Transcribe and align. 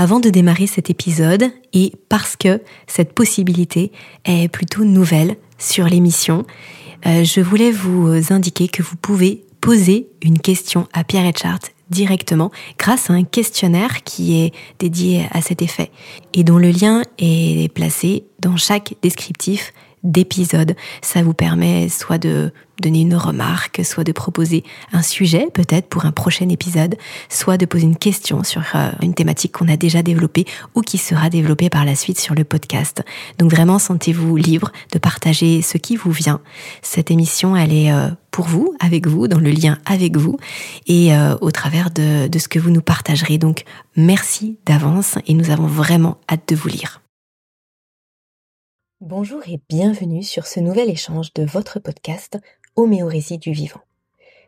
Avant 0.00 0.18
de 0.18 0.30
démarrer 0.30 0.66
cet 0.66 0.88
épisode, 0.88 1.50
et 1.74 1.92
parce 2.08 2.34
que 2.34 2.62
cette 2.86 3.12
possibilité 3.12 3.92
est 4.24 4.48
plutôt 4.48 4.82
nouvelle 4.82 5.36
sur 5.58 5.84
l'émission, 5.84 6.46
euh, 7.04 7.22
je 7.22 7.42
voulais 7.42 7.70
vous 7.70 8.32
indiquer 8.32 8.66
que 8.66 8.82
vous 8.82 8.96
pouvez 8.96 9.44
poser 9.60 10.08
une 10.22 10.38
question 10.38 10.88
à 10.94 11.04
Pierre 11.04 11.26
Etchart 11.26 11.58
directement 11.90 12.50
grâce 12.78 13.10
à 13.10 13.12
un 13.12 13.24
questionnaire 13.24 14.02
qui 14.02 14.40
est 14.40 14.54
dédié 14.78 15.26
à 15.32 15.42
cet 15.42 15.60
effet 15.60 15.90
et 16.32 16.44
dont 16.44 16.56
le 16.56 16.70
lien 16.70 17.02
est 17.18 17.70
placé 17.74 18.24
dans 18.38 18.56
chaque 18.56 18.94
descriptif 19.02 19.74
d'épisode. 20.04 20.76
Ça 21.02 21.22
vous 21.22 21.34
permet 21.34 21.88
soit 21.88 22.18
de 22.18 22.52
donner 22.80 23.02
une 23.02 23.14
remarque, 23.14 23.82
soit 23.84 24.04
de 24.04 24.12
proposer 24.12 24.64
un 24.92 25.02
sujet 25.02 25.48
peut-être 25.52 25.88
pour 25.88 26.06
un 26.06 26.12
prochain 26.12 26.48
épisode, 26.48 26.96
soit 27.28 27.58
de 27.58 27.66
poser 27.66 27.84
une 27.84 27.96
question 27.96 28.42
sur 28.42 28.62
euh, 28.74 28.90
une 29.02 29.14
thématique 29.14 29.52
qu'on 29.52 29.68
a 29.68 29.76
déjà 29.76 30.02
développée 30.02 30.46
ou 30.74 30.80
qui 30.80 30.98
sera 30.98 31.30
développée 31.30 31.68
par 31.68 31.84
la 31.84 31.94
suite 31.94 32.18
sur 32.18 32.34
le 32.34 32.44
podcast. 32.44 33.02
Donc 33.38 33.50
vraiment, 33.50 33.78
sentez-vous 33.78 34.36
libre 34.36 34.72
de 34.92 34.98
partager 34.98 35.62
ce 35.62 35.78
qui 35.78 35.96
vous 35.96 36.10
vient. 36.10 36.40
Cette 36.82 37.10
émission, 37.10 37.56
elle 37.56 37.72
est 37.72 37.92
euh, 37.92 38.08
pour 38.30 38.46
vous, 38.46 38.74
avec 38.80 39.06
vous, 39.06 39.28
dans 39.28 39.40
le 39.40 39.50
lien 39.50 39.78
avec 39.84 40.16
vous 40.16 40.38
et 40.86 41.14
euh, 41.14 41.36
au 41.40 41.50
travers 41.50 41.90
de, 41.90 42.28
de 42.28 42.38
ce 42.38 42.48
que 42.48 42.58
vous 42.58 42.70
nous 42.70 42.82
partagerez. 42.82 43.38
Donc 43.38 43.64
merci 43.96 44.58
d'avance 44.66 45.16
et 45.26 45.34
nous 45.34 45.50
avons 45.50 45.66
vraiment 45.66 46.18
hâte 46.30 46.48
de 46.48 46.56
vous 46.56 46.68
lire. 46.68 47.00
Bonjour 49.02 49.40
et 49.48 49.58
bienvenue 49.70 50.22
sur 50.22 50.46
ce 50.46 50.60
nouvel 50.60 50.90
échange 50.90 51.32
de 51.32 51.42
votre 51.42 51.78
podcast 51.78 52.38
Homéorésie 52.76 53.38
du 53.38 53.50
vivant. 53.52 53.80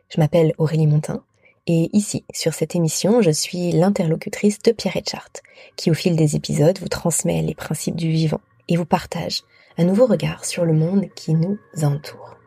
Je 0.09 0.21
m'appelle 0.21 0.53
Aurélie 0.59 0.85
Montin 0.85 1.23
et 1.65 1.89
ici, 1.91 2.23
sur 2.31 2.53
cette 2.53 2.75
émission, 2.75 3.23
je 3.23 3.31
suis 3.31 3.71
l'interlocutrice 3.71 4.59
de 4.59 4.71
Pierre 4.71 4.95
Etchart, 4.95 5.31
qui 5.75 5.89
au 5.89 5.95
fil 5.95 6.15
des 6.15 6.35
épisodes 6.35 6.77
vous 6.77 6.87
transmet 6.87 7.41
les 7.41 7.55
principes 7.55 7.95
du 7.95 8.11
vivant 8.11 8.41
et 8.69 8.77
vous 8.77 8.85
partage 8.85 9.41
un 9.79 9.85
nouveau 9.85 10.05
regard 10.05 10.45
sur 10.45 10.65
le 10.65 10.73
monde 10.73 11.07
qui 11.15 11.33
nous 11.33 11.57
entoure. 11.81 12.37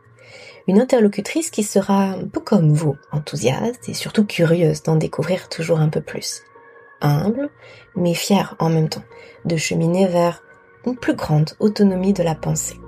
Une 0.69 0.79
interlocutrice 0.79 1.49
qui 1.49 1.63
sera 1.63 2.11
un 2.11 2.25
peu 2.25 2.39
comme 2.39 2.71
vous, 2.71 2.95
enthousiaste 3.11 3.89
et 3.89 3.93
surtout 3.93 4.25
curieuse 4.25 4.81
d'en 4.81 4.95
découvrir 4.95 5.49
toujours 5.49 5.81
un 5.81 5.89
peu 5.89 5.99
plus. 5.99 6.41
Humble, 7.01 7.49
mais 7.97 8.13
fière 8.13 8.55
en 8.59 8.69
même 8.69 8.87
temps 8.87 9.03
de 9.43 9.57
cheminer 9.57 10.07
vers 10.07 10.41
une 10.85 10.95
plus 10.95 11.15
grande 11.15 11.51
autonomie 11.59 12.13
de 12.13 12.23
la 12.23 12.35
pensée. 12.35 12.79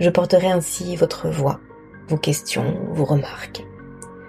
Je 0.00 0.10
porterai 0.10 0.48
ainsi 0.48 0.96
votre 0.96 1.28
voix, 1.28 1.60
vos 2.08 2.16
questions, 2.16 2.76
vos 2.92 3.04
remarques. 3.04 3.64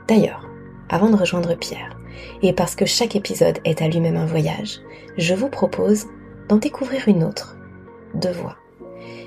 D'ailleurs, 0.08 0.50
avant 0.90 1.10
de 1.10 1.16
rejoindre 1.16 1.56
Pierre, 1.56 1.98
et 2.42 2.54
parce 2.54 2.76
que 2.76 2.86
chaque 2.86 3.16
épisode 3.16 3.60
est 3.66 3.82
à 3.82 3.88
lui-même 3.88 4.18
un 4.18 4.26
voyage, 4.26 4.80
je 5.18 5.34
vous 5.34 5.50
propose 5.50 6.08
d'en 6.48 6.58
découvrir 6.58 7.08
une 7.08 7.24
autre, 7.24 7.58
de 8.16 8.30
voix. 8.30 8.58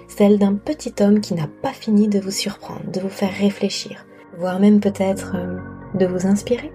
Celle 0.09 0.39
d'un 0.39 0.55
petit 0.55 0.95
homme 1.01 1.21
qui 1.21 1.35
n'a 1.35 1.49
pas 1.63 1.73
fini 1.73 2.09
de 2.09 2.19
vous 2.19 2.31
surprendre, 2.31 2.91
de 2.91 3.01
vous 3.01 3.09
faire 3.09 3.33
réfléchir, 3.33 4.05
voire 4.37 4.59
même 4.59 4.81
peut-être 4.81 5.37
euh, 5.37 5.59
de 5.95 6.07
vous 6.07 6.27
inspirer. 6.27 6.73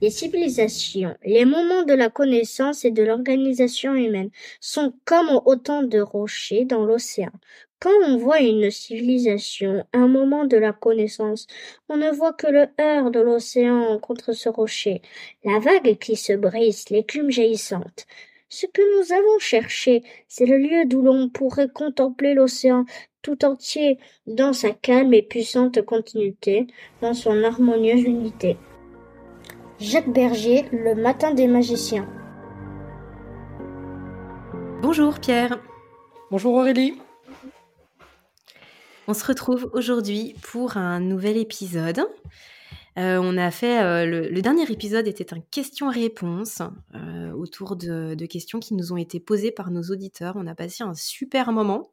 Les 0.00 0.10
civilisations, 0.10 1.16
les 1.24 1.44
moments 1.44 1.82
de 1.82 1.92
la 1.92 2.08
connaissance 2.08 2.84
et 2.84 2.92
de 2.92 3.02
l'organisation 3.02 3.94
humaine 3.94 4.30
sont 4.60 4.92
comme 5.04 5.40
autant 5.44 5.82
de 5.82 5.98
rochers 5.98 6.64
dans 6.64 6.84
l'océan. 6.84 7.32
Quand 7.80 7.90
on 8.06 8.16
voit 8.16 8.40
une 8.40 8.70
civilisation, 8.70 9.84
un 9.92 10.06
moment 10.06 10.44
de 10.44 10.56
la 10.56 10.72
connaissance, 10.72 11.48
on 11.88 11.96
ne 11.96 12.10
voit 12.12 12.32
que 12.32 12.46
le 12.46 12.68
heurt 12.80 13.12
de 13.12 13.20
l'océan 13.20 13.98
contre 13.98 14.32
ce 14.32 14.48
rocher, 14.48 15.02
la 15.44 15.58
vague 15.58 15.98
qui 15.98 16.14
se 16.14 16.32
brise, 16.32 16.90
l'écume 16.90 17.30
jaillissante. 17.30 18.06
Ce 18.48 18.66
que 18.66 18.82
nous 18.98 19.12
avons 19.12 19.38
cherché, 19.40 20.04
c'est 20.28 20.46
le 20.46 20.58
lieu 20.58 20.84
d'où 20.86 21.02
l'on 21.02 21.28
pourrait 21.28 21.68
contempler 21.68 22.34
l'océan 22.34 22.84
tout 23.22 23.44
entier 23.44 23.98
dans 24.26 24.52
sa 24.52 24.70
calme 24.70 25.12
et 25.12 25.22
puissante 25.22 25.82
continuité, 25.82 26.68
dans 27.00 27.14
son 27.14 27.42
harmonieuse 27.42 28.04
unité. 28.04 28.58
Jacques 29.80 30.12
Berger, 30.12 30.68
Le 30.72 30.96
Matin 30.96 31.32
des 31.32 31.46
magiciens. 31.46 32.08
Bonjour 34.82 35.20
Pierre. 35.20 35.60
Bonjour 36.32 36.54
Aurélie. 36.54 36.94
On 39.06 39.14
se 39.14 39.24
retrouve 39.24 39.70
aujourd'hui 39.74 40.34
pour 40.42 40.76
un 40.76 40.98
nouvel 40.98 41.36
épisode. 41.36 42.00
Euh, 42.98 43.20
on 43.22 43.38
a 43.38 43.52
fait 43.52 43.80
euh, 43.80 44.04
le, 44.04 44.42
dernier 44.42 44.68
épisode 44.68 45.06
était 45.06 45.32
un 45.32 45.40
question-réponse 45.40 46.60
euh, 46.96 47.30
autour 47.30 47.76
de, 47.76 48.26
questions 48.26 48.58
qui 48.58 48.74
nous 48.74 48.92
ont 48.92 48.96
été 48.96 49.20
posées 49.20 49.52
par 49.52 49.70
nos 49.70 49.82
auditeurs. 49.82 50.34
On 50.36 50.48
a 50.48 50.56
passé 50.56 50.82
un 50.82 50.94
super 50.94 51.52
moment. 51.52 51.92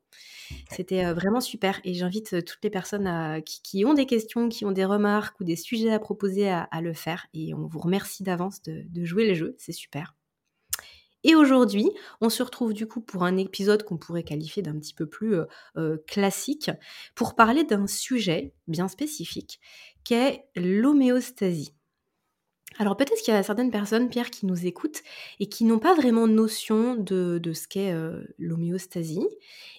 C'était 0.69 1.13
vraiment 1.13 1.41
super 1.41 1.79
et 1.83 1.93
j'invite 1.93 2.43
toutes 2.45 2.63
les 2.63 2.69
personnes 2.69 3.41
qui, 3.43 3.85
ont 3.85 3.93
des 3.93 4.05
questions, 4.05 4.49
qui 4.49 4.65
ont 4.65 4.71
des 4.71 4.85
remarques 4.85 5.39
ou 5.39 5.43
des 5.43 5.55
sujets 5.55 5.91
à 5.91 5.99
proposer 5.99 6.49
à, 6.49 6.81
le 6.81 6.93
faire 6.93 7.27
et 7.33 7.53
on 7.53 7.67
vous 7.67 7.79
remercie 7.79 8.23
d'avance 8.23 8.61
de, 8.63 9.05
jouer 9.05 9.25
les 9.25 9.35
jeux, 9.35 9.55
c'est 9.57 9.71
super. 9.71 10.15
Et 11.23 11.35
aujourd'hui, 11.35 11.89
on 12.21 12.29
se 12.29 12.43
retrouve 12.43 12.73
du 12.73 12.87
coup 12.87 13.01
pour 13.01 13.23
un 13.23 13.37
épisode 13.37 13.83
qu'on 13.83 13.97
pourrait 13.97 14.23
qualifier 14.23 14.61
d'un 14.61 14.77
petit 14.77 14.93
peu 14.93 15.07
plus 15.07 15.35
classique, 16.07 16.71
pour 17.15 17.35
parler 17.35 17.63
d'un 17.63 17.87
sujet 17.87 18.53
bien 18.67 18.87
spécifique, 18.87 19.59
qu'est 20.03 20.45
l'homéostasie. 20.55 21.74
Alors 22.77 22.97
peut-être 22.97 23.21
qu'il 23.21 23.33
y 23.33 23.37
a 23.37 23.43
certaines 23.43 23.71
personnes, 23.71 24.09
Pierre, 24.09 24.29
qui 24.29 24.45
nous 24.45 24.65
écoutent 24.65 25.01
et 25.39 25.47
qui 25.47 25.63
n'ont 25.63 25.79
pas 25.79 25.93
vraiment 25.93 26.27
notion 26.27 26.95
de, 26.95 27.39
ce 27.53 27.67
qu'est 27.67 27.93
euh, 27.93 28.23
l'homéostasie. 28.37 29.25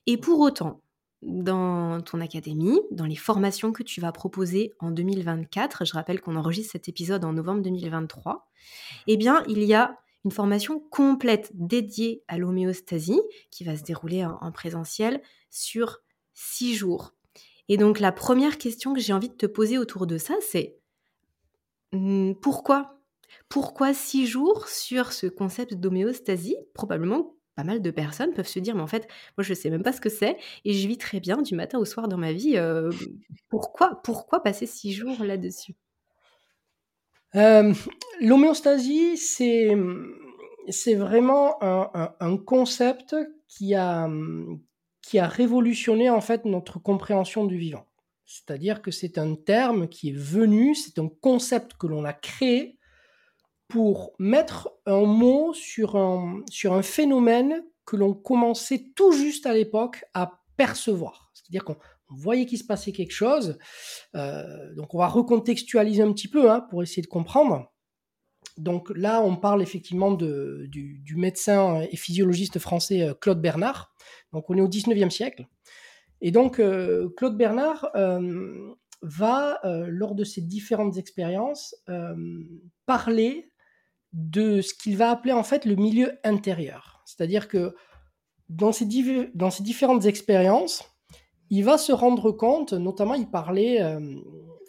Et 0.07 0.17
pour 0.17 0.41
autant, 0.41 0.81
dans 1.23 2.01
ton 2.01 2.21
académie, 2.21 2.81
dans 2.91 3.05
les 3.05 3.17
formations 3.17 3.73
que 3.73 3.83
tu 3.83 4.01
vas 4.01 4.13
proposer 4.13 4.73
en 4.79 4.91
2024, 4.91 5.85
je 5.85 5.93
rappelle 5.93 6.21
qu'on 6.21 6.37
enregistre 6.37 6.73
cet 6.73 6.89
épisode 6.89 7.25
en 7.25 7.33
novembre 7.33 7.63
2023, 7.63 8.49
eh 9.07 9.17
bien, 9.17 9.43
il 9.49 9.63
y 9.63 9.75
a 9.75 9.99
une 10.25 10.31
formation 10.31 10.81
complète 10.81 11.51
dédiée 11.55 12.23
à 12.29 12.39
l'homéostasie 12.39 13.21
qui 13.51 13.65
va 13.65 13.77
se 13.77 13.85
dérouler 13.85 14.25
en 14.25 14.51
présentiel 14.51 15.23
sur 15.51 16.01
six 16.35 16.75
jours. 16.75 17.15
Et 17.69 17.77
donc 17.77 18.01
la 18.01 18.13
première 18.13 18.59
question 18.59 18.95
que 18.95 19.01
j'ai 19.01 19.13
envie 19.13 19.29
de 19.29 19.35
te 19.35 19.47
poser 19.47 19.79
autour 19.79 20.07
de 20.07 20.19
ça, 20.19 20.35
c'est 20.41 20.79
pourquoi? 22.41 23.01
Pourquoi 23.49 23.95
six 23.95 24.27
jours 24.27 24.69
sur 24.69 25.13
ce 25.13 25.27
concept 25.27 25.75
d'homéostasie? 25.75 26.57
Probablement 26.75 27.37
pas 27.55 27.65
mal 27.65 27.81
de 27.81 27.91
personnes 27.91 28.35
peuvent 28.35 28.47
se 28.47 28.59
dire, 28.59 28.75
mais 28.75 28.83
en 28.83 28.87
fait, 28.87 29.09
moi 29.37 29.43
je 29.43 29.51
ne 29.51 29.55
sais 29.55 29.71
même 29.71 29.83
pas 29.83 29.93
ce 29.93 30.01
que 30.01 30.11
c'est 30.11 30.37
et 30.65 30.75
je 30.75 30.87
vis 30.87 30.99
très 30.99 31.21
bien 31.21 31.41
du 31.41 31.55
matin 31.55 31.79
au 31.79 31.87
soir 31.87 32.07
dans 32.07 32.19
ma 32.19 32.33
vie. 32.33 32.57
Euh, 32.57 32.91
pourquoi, 33.49 34.03
pourquoi 34.05 34.43
passer 34.43 34.67
six 34.67 34.93
jours 34.93 35.25
là-dessus? 35.25 35.75
L'homéostasie, 38.21 39.17
c'est, 39.19 39.77
c'est 40.69 40.95
vraiment 40.95 41.63
un, 41.63 42.15
un, 42.19 42.37
concept 42.39 43.15
qui 43.47 43.75
a, 43.75 44.09
qui 45.03 45.19
a 45.19 45.29
révolutionné 45.29 46.09
en 46.09 46.23
fait 46.23 46.47
notre 46.47 46.79
compréhension 46.79 47.45
du 47.45 47.59
vivant. 47.59 47.87
C'est-à-dire 48.27 48.83
que 48.83 48.91
c'est 48.91 49.19
un 49.19 49.37
terme 49.37 49.89
qui 49.89 50.11
est 50.11 50.17
venu, 50.17 50.75
c'est 50.75 50.99
un 50.99 51.09
concept 51.09 51.75
que 51.75 51.87
l'on 51.87 52.05
a 52.05 52.13
créé 52.13 52.79
pour 53.69 54.15
mettre 54.19 54.71
un 54.85 55.05
mot 55.05 55.53
sur 55.55 55.97
un, 55.97 56.43
phénomène 56.83 57.65
que 57.85 57.97
l'on 57.97 58.15
commençait 58.15 58.91
tout 58.95 59.13
juste 59.13 59.47
à 59.47 59.55
l'époque 59.55 60.05
à 60.13 60.41
percevoir. 60.57 61.31
C'est-à-dire 61.35 61.65
qu'on 61.65 61.77
voyait 62.09 62.47
qu'il 62.47 62.59
se 62.59 62.65
passait 62.65 62.93
quelque 62.93 63.13
chose. 63.13 63.59
Euh, 64.17 64.75
donc 64.75 64.95
on 64.95 64.99
va 64.99 65.07
recontextualiser 65.07 66.03
un 66.03 66.13
petit 66.13 66.29
peu 66.29 66.51
hein, 66.51 66.61
pour 66.61 66.83
essayer 66.83 67.03
de 67.03 67.09
comprendre. 67.09 67.73
Donc 68.57 68.91
là, 68.97 69.23
on 69.23 69.37
parle 69.37 69.63
effectivement 69.63 70.13
du, 70.13 70.69
du, 70.69 71.17
médecin 71.17 71.83
et 71.91 71.97
physiologiste 71.97 72.59
français 72.59 73.03
euh, 73.03 73.15
Claude 73.15 73.41
Bernard, 73.41 73.95
donc 74.33 74.49
on 74.49 74.57
est 74.57 74.63
au 74.63 74.69
19e 74.69 75.11
siècle. 75.11 75.47
Et 76.21 76.31
donc 76.31 76.59
euh, 76.59 77.09
Claude 77.17 77.37
Bernard 77.37 77.91
euh, 77.95 78.75
va, 79.03 79.61
euh, 79.65 79.87
lors 79.89 80.15
de 80.15 80.25
ses 80.25 80.41
différentes 80.41 80.97
expériences, 80.97 81.75
parler 82.87 83.51
de 84.13 84.61
ce 84.61 84.73
qu'il 84.73 84.97
va 84.97 85.11
appeler 85.11 85.33
en 85.33 85.43
fait 85.43 85.65
le 85.65 85.75
milieu 85.75 86.19
intérieur. 86.25 87.03
C'est-à-dire 87.05 87.49
que 87.49 87.75
dans 88.49 88.73
ces, 88.73 88.87
différentes 88.87 90.07
expériences, 90.07 90.85
il 91.51 91.65
va 91.65 91.79
se 91.79 91.93
rendre 91.93 92.31
compte, 92.31 92.73
notamment 92.73 93.15
il 93.15 93.29
parlait, 93.29 93.81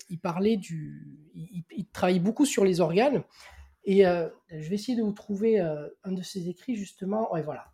il 0.09 0.19
parlait 0.19 0.57
du, 0.57 1.29
il, 1.35 1.85
travaille 1.93 2.19
beaucoup 2.19 2.45
sur 2.45 2.65
les 2.65 2.81
organes, 2.81 3.23
et 3.85 4.03
je 4.03 4.69
vais 4.69 4.75
essayer 4.75 4.97
de 4.97 5.03
vous 5.03 5.13
trouver 5.13 5.59
un 5.59 6.11
de 6.11 6.23
ses 6.23 6.49
écrits 6.49 6.75
justement. 6.75 7.31
Ouais, 7.31 7.43
voilà 7.43 7.65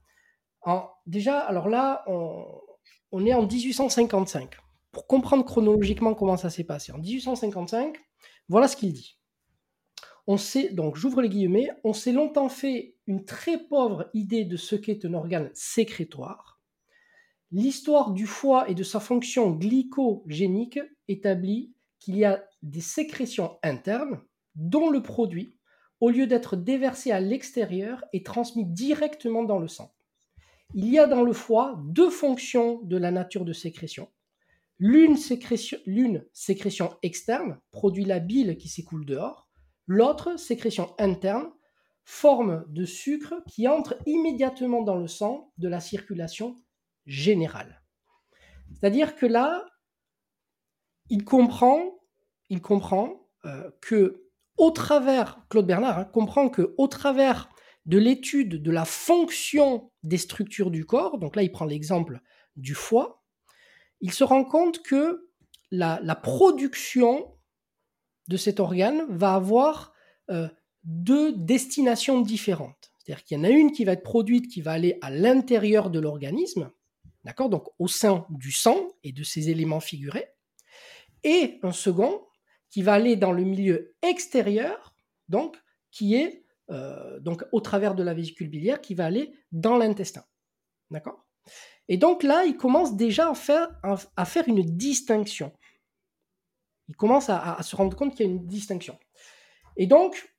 déjà, 1.06 1.40
alors 1.40 1.70
là, 1.70 2.04
on, 2.08 2.46
est 3.22 3.34
en 3.34 3.46
1855. 3.46 4.56
Pour 4.92 5.08
comprendre 5.08 5.46
chronologiquement 5.46 6.14
comment 6.14 6.38
ça 6.38 6.50
s'est 6.50 6.64
passé, 6.64 6.92
en 6.92 6.98
1855, 6.98 7.98
voilà 8.50 8.68
ce 8.68 8.76
qu'il 8.76 8.94
dit. 8.94 9.18
on 10.28 10.38
sait, 10.38 10.70
donc 10.70 10.96
j'ouvre 10.96 11.22
les 11.22 11.30
guillemets, 11.30 11.70
on 11.84 11.94
s'est 11.94 12.12
longtemps 12.12 12.50
fait 12.50 12.96
une 13.08 13.26
très 13.26 13.58
pauvre 13.58 14.10
idée 14.14 14.46
de 14.46 14.58
ce 14.58 14.76
qu'est 14.76 15.06
un 15.06 15.14
organe 15.14 15.50
sécrétoire. 15.54 16.62
L'histoire 17.52 18.12
du 18.12 18.26
foie 18.26 18.70
et 18.70 18.74
de 18.74 18.84
sa 18.84 19.00
fonction 19.00 19.52
glycogénique 19.52 20.80
établit 21.08 21.74
qu'il 22.00 22.18
y 22.18 22.26
a 22.26 22.44
des 22.62 22.82
sécrétions 22.82 23.58
internes 23.62 24.22
dont 24.56 24.90
le 24.90 25.04
produit, 25.04 25.58
au 26.00 26.10
lieu 26.10 26.28
d'être 26.28 26.56
déversé 26.56 27.12
à 27.12 27.20
l'extérieur, 27.20 28.04
est 28.12 28.26
transmis 28.26 28.66
directement 28.66 29.44
dans 29.44 29.60
le 29.60 29.68
sang. 29.68 29.94
Il 30.76 30.90
y 30.90 30.98
a 30.98 31.06
dans 31.06 31.22
le 31.22 31.34
foie 31.34 31.80
deux 31.86 32.10
fonctions 32.10 32.82
de 32.84 32.98
la 32.98 33.12
nature 33.12 33.46
de 33.46 33.54
sécrétion. 33.54 34.10
L'une 34.80 35.18
sécrétion, 35.18 36.98
externe 37.04 37.60
produit 37.72 38.06
la 38.06 38.20
bile 38.20 38.58
qui 38.58 38.70
s'écoule 38.70 39.06
dehors, 39.06 39.48
l'autre 39.86 40.38
sécrétion 40.40 40.96
interne 40.98 41.52
forme 42.06 42.66
de 42.70 42.86
sucre 42.86 43.36
qui 43.48 43.68
entre 43.68 43.96
immédiatement 44.08 44.82
dans 44.82 44.98
le 44.98 45.08
sang 45.08 45.54
de 45.58 45.68
la 45.68 45.80
circulation 45.80 46.56
générale. 47.06 47.82
C'est-à-dire 48.74 49.16
que 49.16 49.28
là, 49.28 49.66
il 51.10 51.24
comprend, 51.24 52.00
il 52.50 52.62
comprend 52.62 53.30
euh, 53.46 53.70
que 53.80 54.24
au 54.58 54.72
travers, 54.72 55.46
Claude 55.50 55.68
Bernard 55.68 56.00
hein, 56.00 56.06
comprend 56.06 56.50
que 56.50 56.74
au 56.78 56.88
travers 56.88 57.50
de 57.86 57.98
l'étude 57.98 58.62
de 58.62 58.72
la 58.72 58.86
fonction 58.86 59.92
des 60.04 60.18
structures 60.18 60.72
du 60.72 60.86
corps, 60.86 61.18
donc 61.18 61.36
là 61.36 61.44
il 61.44 61.52
prend 61.52 61.66
l'exemple 61.66 62.22
du 62.56 62.76
foie, 62.76 63.24
il 64.02 64.14
se 64.14 64.24
rend 64.24 64.44
compte 64.44 64.82
que 64.84 65.30
la, 65.72 66.16
production 66.16 67.36
de 68.28 68.38
cet 68.38 68.60
organe 68.60 69.06
va 69.10 69.34
avoir 69.34 69.94
euh, 70.30 70.48
deux 70.84 71.32
destinations 71.34 72.22
différentes. 72.22 72.92
C'est-à-dire 73.00 73.24
qu'il 73.24 73.38
y 73.38 73.40
en 73.40 73.44
a 73.44 73.50
une 73.50 73.72
qui 73.72 73.84
va 73.84 73.94
être 73.94 74.04
produite, 74.04 74.52
qui 74.52 74.62
va 74.62 74.74
aller 74.74 74.98
à 75.02 75.10
l'intérieur 75.10 75.90
de 75.90 76.00
l'organisme, 76.00 76.72
d'accord, 77.24 77.50
donc 77.50 77.68
au 77.80 77.88
sein 77.88 78.26
du 78.30 78.52
sang 78.52 78.88
et 79.04 79.12
de 79.12 79.24
ses 79.24 79.50
éléments 79.50 79.80
figurés, 79.80 80.30
et 81.24 81.60
un 81.64 81.72
second 81.72 82.26
qui 82.70 82.82
va 82.82 82.94
aller 82.94 83.16
dans 83.16 83.32
le 83.32 83.44
milieu 83.44 83.96
extérieur, 84.02 84.94
donc 85.30 85.58
qui 85.92 86.16
est 86.16 86.43
euh, 86.70 87.20
donc 87.20 87.44
au 87.52 87.62
travers 87.62 87.96
de 87.96 88.04
la 88.04 88.14
vésicule 88.14 88.50
biliaire, 88.50 88.82
qui 88.82 88.96
va 88.96 89.06
aller 89.06 89.34
dans 89.52 89.78
l'intestin, 89.78 90.24
d'accord? 90.92 91.26
Et 91.88 91.98
donc 91.98 92.24
là, 92.24 92.46
il 92.46 92.56
commence 92.56 92.96
déjà 92.96 93.30
à 93.30 93.36
faire, 93.36 93.68
à 94.16 94.26
faire 94.26 94.48
une 94.48 94.62
distinction. 94.62 95.52
Il 96.88 96.96
commence 96.96 97.30
à, 97.30 97.58
se 97.62 97.76
rendre 97.76 97.96
compte 97.96 98.16
qu'il 98.16 98.26
y 98.26 98.30
a 98.30 98.32
une 98.32 98.46
distinction. 98.48 98.98
Et 99.78 99.88
donc, 99.88 100.34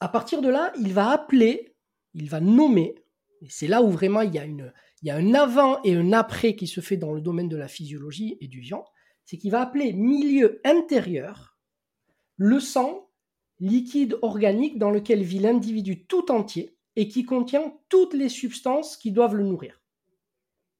à 0.00 0.08
partir 0.08 0.40
de 0.40 0.48
là, 0.48 0.72
il 0.78 0.92
va 0.92 1.10
appeler, 1.10 1.76
il 2.14 2.28
va 2.28 2.40
nommer, 2.40 2.94
et 3.42 3.48
c'est 3.50 3.66
là 3.66 3.82
où 3.82 3.90
vraiment 3.90 4.22
il 4.22 4.34
y, 4.34 4.38
a 4.38 4.44
une, 4.44 4.72
il 5.02 5.08
y 5.08 5.10
a 5.10 5.16
un 5.16 5.34
avant 5.34 5.82
et 5.82 5.94
un 5.94 6.12
après 6.12 6.56
qui 6.56 6.66
se 6.66 6.80
fait 6.80 6.96
dans 6.96 7.12
le 7.12 7.20
domaine 7.20 7.48
de 7.48 7.56
la 7.56 7.68
physiologie 7.68 8.38
et 8.40 8.48
du 8.48 8.60
vivant, 8.60 8.86
c'est 9.24 9.36
qu'il 9.38 9.50
va 9.50 9.60
appeler 9.60 9.92
milieu 9.92 10.60
intérieur 10.64 11.58
le 12.36 12.60
sang 12.60 13.05
liquide 13.60 14.18
organique 14.22 14.78
dans 14.78 14.90
lequel 14.90 15.22
vit 15.22 15.38
l'individu 15.38 16.06
tout 16.06 16.30
entier 16.30 16.76
et 16.96 17.08
qui 17.08 17.24
contient 17.24 17.74
toutes 17.88 18.14
les 18.14 18.28
substances 18.28 18.96
qui 18.96 19.12
doivent 19.12 19.34
le 19.34 19.44
nourrir. 19.44 19.80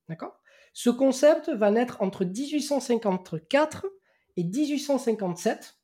D'accord? 0.09 0.41
Ce 0.73 0.91
concept 0.91 1.49
va 1.51 1.71
naître 1.71 2.03
entre 2.03 2.25
1854 2.25 3.87
et 4.37 4.45
1857. 4.45 5.79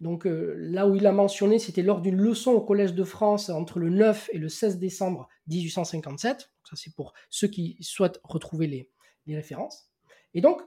Donc 0.00 0.26
euh, 0.26 0.54
là 0.56 0.86
où 0.86 0.94
il 0.94 1.06
a 1.06 1.12
mentionné, 1.12 1.58
c'était 1.58 1.82
lors 1.82 2.00
d'une 2.00 2.16
leçon 2.16 2.52
au 2.52 2.60
Collège 2.60 2.94
de 2.94 3.04
France 3.04 3.48
entre 3.48 3.78
le 3.78 3.90
9 3.90 4.30
et 4.32 4.38
le 4.38 4.48
16 4.48 4.78
décembre 4.78 5.28
1857. 5.48 6.50
Ça, 6.64 6.76
c'est 6.76 6.94
pour 6.94 7.12
ceux 7.30 7.48
qui 7.48 7.76
souhaitent 7.80 8.20
retrouver 8.22 8.66
les, 8.66 8.90
les 9.26 9.36
références. 9.36 9.90
Et 10.32 10.40
donc, 10.40 10.60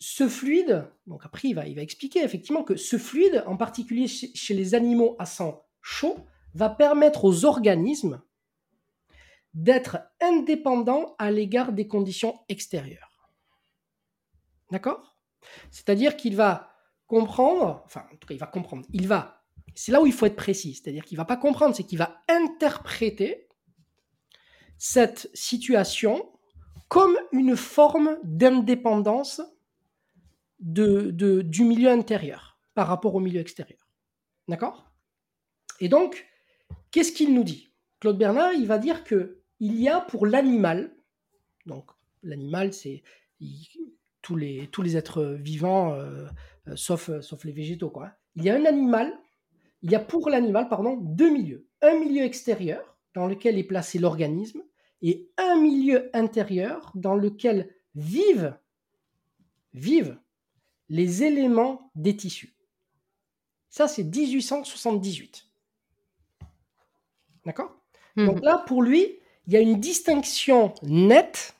ce 0.00 0.28
fluide, 0.28 0.90
donc 1.06 1.20
après 1.26 1.48
il 1.48 1.54
va, 1.54 1.66
expliquer 1.66 2.24
effectivement 2.24 2.64
que 2.64 2.74
ce 2.74 2.96
fluide, 2.96 3.44
en 3.46 3.56
particulier 3.56 4.08
chez, 4.08 4.54
les 4.54 4.74
animaux 4.74 5.14
à 5.18 5.26
sang 5.26 5.66
chaud, 5.82 6.26
va 6.54 6.70
permettre 6.70 7.26
aux 7.26 7.44
organismes 7.44 8.20
d'être 9.52 9.98
indépendants 10.20 11.14
à 11.18 11.30
l'égard 11.30 11.72
des 11.72 11.86
conditions 11.86 12.40
extérieures. 12.48 13.30
D'accord? 14.70 15.18
C'est-à-dire 15.70 16.16
qu'il 16.16 16.34
va 16.34 16.74
comprendre, 17.06 17.82
enfin 17.84 18.06
en 18.12 18.16
tout 18.16 18.26
cas 18.26 18.34
il 18.34 18.40
va 18.40 18.46
comprendre, 18.46 18.86
il 18.92 19.06
va, 19.06 19.44
c'est 19.74 19.92
là 19.92 20.00
où 20.00 20.06
il 20.06 20.12
faut 20.12 20.26
être 20.26 20.36
précis, 20.36 20.74
c'est-à-dire 20.74 21.04
qu'il 21.04 21.18
va 21.18 21.24
pas 21.26 21.36
comprendre, 21.36 21.74
c'est 21.74 21.84
qu'il 21.84 21.98
va 21.98 22.22
interpréter 22.28 23.48
cette 24.78 25.28
situation 25.34 26.32
comme 26.88 27.18
une 27.32 27.56
forme 27.56 28.18
d'indépendance 28.22 29.42
de, 30.60 31.42
du 31.42 31.64
milieu 31.64 31.90
intérieur 31.90 32.58
par 32.74 32.86
rapport 32.86 33.14
au 33.14 33.20
milieu 33.20 33.40
extérieur. 33.40 33.88
D'accord? 34.48 34.90
Et 35.80 35.88
donc, 35.88 36.26
qu'est-ce 36.90 37.12
qu'il 37.12 37.34
nous 37.34 37.44
dit? 37.44 37.72
Claude 37.98 38.18
Bernard, 38.18 38.52
il 38.52 38.66
va 38.66 38.78
dire 38.78 39.04
que 39.04 39.40
il 39.58 39.80
y 39.80 39.88
a 39.88 40.00
pour 40.00 40.26
l'animal, 40.26 40.94
donc 41.66 41.90
l'animal, 42.22 42.72
c'est 42.72 43.02
tous 44.22 44.36
les, 44.36 44.68
tous 44.68 44.82
les 44.82 44.96
êtres 44.96 45.36
vivants, 45.40 45.94
euh, 45.94 46.26
euh, 46.68 46.76
sauf, 46.76 47.10
sauf 47.20 47.44
les 47.44 47.52
végétaux, 47.52 47.90
quoi. 47.90 48.12
Il 48.36 48.44
y 48.44 48.50
a 48.50 48.54
un 48.54 48.64
animal, 48.64 49.12
il 49.82 49.90
y 49.90 49.94
a 49.94 50.00
pour 50.00 50.30
l'animal, 50.30 50.68
pardon, 50.68 50.96
deux 50.96 51.30
milieux. 51.30 51.66
Un 51.82 51.98
milieu 51.98 52.22
extérieur, 52.22 52.96
dans 53.14 53.26
lequel 53.26 53.58
est 53.58 53.64
placé 53.64 53.98
l'organisme, 53.98 54.62
et 55.02 55.30
un 55.38 55.60
milieu 55.60 56.10
intérieur, 56.14 56.92
dans 56.94 57.14
lequel 57.14 57.74
vivent, 57.94 58.56
vivent 59.72 60.18
les 60.90 61.22
éléments 61.22 61.90
des 61.94 62.16
tissus. 62.16 62.54
Ça, 63.70 63.88
c'est 63.88 64.02
1878. 64.02 65.46
D'accord? 67.46 67.80
Mhm. 68.16 68.26
Donc 68.26 68.42
là, 68.42 68.62
pour 68.66 68.82
lui, 68.82 69.18
il 69.46 69.54
y 69.54 69.56
a 69.56 69.60
une 69.60 69.80
distinction 69.80 70.74
nette, 70.82 71.56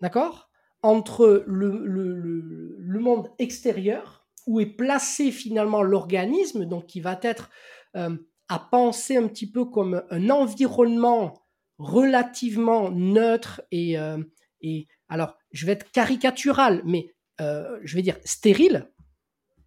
d'accord, 0.00 0.50
entre 0.82 1.44
le, 1.46 1.86
le, 1.86 2.98
monde 2.98 3.30
extérieur, 3.38 4.26
où 4.46 4.60
est 4.60 4.66
placé 4.66 5.30
finalement 5.30 5.82
l'organisme, 5.82 6.66
donc 6.66 6.86
qui 6.86 7.00
va 7.00 7.18
être 7.22 7.50
euh, 7.96 8.16
à 8.48 8.58
penser 8.58 9.16
un 9.16 9.28
petit 9.28 9.50
peu 9.50 9.64
comme 9.64 10.02
un 10.10 10.30
environnement 10.30 11.42
relativement 11.78 12.90
neutre 12.90 13.62
et, 13.70 13.98
euh, 13.98 14.22
et 14.60 14.86
alors 15.08 15.36
je 15.52 15.66
vais 15.66 15.72
être 15.72 15.90
caricatural, 15.90 16.82
mais 16.84 17.11
euh, 17.40 17.78
je 17.82 17.96
vais 17.96 18.02
dire, 18.02 18.18
stérile, 18.24 18.90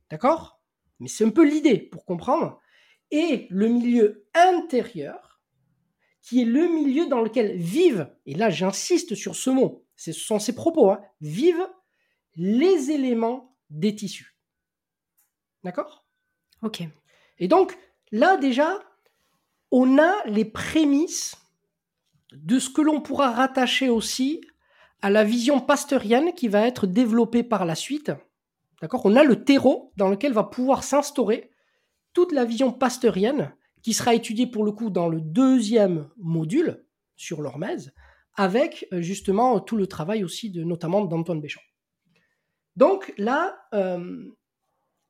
d'accord? 0.10 0.62
Mais 1.00 1.08
c'est 1.08 1.26
un 1.26 1.30
peu 1.30 1.44
l'idée 1.44 1.78
pour 1.78 2.06
comprendre. 2.06 2.60
Et 3.12 3.48
le 3.50 3.68
milieu 3.68 4.28
intérieur, 4.34 5.42
qui 6.22 6.42
est 6.42 6.46
le 6.46 6.68
milieu 6.68 7.08
dans 7.08 7.22
lequel 7.22 7.58
vivent, 7.58 8.10
et 8.26 8.34
là 8.34 8.50
j'insiste 8.50 9.16
sur 9.16 9.36
ce 9.36 9.50
mot, 9.50 9.86
ce 9.96 10.12
sont 10.12 10.40
ses 10.40 10.56
propos, 10.56 10.90
hein, 10.90 11.02
vivent 11.22 11.68
les 12.36 12.92
éléments 12.92 13.56
des 13.70 13.96
tissus. 13.96 14.38
D'accord? 15.64 16.06
Ok. 16.62 16.82
Et 17.38 17.48
donc, 17.48 17.78
là 18.12 18.38
déjà, 18.38 18.80
on 19.72 19.98
a 19.98 20.24
les 20.26 20.46
prémices 20.46 21.36
de 22.32 22.60
ce 22.60 22.70
que 22.70 22.82
l'on 22.82 23.02
pourra 23.02 23.32
rattacher 23.32 23.90
aussi 23.90 24.42
à 25.02 25.10
la 25.10 25.24
vision 25.24 25.60
pasteurienne 25.60 26.34
qui 26.34 26.48
va 26.48 26.66
être 26.66 26.88
développée 26.88 27.44
par 27.44 27.66
la 27.66 27.76
suite. 27.76 28.12
D'accord? 28.82 29.06
On 29.06 29.16
a 29.16 29.24
le 29.24 29.44
terreau 29.44 29.92
dans 29.98 30.10
lequel 30.10 30.34
va 30.34 30.44
pouvoir 30.44 30.84
s'instaurer 30.84 31.52
toute 32.14 32.32
la 32.32 32.46
vision 32.46 32.72
pasteurienne 32.72 33.54
qui 33.82 33.94
sera 33.94 34.16
étudiée 34.16 34.48
pour 34.48 34.64
le 34.64 34.72
coup 34.72 34.90
dans 34.90 35.08
le 35.08 35.22
deuxième 35.22 36.10
module 36.18 36.86
sur 37.16 37.42
l'hormèse, 37.42 37.94
avec 38.36 38.88
euh, 38.92 39.02
justement 39.02 39.60
tout 39.60 39.78
le 39.78 39.88
travail 39.88 40.24
aussi 40.24 40.50
de 40.50 40.64
notamment 40.64 41.06
d'Antoine 41.06 41.40
Béchamp. 41.40 41.62
Donc 42.76 43.14
là, 43.18 43.58
euh, 43.74 44.32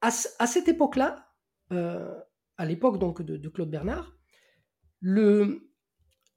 à, 0.01 0.12
cette 0.12 0.68
époque-là, 0.68 1.25
euh, 1.72 2.13
à 2.58 2.65
l'époque 2.65 3.00
donc 3.00 3.22
de, 3.22 3.50
Claude 3.50 3.70
Bernard, 3.70 4.13
le, 5.00 5.72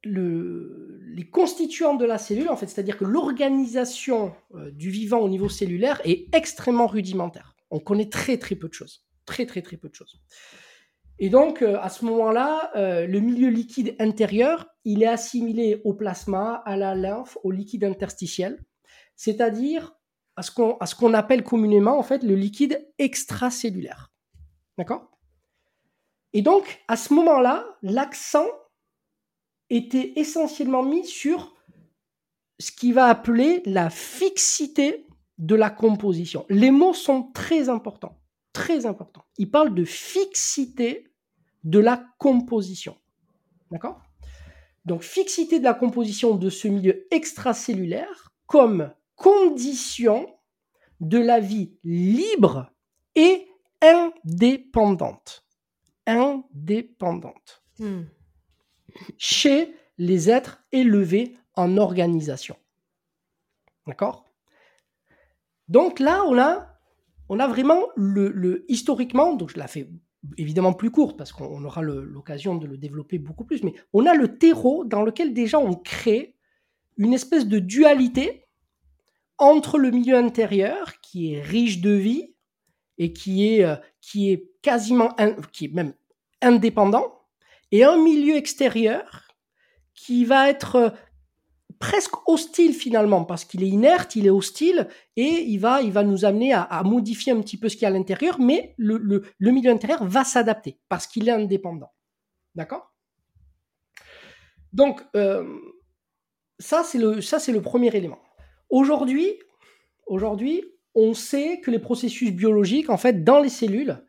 les 0.03 1.29
constituants 1.29 1.95
de 1.95 2.05
la 2.05 2.17
cellule, 2.17 2.49
en 2.49 2.55
fait, 2.55 2.67
c'est-à-dire 2.67 2.97
que 2.97 3.05
l'organisation 3.05 4.33
euh, 4.55 4.71
du 4.71 4.89
vivant 4.89 5.19
au 5.19 5.29
niveau 5.29 5.49
cellulaire 5.49 6.01
est 6.05 6.33
extrêmement 6.33 6.87
rudimentaire. 6.87 7.55
On 7.71 7.79
connaît 7.79 8.09
très 8.09 8.37
très 8.37 8.55
peu 8.55 8.69
de 8.69 8.73
choses, 8.73 9.05
très 9.25 9.45
très 9.45 9.61
très 9.61 9.77
peu 9.77 9.89
de 9.89 9.95
choses. 9.95 10.21
Et 11.19 11.29
donc, 11.29 11.61
euh, 11.61 11.77
à 11.81 11.89
ce 11.89 12.05
moment-là, 12.05 12.71
euh, 12.77 13.05
le 13.05 13.19
milieu 13.19 13.49
liquide 13.49 13.95
intérieur, 13.99 14.67
il 14.85 15.03
est 15.03 15.07
assimilé 15.07 15.81
au 15.83 15.93
plasma, 15.93 16.63
à 16.65 16.77
la 16.77 16.95
lymphe, 16.95 17.37
au 17.43 17.51
liquide 17.51 17.83
interstitiel, 17.83 18.63
c'est-à-dire 19.17 19.93
à 20.37 20.41
ce 20.41 20.95
qu'on 20.95 21.13
appelle 21.13 21.43
communément 21.43 21.99
en 21.99 22.03
fait 22.03 22.23
le 22.23 22.35
liquide 22.35 22.87
extracellulaire. 22.97 24.13
D'accord? 24.77 25.11
Et 26.31 26.41
donc, 26.41 26.81
à 26.87 26.95
ce 26.95 27.13
moment-là, 27.13 27.65
l'accent 27.81 28.47
était 29.69 30.13
essentiellement 30.15 30.83
mis 30.83 31.05
sur 31.05 31.55
ce 32.59 32.71
qui 32.71 32.91
va 32.91 33.05
appeler 33.05 33.61
la 33.65 33.89
fixité 33.89 35.05
de 35.37 35.55
la 35.55 35.69
composition. 35.69 36.45
Les 36.49 36.71
mots 36.71 36.93
sont 36.93 37.23
très 37.33 37.69
importants, 37.69 38.19
très 38.53 38.85
importants. 38.85 39.23
Il 39.37 39.49
parle 39.49 39.73
de 39.73 39.85
fixité 39.85 41.07
de 41.63 41.79
la 41.79 42.05
composition. 42.17 42.97
D'accord? 43.71 44.01
Donc, 44.85 45.03
fixité 45.03 45.59
de 45.59 45.63
la 45.63 45.73
composition 45.73 46.35
de 46.35 46.49
ce 46.49 46.67
milieu 46.67 47.07
extracellulaire 47.11 48.33
comme 48.47 48.91
condition 49.15 50.27
de 50.99 51.19
la 51.19 51.39
vie 51.39 51.77
libre 51.83 52.71
et 53.15 53.47
indépendante. 53.81 55.45
Indépendante. 56.05 57.63
Hmm. 57.77 58.03
Chez 59.17 59.73
les 59.97 60.29
êtres 60.29 60.63
élevés 60.71 61.35
en 61.55 61.77
organisation. 61.77 62.55
D'accord? 63.85 64.25
Donc 65.67 65.99
là, 65.99 66.23
on 66.27 66.37
a, 66.39 66.67
on 67.29 67.39
a 67.39 67.47
vraiment 67.47 67.87
le, 67.95 68.65
historiquement, 68.69 69.35
donc 69.35 69.51
je 69.51 69.59
la 69.59 69.67
fais 69.67 69.87
évidemment 70.37 70.73
plus 70.73 70.91
courte 70.91 71.17
parce 71.17 71.31
qu'on 71.31 71.63
aura 71.63 71.81
l'occasion 71.81 72.55
de 72.55 72.65
le 72.65 72.77
développer 72.77 73.19
beaucoup 73.19 73.45
plus, 73.45 73.63
mais 73.63 73.73
on 73.93 74.05
a 74.05 74.13
le 74.15 74.37
terreau 74.37 74.83
dans 74.83 75.03
lequel 75.03 75.33
déjà 75.33 75.59
on 75.59 75.75
crée 75.75 76.35
une 76.97 77.13
espèce 77.13 77.47
de 77.47 77.59
dualité 77.59 78.45
entre 79.37 79.77
le 79.77 79.91
milieu 79.91 80.17
intérieur 80.17 80.99
qui 81.01 81.33
est 81.33 81.41
riche 81.41 81.81
de 81.81 81.91
vie 81.91 82.35
et 82.97 83.13
qui 83.13 83.47
est, 83.47 83.63
euh, 83.63 83.75
qui 84.01 84.31
est 84.31 84.51
quasiment, 84.61 85.15
qui 85.53 85.65
est 85.65 85.73
même 85.73 85.93
indépendant, 86.41 87.18
et 87.71 87.83
un 87.83 87.97
milieu 87.97 88.35
extérieur 88.35 89.27
qui 89.93 90.25
va 90.25 90.49
être 90.49 90.75
euh, 90.75 90.89
presque 91.79 92.27
hostile 92.27 92.73
finalement 92.73 93.23
parce 93.23 93.45
qu'il 93.45 93.63
est 93.63 93.67
inerte, 93.67 94.15
il 94.15 94.27
est 94.27 94.31
hostile 94.31 94.87
et 95.15 95.43
il 95.47 95.57
va, 95.57 95.81
il 95.81 95.91
va 95.91 96.03
nous 96.03 96.25
amener 96.25 96.53
à, 96.53 96.81
modifier 96.83 97.31
un 97.31 97.41
petit 97.41 97.57
peu 97.57 97.69
ce 97.69 97.75
qu'il 97.75 97.83
y 97.83 97.85
a 97.85 97.89
à 97.89 97.91
l'intérieur, 97.91 98.39
mais 98.39 98.75
le, 98.77 98.97
le, 98.97 99.51
milieu 99.51 99.71
intérieur 99.71 100.03
va 100.03 100.23
s'adapter 100.23 100.77
parce 100.89 101.07
qu'il 101.07 101.27
est 101.27 101.31
indépendant. 101.31 101.91
D'accord? 102.55 102.93
Donc, 104.73 105.01
euh, 105.15 105.45
ça, 106.59 106.83
c'est 106.83 106.97
le, 106.97 107.15
le 107.15 107.61
premier 107.61 107.95
élément. 107.95 108.19
Aujourd'hui, 108.69 109.33
aujourd'hui, 110.05 110.63
on 110.95 111.13
sait 111.13 111.61
que 111.61 111.71
les 111.71 111.79
processus 111.79 112.31
biologiques, 112.31 112.89
en 112.89 112.97
fait, 112.97 113.23
dans 113.23 113.39
les 113.39 113.49
cellules, 113.49 114.03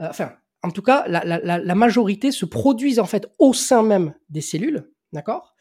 euh, 0.00 0.08
enfin, 0.08 0.36
en 0.64 0.70
tout 0.70 0.82
cas, 0.82 1.04
la, 1.06 1.74
majorité 1.74 2.32
se 2.32 2.46
produisent 2.46 2.98
en 2.98 3.04
fait 3.04 3.28
au 3.38 3.52
sein 3.52 3.82
même 3.82 4.14
des 4.30 4.40
cellules, 4.40 4.90
d'accord? 5.12 5.54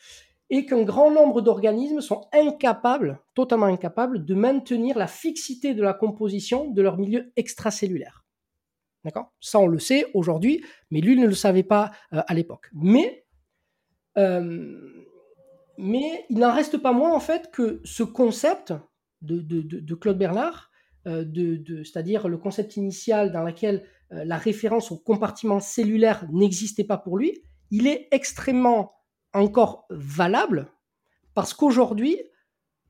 Et 0.49 0.65
qu'un 0.65 0.83
grand 0.83 1.11
nombre 1.11 1.41
d'organismes 1.41 1.99
sont 1.99 2.27
incapables, 2.31 3.19
totalement 3.33 3.65
incapables, 3.65 4.23
de 4.23 4.33
maintenir 4.33 4.97
la 4.97 5.07
fixité 5.07 5.73
de 5.73 5.83
la 5.83 5.93
composition 5.93 6.69
de 6.69 6.81
leur 6.81 6.97
milieu 6.97 7.33
extracellulaire. 7.35 8.23
D'accord? 9.03 9.33
Ça, 9.41 9.59
on 9.59 9.67
le 9.67 9.79
sait 9.79 10.05
aujourd'hui, 10.13 10.63
mais 10.89 11.01
lui 11.01 11.17
ne 11.17 11.27
le 11.27 11.33
savait 11.33 11.63
pas 11.63 11.91
euh, 12.13 12.21
à 12.25 12.33
l'époque. 12.33 12.69
Mais 12.73 13.25
euh, 14.17 15.03
mais 15.77 16.25
il 16.29 16.37
n'en 16.37 16.53
reste 16.53 16.77
pas 16.77 16.93
moins 16.93 17.13
en 17.13 17.19
fait 17.19 17.51
que 17.51 17.81
ce 17.83 18.03
concept 18.03 18.73
de, 19.21 19.95
Claude 19.95 20.17
Bernard, 20.17 20.69
euh, 21.07 21.25
c'est-à-dire 21.83 22.27
le 22.27 22.37
concept 22.37 22.77
initial 22.77 23.31
dans 23.31 23.43
lequel 23.43 23.85
la 24.25 24.37
référence 24.37 24.91
au 24.91 24.97
compartiment 24.97 25.59
cellulaire 25.59 26.25
n'existait 26.31 26.83
pas 26.83 26.97
pour 26.97 27.17
lui, 27.17 27.43
il 27.71 27.87
est 27.87 28.07
extrêmement 28.11 28.93
encore 29.33 29.85
valable 29.89 30.71
parce 31.33 31.53
qu'aujourd'hui, 31.53 32.19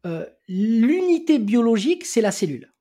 euh, 0.06 0.26
l'unité 0.48 1.40
biologique, 1.40 2.06
c'est 2.06 2.22
la 2.22 2.32
cellule. 2.32 2.74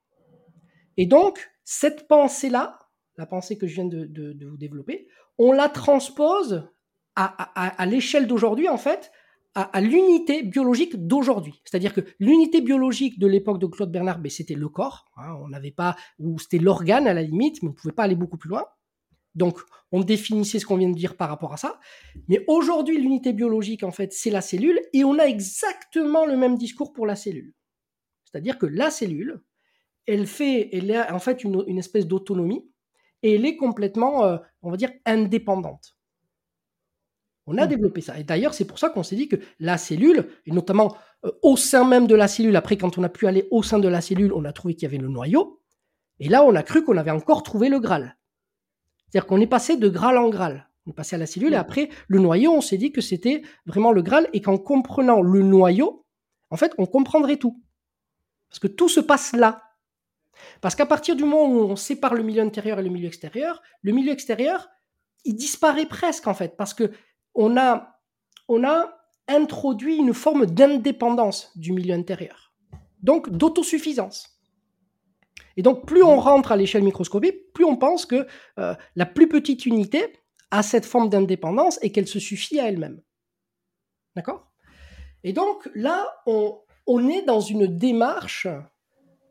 Et 0.97 1.07
donc, 1.07 1.51
cette 1.65 2.09
pensée-là, 2.09 2.79
la 3.17 3.27
pensée 3.27 3.57
que 3.57 3.67
je 3.67 3.75
viens 3.75 3.85
de, 3.85 4.47
vous 4.49 4.57
développer, 4.57 5.07
on 5.39 5.53
la 5.53 5.69
transpose 5.69 6.69
à 7.15 7.87
l'échelle 7.87 8.27
d'aujourd'hui, 8.27 8.69
en 8.69 8.79
fait, 8.79 9.13
à, 9.55 9.81
l'unité 9.81 10.43
biologique 10.43 11.07
d'aujourd'hui. 11.07 11.61
C'est-à-dire 11.65 11.93
que 11.93 12.01
l'unité 12.19 12.61
biologique 12.61 13.19
de 13.19 13.27
l'époque 13.27 13.59
de 13.59 13.67
Claude 13.67 13.93
Bernard, 13.93 14.19
ben, 14.19 14.31
c'était 14.31 14.55
le 14.55 14.69
corps. 14.69 15.07
Hein, 15.17 15.37
on 15.43 15.49
n'avait 15.49 15.71
pas, 15.71 15.97
ou 16.19 16.39
c'était 16.39 16.59
l'organe 16.59 17.07
à 17.07 17.15
la 17.15 17.23
limite, 17.23 17.63
mais 17.63 17.69
on 17.69 17.73
ne 17.73 17.77
pouvait 17.77 17.95
pas 17.95 18.05
aller 18.05 18.15
beaucoup 18.15 18.39
plus 18.39 18.49
loin. 18.49 18.65
Donc, 19.35 19.59
on 19.93 20.01
définissait 20.01 20.59
ce 20.59 20.67
qu'on 20.67 20.77
vient 20.77 20.91
de 20.91 20.97
dire 20.97 21.17
par 21.17 21.29
rapport 21.29 21.53
à 21.53 21.57
ça. 21.57 21.79
Mais 22.29 22.45
aujourd'hui, 22.49 22.99
l'unité 22.99 23.33
biologique, 23.33 23.83
en 23.83 23.91
fait, 23.91 24.13
c'est 24.13 24.31
la 24.31 24.41
cellule, 24.41 24.81
et 24.93 25.05
on 25.05 25.19
a 25.19 25.25
exactement 25.25 26.27
le 26.27 26.37
même 26.37 26.57
discours 26.57 26.93
pour 26.93 27.07
la 27.07 27.17
cellule. 27.17 27.55
C'est-à-dire 28.25 28.59
que 28.59 28.67
la 28.67 28.91
cellule, 28.91 29.43
elle 30.07 30.27
fait, 30.27 30.71
elle 30.73 30.95
a 30.95 31.15
en 31.15 31.19
fait 31.19 31.45
une, 31.45 31.79
espèce 31.79 32.07
d'autonomie, 32.07 32.69
et 33.23 33.35
elle 33.35 33.47
est 33.47 33.57
complètement, 33.57 34.25
euh, 34.25 34.39
on 34.63 34.71
va 34.71 34.77
dire, 34.77 34.93
indépendante. 35.05 35.97
On 37.47 37.59
a 37.59 37.65
mmh. 37.65 37.69
développé 37.69 38.01
ça. 38.01 38.19
Et 38.19 38.25
d'ailleurs, 38.25 38.55
c'est 38.55 38.65
pour 38.65 38.79
ça 38.79 38.91
qu'on 38.91 39.03
s'est 39.03 39.17
dit 39.17 39.29
que 39.29 39.37
la 39.59 39.79
cellule, 39.79 40.29
et 40.47 40.53
notamment 40.53 40.97
euh, 41.25 41.31
au 41.43 41.57
sein 41.57 41.85
même 41.85 42.07
de 42.07 42.15
la 42.15 42.29
cellule, 42.29 42.57
après 42.57 42.77
quand 42.77 42.99
on 42.99 43.03
a 43.03 43.09
pu 43.09 43.27
aller 43.27 43.49
au 43.51 43.63
sein 43.63 43.79
de 43.79 43.89
la 43.89 44.01
cellule, 44.01 44.33
on 44.33 44.45
a 44.45 44.53
trouvé 44.53 44.75
qu'il 44.75 44.85
y 44.85 44.87
avait 44.87 45.03
le 45.03 45.09
noyau. 45.09 45.61
Et 46.21 46.29
là, 46.29 46.45
on 46.45 46.55
a 46.55 46.63
cru 46.63 46.85
qu'on 46.85 46.97
avait 46.97 47.11
encore 47.11 47.43
trouvé 47.43 47.69
le 47.69 47.81
Graal. 47.81 48.17
C'est-à-dire 49.09 49.27
qu'on 49.27 49.41
est 49.41 49.47
passé 49.47 49.77
de 49.77 49.89
Graal 49.89 50.19
en 50.19 50.29
Graal. 50.29 50.69
On 50.87 50.91
est 50.91 50.95
passé 50.95 51.17
à 51.17 51.19
la 51.19 51.27
cellule 51.27 51.53
et 51.53 51.57
mmh. 51.57 51.61
après, 51.61 51.89
le 52.09 52.19
noyau, 52.21 52.53
on 52.53 52.61
s'est 52.61 52.79
dit 52.79 52.93
que 52.93 53.01
c'était 53.01 53.43
vraiment 53.67 53.93
le 53.93 54.03
Graal 54.03 54.29
et 54.33 54.41
qu'en 54.41 54.59
comprenant 54.59 55.21
le 55.21 55.43
noyau, 55.43 56.07
en 56.51 56.57
fait, 56.57 56.73
on 56.79 56.87
comprendrait 56.87 57.39
tout. 57.39 57.63
Parce 58.51 58.61
que 58.61 58.69
tout 58.69 58.89
se 58.89 59.01
passe 59.01 59.33
là. 59.33 59.63
Parce 60.61 60.75
qu'à 60.75 60.87
partir 60.87 61.17
du 61.17 61.25
moment 61.25 61.47
où 61.47 61.61
on 61.61 61.77
sépare 61.77 62.15
le 62.15 62.23
milieu 62.23 62.43
intérieur 62.43 62.79
et 62.79 62.83
le 62.83 62.91
milieu 62.91 63.07
extérieur, 63.07 63.63
le 63.83 63.93
milieu 63.93 64.13
extérieur, 64.13 64.69
il 65.25 65.35
disparaît 65.35 65.87
presque 65.87 66.27
en 66.27 66.35
fait. 66.35 66.57
Parce 66.57 66.75
que 66.75 66.91
on 67.35 67.57
a, 67.57 67.99
introduit 69.29 69.97
une 69.97 70.13
forme 70.13 70.47
d'indépendance 70.47 71.53
du 71.57 71.73
milieu 71.73 71.95
intérieur, 71.95 72.53
donc 73.03 73.31
d'autosuffisance. 73.31 74.33
Et 75.57 75.63
donc, 75.63 75.87
plus 75.87 76.03
on 76.03 76.19
rentre 76.19 76.53
à 76.53 76.57
l'échelle 76.57 76.83
microscopique, 76.83 77.53
plus 77.53 77.65
on 77.65 77.77
pense 77.77 78.05
que 78.05 78.27
euh, 78.59 78.75
la 78.97 79.07
plus 79.07 79.29
petite 79.29 79.65
unité 79.67 80.13
a 80.51 80.63
cette 80.63 80.85
forme 80.85 81.09
d'indépendance 81.09 81.79
et 81.83 81.93
qu'elle 81.93 82.09
se 82.09 82.19
suffit 82.19 82.59
à 82.59 82.69
elle-même. 82.69 83.01
D'accord? 84.17 84.51
Et 85.25 85.33
donc, 85.33 85.71
là, 85.75 86.07
on, 86.27 87.09
est 87.09 87.23
dans 87.23 87.41
une 87.41 87.67
démarche 87.67 88.49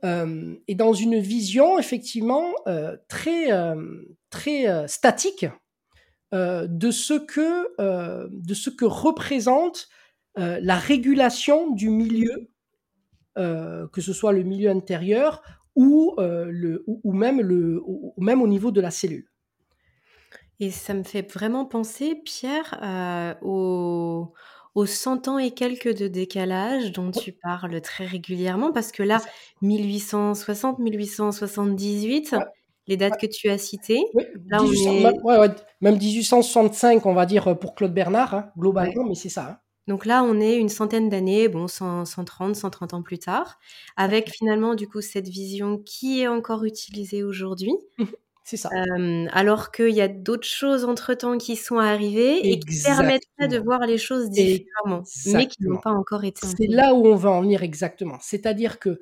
euh, 0.04 0.56
et 0.68 0.76
dans 0.76 0.94
une 0.94 1.20
vision, 1.20 1.78
effectivement, 1.78 2.48
euh, 2.68 2.98
très 3.10 4.88
statique 4.88 5.46
euh, 6.34 6.66
de, 6.66 6.92
ce 6.92 7.14
que, 7.14 7.68
euh, 7.82 8.30
de 8.32 8.54
ce 8.54 8.70
que 8.70 8.86
représente 8.86 9.90
euh, 10.38 10.60
la 10.62 10.78
régulation 10.78 11.72
du 11.72 11.90
milieu, 11.90 12.48
que 13.36 14.02
ce 14.02 14.14
soit 14.14 14.34
le 14.34 14.44
milieu 14.44 14.70
intérieur 14.70 15.42
ou, 15.76 16.16
le, 16.20 16.84
ou, 16.86 17.14
même 17.14 17.42
le, 17.42 17.82
ou 17.86 18.14
même 18.18 18.42
au 18.42 18.48
niveau 18.48 18.72
de 18.72 18.82
la 18.82 18.92
cellule. 18.92 19.26
Et 20.60 20.70
ça 20.70 20.94
me 20.94 21.04
fait 21.04 21.32
vraiment 21.32 21.66
penser, 21.66 22.16
Pierre, 22.24 23.38
aux, 23.42 24.34
aux 24.76 24.86
100 24.86 25.28
ans 25.28 25.38
et 25.38 25.52
quelques 25.52 25.98
de 25.98 26.08
décalage 26.08 26.92
dont 26.92 27.12
tu 27.12 27.32
parles 27.32 27.82
très 27.82 28.06
régulièrement, 28.06 28.72
parce 28.72 28.92
que 28.92 29.02
là, 29.02 29.22
1860, 29.62 30.80
1878, 30.80 32.36
les 32.88 32.98
dates 32.98 33.20
que 33.20 33.28
tu 33.28 33.50
as 33.50 33.58
citées. 33.58 34.04
Oui, 34.14 34.24
même 35.82 35.98
1865, 35.98 37.06
on 37.06 37.14
va 37.14 37.26
dire, 37.26 37.58
pour 37.60 37.76
Claude 37.76 37.94
Bernard, 37.94 38.34
hein, 38.34 38.52
globalement, 38.58 39.06
mais 39.06 39.16
c'est 39.16 39.30
ça. 39.30 39.48
Hein. 39.50 39.58
Donc 39.88 40.06
là, 40.06 40.24
on 40.24 40.40
est 40.40 40.58
une 40.58 40.70
centaine 40.70 41.10
d'années, 41.10 41.48
bon, 41.48 41.68
130, 41.68 42.56
130 42.56 42.94
ans 42.94 43.02
plus 43.02 43.20
tard, 43.20 43.60
avec 43.98 44.30
finalement, 44.30 44.76
du 44.76 44.88
coup, 44.88 45.02
cette 45.02 45.28
vision 45.28 45.80
qui 45.80 46.22
est 46.22 46.28
encore 46.28 46.64
utilisée 46.66 47.24
aujourd'hui. 47.24 47.74
Mmh 47.98 48.06
c'est 48.44 48.58
ça. 48.58 48.70
alors 49.32 49.72
qu'il 49.72 49.92
y 49.92 50.02
a 50.02 50.08
d'autres 50.08 50.48
choses 50.48 50.84
entre-temps 50.84 51.38
qui 51.38 51.56
sont 51.56 51.78
arrivées 51.78 52.52
et 52.52 52.60
qui 52.60 52.82
permettent 52.84 53.24
de 53.40 53.58
voir 53.58 53.82
les 53.82 53.98
choses 53.98 54.30
différemment, 54.30 55.04
mais 55.28 55.48
qui 55.48 55.64
n'ont 55.64 55.80
pas 55.80 55.92
encore 55.92 56.24
été. 56.24 56.46
C'est 56.48 56.68
là 56.68 56.94
où 56.94 57.06
on 57.06 57.16
va 57.16 57.30
en 57.30 57.42
venir 57.42 57.64
exactement. 57.64 58.18
C'est-à-dire 58.20 58.80
que 58.80 59.00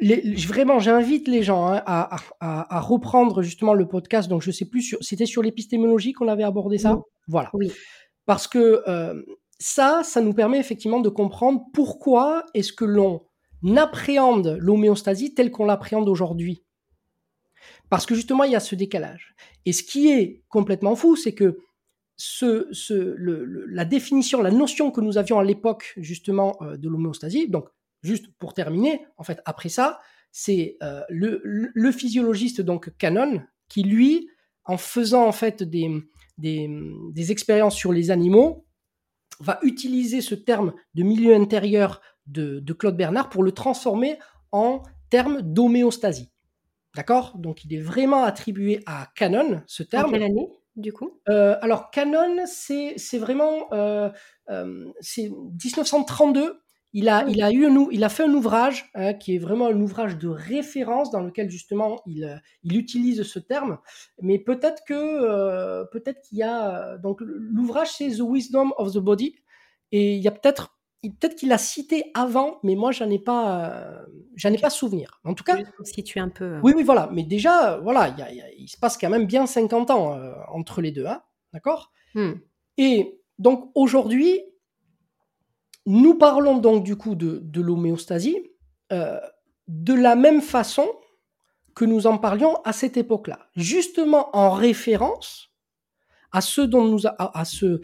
vraiment, 0.00 0.78
j'invite 0.78 1.28
les 1.28 1.42
gens 1.42 1.68
hein, 1.68 1.82
à, 1.86 2.80
reprendre 2.80 3.42
justement 3.42 3.74
le 3.74 3.86
podcast. 3.86 4.28
Donc, 4.28 4.42
je 4.42 4.50
sais 4.50 4.66
plus, 4.66 4.96
c'était 5.00 5.26
sur 5.26 5.42
l'épistémologie 5.42 6.12
qu'on 6.12 6.28
avait 6.28 6.44
abordé 6.44 6.78
ça? 6.78 7.00
Voilà. 7.26 7.50
Oui. 7.52 7.72
Parce 8.26 8.46
que 8.46 8.82
euh, 8.86 9.22
ça, 9.58 10.02
ça 10.04 10.20
nous 10.20 10.34
permet 10.34 10.58
effectivement 10.58 11.00
de 11.00 11.08
comprendre 11.08 11.64
pourquoi 11.72 12.44
est-ce 12.54 12.72
que 12.72 12.84
l'on 12.84 13.22
appréhende 13.76 14.56
l'homéostasie 14.60 15.34
telle 15.34 15.50
qu'on 15.50 15.64
l'appréhende 15.64 16.08
aujourd'hui. 16.08 16.62
Parce 17.90 18.06
que 18.06 18.14
justement, 18.14 18.44
il 18.44 18.52
y 18.52 18.56
a 18.56 18.60
ce 18.60 18.74
décalage. 18.74 19.34
Et 19.64 19.72
ce 19.72 19.82
qui 19.82 20.10
est 20.10 20.42
complètement 20.48 20.94
fou, 20.94 21.16
c'est 21.16 21.34
que 21.34 21.58
ce, 22.16 22.68
ce, 22.72 23.16
la 23.68 23.84
définition, 23.84 24.42
la 24.42 24.50
notion 24.50 24.90
que 24.90 25.00
nous 25.00 25.18
avions 25.18 25.38
à 25.38 25.44
l'époque 25.44 25.94
justement 25.96 26.56
euh, 26.62 26.76
de 26.76 26.88
l'homéostasie, 26.88 27.48
donc 27.48 27.68
juste 28.02 28.28
pour 28.38 28.54
terminer, 28.54 29.06
en 29.16 29.24
fait, 29.24 29.40
après 29.44 29.68
ça, 29.68 30.00
c'est 30.30 30.76
euh, 30.82 31.02
le, 31.08 31.40
le, 31.44 31.92
physiologiste 31.92 32.60
donc 32.60 32.96
Canon 32.98 33.42
qui 33.68 33.82
lui, 33.82 34.28
en 34.64 34.76
faisant 34.76 35.26
en 35.26 35.32
fait 35.32 35.62
des, 35.62 35.90
des, 36.36 36.68
des 37.12 37.32
expériences 37.32 37.74
sur 37.74 37.92
les 37.92 38.10
animaux, 38.10 38.66
va 39.40 39.58
utiliser 39.62 40.20
ce 40.20 40.34
terme 40.34 40.74
de 40.94 41.02
milieu 41.02 41.34
intérieur 41.34 42.00
de, 42.26 42.60
de 42.60 42.72
Claude 42.72 42.96
Bernard 42.96 43.30
pour 43.30 43.42
le 43.42 43.52
transformer 43.52 44.18
en 44.52 44.82
terme 45.10 45.42
d'homéostasie. 45.42 46.30
D'accord? 46.94 47.36
Donc 47.38 47.64
il 47.64 47.74
est 47.74 47.80
vraiment 47.80 48.24
attribué 48.24 48.80
à 48.86 49.08
Canon, 49.14 49.62
ce 49.66 49.82
terme. 49.82 50.08
En 50.08 50.12
quelle 50.12 50.22
année, 50.24 50.48
du 50.76 50.92
coup? 50.92 51.20
Euh, 51.28 51.56
Alors 51.60 51.90
Canon, 51.90 52.44
c'est 52.46 52.96
vraiment 53.18 53.72
euh, 53.72 54.10
euh, 54.50 54.90
c'est 55.00 55.28
1932. 55.28 56.60
Il 56.94 57.08
a, 57.08 57.26
il, 57.28 57.42
a 57.42 57.52
eu 57.52 57.66
un, 57.66 57.86
il 57.90 58.02
a 58.02 58.08
fait 58.08 58.24
un 58.24 58.32
ouvrage 58.32 58.90
hein, 58.94 59.12
qui 59.12 59.34
est 59.34 59.38
vraiment 59.38 59.66
un 59.66 59.78
ouvrage 59.80 60.16
de 60.16 60.28
référence 60.28 61.10
dans 61.10 61.20
lequel 61.20 61.50
justement 61.50 62.00
il, 62.06 62.40
il 62.62 62.76
utilise 62.76 63.22
ce 63.24 63.38
terme. 63.38 63.78
Mais 64.22 64.38
peut-être 64.38 64.82
que 64.86 65.84
peut-être 65.92 66.22
qu'il 66.22 66.38
y 66.38 66.42
a 66.42 66.96
donc 66.96 67.20
l'ouvrage 67.20 67.88
c'est 67.92 68.08
The 68.08 68.20
Wisdom 68.20 68.72
of 68.78 68.94
the 68.94 68.98
Body 68.98 69.36
et 69.92 70.16
il 70.16 70.22
y 70.22 70.28
a 70.28 70.30
peut-être 70.30 70.78
peut-être 71.02 71.36
qu'il 71.36 71.48
l'a 71.48 71.58
cité 71.58 72.10
avant, 72.14 72.58
mais 72.62 72.74
moi, 72.74 72.90
j'en 72.90 73.08
ai 73.10 73.18
pas, 73.18 73.66
euh, 73.66 74.06
j'en 74.34 74.52
ai 74.52 74.58
pas 74.58 74.70
souvenir. 74.70 75.20
En 75.24 75.34
tout 75.34 75.44
cas, 75.44 75.58
si 75.84 76.02
tu 76.02 76.18
un 76.18 76.28
peu. 76.28 76.44
Euh. 76.44 76.60
Oui, 76.62 76.72
oui, 76.74 76.82
voilà. 76.82 77.08
Mais 77.12 77.22
déjà, 77.22 77.74
euh, 77.74 77.80
voilà, 77.80 78.14
il 78.56 78.68
se 78.68 78.76
passe 78.76 78.98
quand 78.98 79.10
même 79.10 79.26
bien 79.26 79.46
50 79.46 79.90
ans 79.90 80.18
entre 80.48 80.80
les 80.80 80.90
deux, 80.90 81.06
hein, 81.06 81.22
d'accord? 81.52 81.92
Hmm. 82.14 82.32
Et 82.76 83.20
donc 83.38 83.70
aujourd'hui, 83.74 84.40
nous 85.88 86.14
parlons 86.14 86.58
donc 86.58 86.84
du 86.84 86.96
coup 86.96 87.14
de, 87.14 87.60
l'homéostasie 87.60 88.38
de 88.90 89.94
la 89.94 90.16
même 90.16 90.40
façon 90.40 90.86
que 91.74 91.84
nous 91.84 92.06
en 92.06 92.18
parlions 92.18 92.56
à 92.64 92.72
cette 92.72 92.96
époque-là, 92.96 93.38
justement 93.54 94.34
en 94.36 94.50
référence 94.50 95.48
euh, 96.34 97.78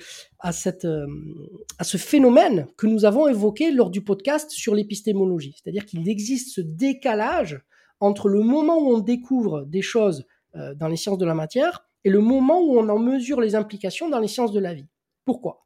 à 1.78 1.84
ce 1.84 1.96
phénomène 1.96 2.66
que 2.76 2.86
nous 2.86 3.04
avons 3.04 3.28
évoqué 3.28 3.70
lors 3.70 3.90
du 3.90 4.02
podcast 4.02 4.50
sur 4.50 4.74
l'épistémologie, 4.74 5.56
c'est-à-dire 5.56 5.86
qu'il 5.86 6.08
existe 6.08 6.54
ce 6.54 6.60
décalage 6.60 7.62
entre 8.00 8.28
le 8.28 8.40
moment 8.40 8.78
où 8.78 8.94
on 8.94 8.98
découvre 8.98 9.64
des 9.64 9.80
choses 9.80 10.26
euh, 10.56 10.74
dans 10.74 10.88
les 10.88 10.96
sciences 10.96 11.18
de 11.18 11.24
la 11.24 11.34
matière 11.34 11.86
et 12.04 12.10
le 12.10 12.20
moment 12.20 12.60
où 12.60 12.78
on 12.78 12.88
en 12.88 12.98
mesure 12.98 13.40
les 13.40 13.54
implications 13.54 14.10
dans 14.10 14.18
les 14.18 14.28
sciences 14.28 14.52
de 14.52 14.60
la 14.60 14.74
vie. 14.74 14.88
Pourquoi? 15.24 15.63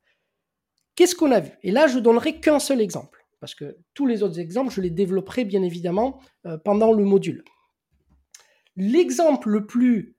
Qu'est-ce 0.98 1.14
qu'on 1.14 1.30
a 1.30 1.38
vu? 1.38 1.52
Et 1.62 1.70
là, 1.70 1.86
je 1.86 2.00
donnerai 2.00 2.40
qu'un 2.40 2.58
seul 2.58 2.80
exemple, 2.80 3.24
parce 3.38 3.54
que 3.54 3.78
tous 3.94 4.06
les 4.06 4.24
autres 4.24 4.40
exemples, 4.40 4.72
je 4.72 4.80
les 4.80 4.90
développerai 4.90 5.44
bien 5.44 5.62
évidemment 5.62 6.20
euh, 6.44 6.58
pendant 6.58 6.92
le 6.92 7.04
module. 7.04 7.44
L'exemple 8.74 9.48
le 9.48 9.66
plus, 9.66 10.16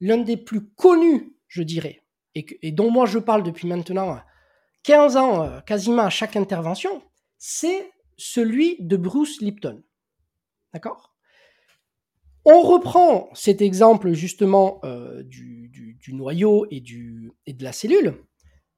l'un 0.00 0.18
des 0.18 0.36
plus 0.36 0.68
connus 0.70 1.34
je 1.50 1.62
dirais, 1.62 2.02
et, 2.34 2.72
dont 2.72 2.90
moi 2.90 3.04
je 3.06 3.18
parle 3.18 3.42
depuis 3.42 3.66
maintenant 3.66 4.20
15 4.84 5.16
ans, 5.16 5.42
euh, 5.42 5.60
quasiment 5.60 6.02
à 6.02 6.10
chaque 6.10 6.36
intervention, 6.36 7.02
c'est 7.36 7.90
celui 8.16 8.76
de 8.80 8.96
Bruce 8.96 9.42
Lipton. 9.42 9.82
D'accord? 10.72 11.16
On 12.44 12.62
reprend 12.62 13.28
cet 13.34 13.60
exemple 13.60 14.12
justement 14.12 14.80
euh, 14.84 15.22
du, 15.24 15.70
noyau 16.12 16.66
et, 16.70 16.80
du, 16.80 17.32
et 17.46 17.52
de 17.52 17.64
la 17.64 17.72
cellule. 17.72 18.14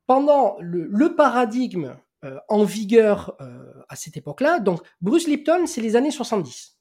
Pendant 0.07 0.57
le, 0.61 1.15
paradigme 1.15 1.97
euh, 2.25 2.39
en 2.49 2.65
vigueur 2.65 3.37
à 3.89 3.97
cette 3.97 4.17
époque-là, 4.17 4.61
donc 4.61 4.81
Bruce 5.01 5.27
Lipton, 5.27 5.67
c'est 5.67 5.81
les 5.81 5.97
années 5.97 6.11
70. 6.11 6.79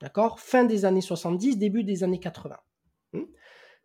D'accord? 0.00 0.40
Fin 0.40 0.64
des 0.64 0.84
années 0.84 1.00
70, 1.00 1.58
début 1.58 1.84
des 1.84 2.02
années 2.02 2.20
80. 2.20 2.56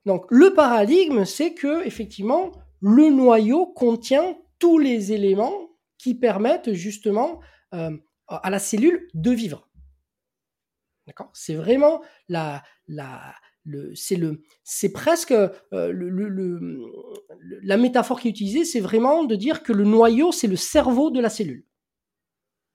Donc 0.05 0.25
le 0.29 0.53
paradigme, 0.53 1.25
c'est 1.25 1.53
que 1.53 1.85
effectivement 1.85 2.51
le 2.81 3.09
noyau 3.09 3.65
contient 3.65 4.37
tous 4.59 4.77
les 4.77 5.11
éléments 5.11 5.71
qui 5.97 6.15
permettent 6.15 6.73
justement 6.73 7.39
euh, 7.73 7.97
à 8.27 8.49
la 8.49 8.59
cellule 8.59 9.07
de 9.13 9.31
vivre. 9.31 9.67
D'accord? 11.07 11.29
C'est 11.33 11.55
vraiment 11.55 12.01
la, 12.29 12.63
la, 12.87 13.35
c'est 13.93 14.91
presque 14.91 15.31
euh, 15.31 15.51
la 17.63 17.77
métaphore 17.77 18.19
qui 18.19 18.27
est 18.27 18.31
utilisée, 18.31 18.65
c'est 18.65 18.79
vraiment 18.79 19.23
de 19.23 19.35
dire 19.35 19.63
que 19.63 19.73
le 19.73 19.83
noyau, 19.83 20.31
c'est 20.31 20.47
le 20.47 20.55
cerveau 20.55 21.11
de 21.11 21.19
la 21.19 21.29
cellule. 21.29 21.65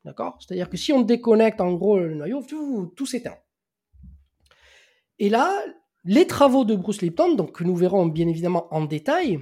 D'accord? 0.05 0.38
C'est-à-dire 0.40 0.70
que 0.70 0.76
si 0.76 0.92
on 0.92 1.03
déconnecte 1.03 1.61
en 1.61 1.74
gros 1.74 1.98
le 1.98 2.14
noyau, 2.14 2.42
tout, 2.42 3.07
s'éteint. 3.07 3.37
Et 5.18 5.29
là, 5.29 5.55
les 6.05 6.26
travaux 6.26 6.64
de 6.64 6.74
Bruce 6.74 7.03
Lipton, 7.03 7.35
donc, 7.35 7.57
que 7.57 7.64
nous 7.64 7.76
verrons 7.76 8.07
bien 8.07 8.26
évidemment 8.26 8.72
en 8.74 8.85
détail, 8.85 9.40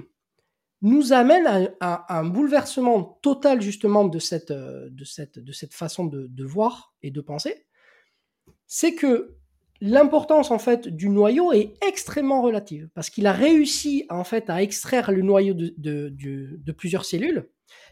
nous 0.81 1.13
amènent 1.13 1.73
à, 1.79 2.17
un 2.17 2.25
bouleversement 2.25 3.19
total 3.21 3.61
justement 3.61 4.05
de 4.05 4.19
cette, 4.19 4.51
euh, 4.51 4.89
de 4.91 5.03
cette, 5.03 5.39
de 5.39 5.51
cette 5.51 5.73
façon 5.73 6.05
de, 6.05 6.45
voir 6.45 6.93
et 7.01 7.11
de 7.11 7.21
penser. 7.21 7.65
C'est 8.65 8.95
que 8.95 9.37
l'importance 9.81 10.51
en 10.51 10.59
fait 10.59 10.87
du 10.87 11.09
noyau 11.09 11.51
est 11.51 11.73
extrêmement 11.85 12.41
relative 12.41 12.89
parce 12.93 13.09
qu'il 13.09 13.27
a 13.27 13.33
réussi 13.33 14.05
en 14.09 14.23
fait 14.23 14.49
à 14.49 14.61
extraire 14.61 15.11
le 15.11 15.21
noyau 15.21 15.53
de, 15.53 15.73
de, 15.77 16.71
plusieurs 16.71 17.05
cellules 17.05 17.49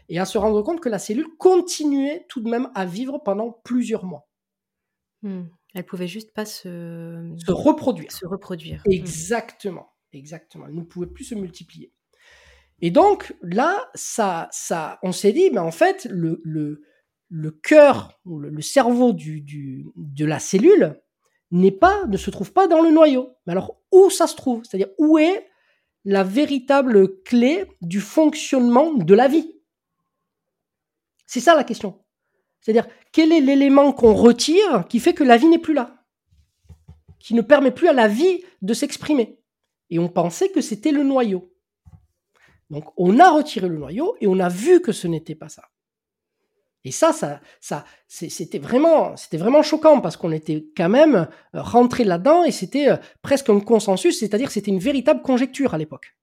et 0.08 0.18
à 0.18 0.24
se 0.24 0.38
rendre 0.38 0.62
compte 0.62 0.80
que 0.80 0.88
la 0.88 0.98
cellule 0.98 1.28
continuait 1.38 2.26
tout 2.28 2.40
de 2.40 2.48
même 2.48 2.70
à 2.74 2.84
vivre 2.84 3.18
pendant 3.18 3.52
plusieurs 3.64 4.04
mois. 4.04 4.28
Hmm. 5.22 5.44
Elle 5.74 5.84
pouvait 5.84 6.08
juste 6.08 6.32
pas 6.32 6.46
se, 6.46 7.34
se 7.36 7.52
reproduire. 7.52 8.10
Se 8.10 8.26
reproduire. 8.26 8.82
Mmh. 8.86 8.92
Exactement, 8.92 9.92
exactement. 10.12 10.66
Elle 10.66 10.74
ne 10.74 10.82
pouvait 10.82 11.06
plus 11.06 11.24
se 11.24 11.34
multiplier. 11.34 11.92
Et 12.80 12.90
donc 12.90 13.34
là, 13.42 13.90
ça, 13.94 14.48
ça, 14.52 14.98
on 15.02 15.12
s'est 15.12 15.32
dit, 15.32 15.50
mais 15.50 15.58
en 15.58 15.72
fait, 15.72 16.06
le, 16.10 16.40
le, 16.44 16.82
le 17.28 17.50
cœur, 17.50 18.20
le, 18.24 18.60
cerveau 18.62 19.12
du, 19.12 19.40
du, 19.40 19.86
de 19.96 20.24
la 20.24 20.38
cellule 20.38 21.00
n'est 21.50 21.72
pas, 21.72 22.04
ne 22.06 22.16
se 22.16 22.30
trouve 22.30 22.52
pas 22.52 22.66
dans 22.66 22.80
le 22.80 22.90
noyau. 22.90 23.34
Mais 23.46 23.52
alors, 23.52 23.80
où 23.92 24.10
ça 24.10 24.26
se 24.26 24.36
trouve? 24.36 24.64
C'est-à-dire, 24.64 24.92
où 24.98 25.18
est 25.18 25.48
la 26.04 26.24
véritable 26.24 27.22
clé 27.22 27.64
du 27.80 28.00
fonctionnement 28.00 28.92
de 28.94 29.14
la 29.14 29.28
vie? 29.28 29.54
C'est 31.26 31.40
ça 31.40 31.54
la 31.54 31.64
question. 31.64 32.02
C'est-à-dire, 32.60 32.88
quel 33.12 33.32
est 33.32 33.40
l'élément 33.40 33.92
qu'on 33.92 34.14
retire 34.14 34.86
qui 34.88 35.00
fait 35.00 35.14
que 35.14 35.24
la 35.24 35.36
vie 35.36 35.48
n'est 35.48 35.58
plus 35.58 35.74
là? 35.74 36.04
Qui 37.18 37.34
ne 37.34 37.42
permet 37.42 37.70
plus 37.70 37.88
à 37.88 37.92
la 37.92 38.08
vie 38.08 38.42
de 38.62 38.74
s'exprimer 38.74 39.40
Et 39.90 39.98
on 39.98 40.08
pensait 40.08 40.50
que 40.50 40.60
c'était 40.60 40.92
le 40.92 41.02
noyau. 41.02 41.52
Donc, 42.70 42.84
on 42.96 43.18
a 43.18 43.30
retiré 43.30 43.68
le 43.68 43.78
noyau 43.78 44.16
et 44.20 44.26
on 44.26 44.38
a 44.38 44.48
vu 44.48 44.80
que 44.80 44.92
ce 44.92 45.06
n'était 45.06 45.34
pas 45.34 45.48
ça. 45.48 45.64
Et 46.88 46.90
ça, 46.90 47.12
ça, 47.12 47.42
ça 47.60 47.84
c'était 48.06 48.58
vraiment, 48.58 49.14
c'était 49.14 49.36
vraiment 49.36 49.60
choquant 49.60 50.00
parce 50.00 50.16
qu'on 50.16 50.32
était 50.32 50.64
quand 50.74 50.88
même 50.88 51.28
euh, 51.54 51.60
rentré 51.60 52.02
là-dedans 52.02 52.44
et 52.44 52.50
c'était 52.50 52.88
euh, 52.88 52.96
presque 53.20 53.50
un 53.50 53.60
consensus, 53.60 54.18
c'est-à-dire 54.18 54.50
c'était 54.50 54.70
une 54.70 54.78
véritable 54.78 55.20
conjecture 55.20 55.74
à 55.74 55.78
l'époque. 55.78 56.16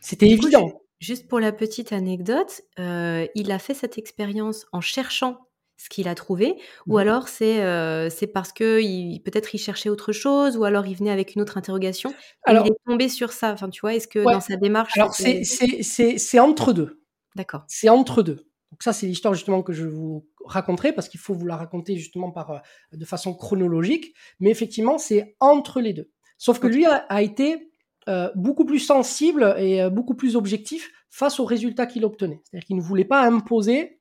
C'était 0.00 0.26
évident. 0.26 0.80
Juste 0.98 1.28
pour 1.28 1.38
la 1.38 1.52
petite 1.52 1.92
anecdote, 1.92 2.62
euh, 2.80 3.28
il 3.36 3.52
a 3.52 3.60
fait 3.60 3.74
cette 3.74 3.96
expérience 3.96 4.66
en 4.72 4.80
cherchant 4.80 5.38
ce 5.76 5.88
qu'il 5.88 6.08
a 6.08 6.16
trouvé, 6.16 6.56
ou 6.88 6.96
mmh 6.96 7.00
alors 7.00 7.28
c'est 7.28 7.62
euh, 7.62 8.10
c'est 8.10 8.26
parce 8.26 8.52
que 8.52 8.80
peut-être 9.18 9.54
il 9.54 9.58
cherchait 9.58 9.88
autre 9.88 10.10
chose, 10.10 10.56
ou 10.56 10.64
alors 10.64 10.84
il 10.86 10.96
venait 10.96 11.12
avec 11.12 11.36
une 11.36 11.42
autre 11.42 11.58
interrogation. 11.58 12.12
Alors, 12.42 12.66
il 12.66 12.72
est 12.72 12.76
tombé 12.86 13.08
sur 13.08 13.30
ça. 13.32 13.52
Enfin, 13.52 13.70
tu 13.70 13.82
vois, 13.82 13.94
est-ce 13.94 14.08
que 14.08 14.18
dans 14.18 14.40
sa 14.40 14.56
démarche, 14.56 14.98
alors 14.98 15.14
c'est 15.14 16.38
entre 16.40 16.72
deux. 16.72 17.04
D'accord. 17.36 17.62
C'est 17.68 17.88
entre 17.88 18.22
deux. 18.24 18.48
Donc 18.74 18.82
ça, 18.82 18.92
c'est 18.92 19.06
l'histoire 19.06 19.34
justement 19.34 19.62
que 19.62 19.72
je 19.72 19.86
vous 19.86 20.28
raconterai 20.44 20.92
parce 20.92 21.08
qu'il 21.08 21.20
faut 21.20 21.34
vous 21.34 21.46
la 21.46 21.56
raconter 21.56 21.96
justement 21.96 22.30
par 22.30 22.50
euh, 22.50 22.58
de 22.92 23.04
façon 23.04 23.34
chronologique. 23.34 24.14
Mais 24.40 24.50
effectivement, 24.50 24.98
c'est 24.98 25.36
entre 25.40 25.80
les 25.80 25.92
deux. 25.92 26.10
Sauf 26.38 26.58
que 26.58 26.66
lui 26.66 26.84
a 26.86 27.22
été 27.22 27.70
euh, 28.06 28.30
beaucoup 28.34 28.66
plus 28.66 28.80
sensible 28.80 29.54
et 29.56 29.80
euh, 29.80 29.88
beaucoup 29.88 30.14
plus 30.14 30.36
objectif 30.36 30.90
face 31.08 31.40
aux 31.40 31.46
résultats 31.46 31.86
qu'il 31.86 32.04
obtenait. 32.04 32.42
C'est-à-dire 32.44 32.66
qu'il 32.66 32.76
ne 32.76 32.82
voulait 32.82 33.06
pas 33.06 33.22
imposer 33.22 33.98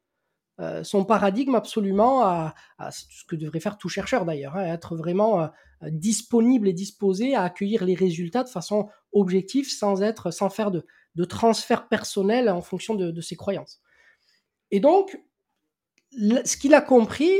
euh, 0.59 0.83
son 0.83 1.05
paradigme 1.05 1.55
absolument 1.55 2.21
à, 2.25 2.53
ce 2.91 3.23
que 3.29 3.37
devrait 3.37 3.61
faire 3.61 3.77
tout 3.77 3.87
chercheur 3.87 4.25
d'ailleurs, 4.25 4.57
hein, 4.57 4.65
être 4.65 4.97
vraiment 4.97 5.49
disponible 5.83 6.67
et 6.67 6.73
disposé 6.73 7.33
à 7.33 7.43
accueillir 7.43 7.85
les 7.85 7.95
résultats 7.95 8.43
de 8.43 8.49
façon 8.49 8.89
objective 9.13 9.69
sans 9.69 10.01
être, 10.01 10.31
sans 10.31 10.49
faire 10.49 10.71
de, 10.71 10.85
transfert 11.23 11.87
personnel 11.87 12.49
en 12.49 12.61
fonction 12.61 12.95
de, 12.95 13.21
ses 13.21 13.37
croyances. 13.37 13.79
Et 14.73 14.81
donc, 14.81 15.17
ce 16.11 16.57
qu'il 16.57 16.73
a 16.73 16.81
compris, 16.81 17.31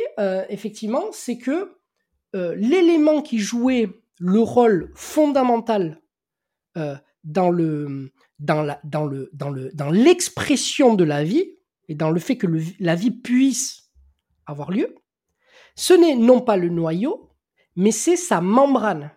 effectivement, 0.49 1.05
c'est 1.11 1.37
que 1.37 1.75
l'élément 2.33 3.21
qui 3.21 3.39
jouait 3.39 3.89
le 4.19 4.39
rôle 4.39 4.91
fondamental 4.95 6.01
euh, 6.77 6.95
dans 7.23 7.49
le 7.49 8.11
dans 8.39 8.77
dans 8.83 9.05
le 9.05 9.29
dans 9.33 9.49
le 9.49 9.71
dans 9.73 9.89
l'expression 9.89 10.95
de 10.95 11.03
la 11.03 11.23
vie 11.23 11.57
et 11.87 11.95
dans 11.95 12.11
le 12.11 12.19
fait 12.19 12.37
que 12.37 12.47
la 12.79 12.95
vie 12.95 13.11
puisse 13.11 13.91
avoir 14.45 14.71
lieu, 14.71 14.95
ce 15.75 15.93
n'est 15.93 16.15
non 16.15 16.41
pas 16.41 16.57
le 16.57 16.69
noyau, 16.69 17.29
mais 17.75 17.91
c'est 17.91 18.15
sa 18.15 18.41
membrane. 18.41 19.11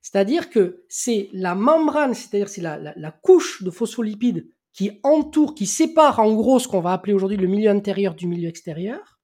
C'est-à-dire 0.00 0.50
que 0.50 0.84
c'est 0.88 1.28
la 1.32 1.54
membrane, 1.54 2.14
c'est-à-dire 2.14 2.48
c'est 2.48 2.60
la, 2.60 2.78
la, 2.78 3.10
couche 3.10 3.62
de 3.62 3.70
phospholipides 3.70 4.48
qui 4.78 5.00
entoure, 5.02 5.56
qui 5.56 5.66
sépare 5.66 6.20
en 6.20 6.32
gros 6.36 6.60
ce 6.60 6.68
qu'on 6.68 6.80
va 6.80 6.92
appeler 6.92 7.12
aujourd'hui 7.12 7.36
le 7.36 7.48
milieu 7.48 7.68
intérieur 7.68 8.14
du 8.14 8.28
milieu 8.28 8.48
extérieur, 8.48 9.18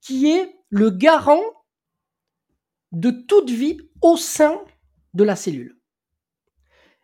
qui 0.00 0.30
est 0.30 0.54
le 0.68 0.90
garant 0.90 1.42
de 2.92 3.10
toute 3.10 3.50
vie 3.50 3.80
au 4.02 4.16
sein 4.16 4.62
de 5.14 5.24
la 5.24 5.34
cellule. 5.34 5.80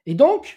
Et 0.07 0.15
donc, 0.15 0.57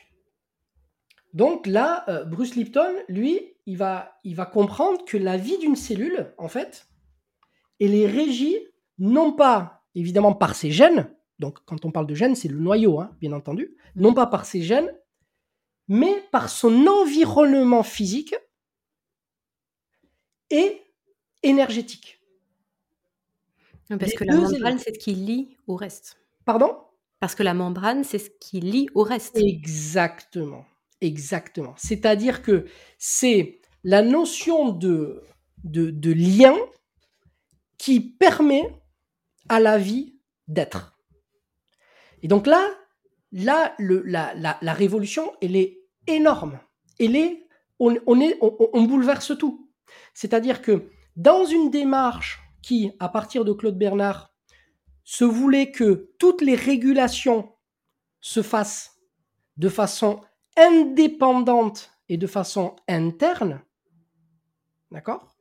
là, 1.66 2.06
euh, 2.08 2.24
Bruce 2.24 2.54
Lipton, 2.54 2.94
lui, 3.08 3.56
il 3.66 3.78
va, 3.78 4.20
il 4.24 4.36
va 4.36 4.46
comprendre 4.46 5.04
que 5.04 5.18
la 5.18 5.38
vie 5.38 5.58
d'une 5.58 5.76
cellule, 5.76 6.36
en 6.38 6.50
fait, 6.50 6.88
elle 7.80 7.96
est 7.96 8.06
régie 8.06 8.60
non 9.00 9.34
pas 9.34 9.82
évidemment 9.96 10.36
par 10.36 10.54
ses 10.54 10.70
gènes, 10.70 11.12
donc 11.40 11.58
quand 11.66 11.84
on 11.84 11.92
parle 11.92 12.06
de 12.06 12.14
gènes, 12.14 12.36
c'est 12.36 12.48
le 12.48 12.60
noyau, 12.60 13.00
hein, 13.00 13.10
bien 13.20 13.32
entendu, 13.32 13.76
non 13.96 14.14
pas 14.14 14.28
par 14.28 14.46
ses 14.46 14.62
gènes, 14.62 14.94
mais 15.88 16.24
par 16.32 16.50
son 16.50 16.88
environnement 16.88 17.84
physique 17.84 18.36
et 20.50 20.82
énergétique. 21.44 22.22
Parce 24.00 24.14
que 24.14 24.24
la 24.24 24.36
membrane, 24.36 24.80
c'est 24.80 24.94
ce 24.94 25.00
qui 25.00 25.14
lie 25.14 25.58
au 25.68 25.76
reste. 25.76 26.18
Pardon? 26.46 26.78
Parce 27.20 27.36
que 27.36 27.44
la 27.44 27.54
membrane, 27.54 28.04
c'est 28.04 28.20
ce 28.20 28.30
qui 28.40 28.60
lie 28.60 28.88
au 28.96 29.04
reste. 29.04 29.38
Exactement. 29.38 30.66
Exactement. 31.02 31.74
C'est-à-dire 31.78 32.42
que 32.42 32.66
c'est 32.98 33.60
la 33.84 34.02
notion 34.02 34.70
de, 34.70 35.24
de, 35.64 36.12
lien 36.12 36.56
qui 37.78 38.00
permet 38.00 38.64
à 39.50 39.60
la 39.60 39.78
vie 39.78 40.16
d'être. 40.48 40.96
Et 42.22 42.28
donc 42.28 42.46
là, 42.46 42.64
là 43.32 43.76
la, 43.80 44.74
révolution, 44.74 45.32
elle 45.42 45.56
est 45.56 45.80
énorme. 46.08 46.60
Elle 47.00 47.16
est, 47.16 47.48
on, 47.80 47.98
on 48.06 48.84
bouleverse 48.84 49.38
tout. 49.38 49.70
C'est-à-dire 50.14 50.62
que 50.62 50.90
dans 51.16 51.46
une 51.46 51.70
démarche 51.70 52.40
qui, 52.62 52.92
à 53.00 53.10
partir 53.10 53.46
de 53.46 53.54
Claude 53.54 53.78
Bernard, 53.78 54.34
se 55.04 55.26
voulait 55.26 55.72
que 55.72 56.14
toutes 56.20 56.42
les 56.42 56.56
régulations 56.56 57.52
se 58.22 58.42
fassent 58.42 59.00
de 59.58 59.70
façon 59.70 60.22
indépendante 60.58 61.92
et 62.08 62.18
de 62.18 62.28
façon 62.28 62.76
interne, 62.88 63.62
d'accord? 64.92 65.36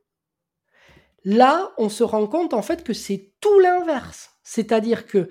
Là, 1.23 1.71
on 1.77 1.89
se 1.89 2.03
rend 2.03 2.27
compte 2.27 2.53
en 2.53 2.61
fait 2.61 2.83
que 2.83 2.93
c'est 2.93 3.33
tout 3.41 3.59
l'inverse. 3.59 4.31
C'est-à-dire 4.43 5.05
que 5.05 5.29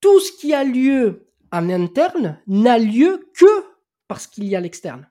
tout 0.00 0.20
ce 0.20 0.32
qui 0.32 0.52
a 0.52 0.62
lieu 0.62 1.25
en 1.52 1.68
interne 1.70 2.40
n'a 2.46 2.78
lieu 2.78 3.28
que 3.34 3.46
parce 4.08 4.26
qu'il 4.26 4.44
y 4.44 4.56
a 4.56 4.60
l'externe. 4.60 5.08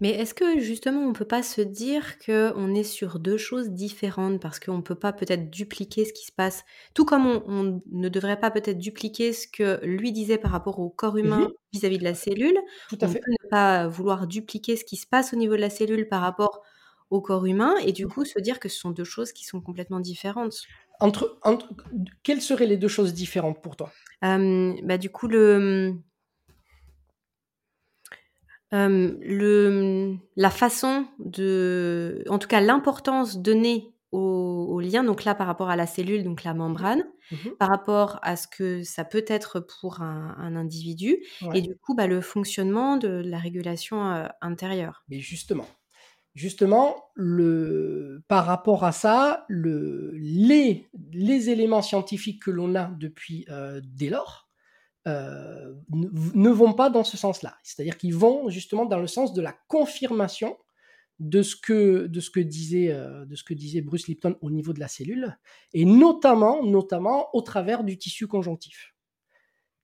Mais 0.00 0.10
est-ce 0.10 0.34
que 0.34 0.58
justement 0.58 1.00
on 1.00 1.08
ne 1.08 1.14
peut 1.14 1.24
pas 1.24 1.42
se 1.42 1.60
dire 1.60 2.18
qu'on 2.18 2.74
est 2.74 2.84
sur 2.84 3.18
deux 3.18 3.38
choses 3.38 3.70
différentes 3.70 4.40
parce 4.40 4.60
qu'on 4.60 4.78
ne 4.78 4.82
peut 4.82 4.94
pas 4.94 5.12
peut-être 5.12 5.50
dupliquer 5.50 6.04
ce 6.04 6.12
qui 6.12 6.26
se 6.26 6.32
passe, 6.32 6.64
tout 6.94 7.04
comme 7.04 7.26
on, 7.26 7.80
ne 7.90 8.08
devrait 8.08 8.38
pas 8.38 8.50
peut-être 8.50 8.78
dupliquer 8.78 9.32
ce 9.32 9.48
que 9.48 9.80
lui 9.84 10.12
disait 10.12 10.38
par 10.38 10.50
rapport 10.50 10.80
au 10.80 10.90
corps 10.90 11.16
humain 11.16 11.40
mhm. 11.40 11.52
vis-à-vis 11.72 11.98
de 11.98 12.04
la 12.04 12.14
cellule, 12.14 12.58
tout 12.88 12.98
à 13.00 13.06
on 13.06 13.08
fait. 13.08 13.20
peut 13.20 13.30
ne 13.30 13.48
pas 13.48 13.88
vouloir 13.88 14.26
dupliquer 14.26 14.76
ce 14.76 14.84
qui 14.84 14.96
se 14.96 15.06
passe 15.06 15.32
au 15.32 15.36
niveau 15.36 15.56
de 15.56 15.60
la 15.60 15.70
cellule 15.70 16.08
par 16.08 16.20
rapport 16.20 16.62
au 17.10 17.20
corps 17.20 17.46
humain 17.46 17.74
et 17.84 17.92
du 17.92 18.08
coup 18.08 18.24
se 18.24 18.38
dire 18.40 18.58
que 18.58 18.68
ce 18.68 18.78
sont 18.78 18.90
deux 18.90 19.04
choses 19.04 19.32
qui 19.32 19.44
sont 19.44 19.60
complètement 19.60 20.00
différentes. 20.00 20.62
Entre, 21.00 21.38
entre 21.42 21.68
quelles 22.22 22.40
seraient 22.40 22.66
les 22.66 22.76
deux 22.76 22.88
choses 22.88 23.14
différentes 23.14 23.62
pour 23.62 23.76
toi? 23.76 23.92
Bah, 24.22 24.98
Du 24.98 25.10
coup, 25.10 25.28
le, 25.28 25.94
le, 28.72 30.16
la 30.36 30.50
façon 30.50 31.06
de, 31.18 32.24
en 32.28 32.38
tout 32.38 32.48
cas 32.48 32.60
l'importance 32.60 33.38
donnée 33.38 33.92
au, 34.12 34.80
lien, 34.80 35.04
donc 35.04 35.24
là 35.24 35.34
par 35.34 35.46
rapport 35.46 35.68
à 35.68 35.76
la 35.76 35.86
cellule, 35.86 36.24
donc 36.24 36.44
la 36.44 36.54
membrane, 36.54 37.04
mmh 37.30 37.36
par 37.58 37.68
rapport 37.68 38.20
à 38.22 38.36
ce 38.36 38.46
que 38.46 38.82
ça 38.84 39.04
peut 39.04 39.24
être 39.26 39.60
pour 39.60 40.00
un, 40.00 40.56
individu, 40.56 41.18
et 41.54 41.60
du 41.60 41.76
coup 41.76 41.94
bah, 41.94 42.06
le 42.06 42.20
fonctionnement 42.20 42.96
de 42.96 43.08
la 43.08 43.38
régulation 43.38 44.26
intérieure. 44.40 45.04
Mais 45.08 45.20
justement, 45.20 45.66
justement, 46.36 46.94
par 48.28 48.46
rapport 48.46 48.84
à 48.84 48.92
ça, 48.92 49.44
le, 49.48 50.12
les, 50.14 50.86
éléments 51.50 51.82
scientifiques 51.82 52.42
que 52.44 52.52
l'on 52.52 52.76
a 52.76 52.92
depuis 52.98 53.46
dès 53.82 54.10
lors, 54.10 54.46
euh, 55.06 55.72
ne, 55.90 56.48
vont 56.48 56.72
pas 56.72 56.90
dans 56.90 57.04
ce 57.04 57.16
sens-là. 57.16 57.56
C'est-à-dire 57.62 57.96
qu'ils 57.96 58.14
vont 58.14 58.50
justement 58.50 58.86
dans 58.86 58.98
le 58.98 59.06
sens 59.06 59.32
de 59.32 59.40
la 59.40 59.52
confirmation 59.68 60.56
de 61.20 61.42
ce 61.42 61.54
que, 61.54 62.10
euh, 62.10 63.54
disait 63.54 63.80
Bruce 63.82 64.08
Lipton 64.08 64.36
au 64.40 64.50
niveau 64.50 64.72
de 64.72 64.80
la 64.80 64.88
cellule, 64.88 65.38
et 65.74 65.84
notamment, 65.84 66.60
au 67.34 67.40
travers 67.40 67.84
du 67.84 67.98
tissu 67.98 68.26
conjonctif. 68.26 68.96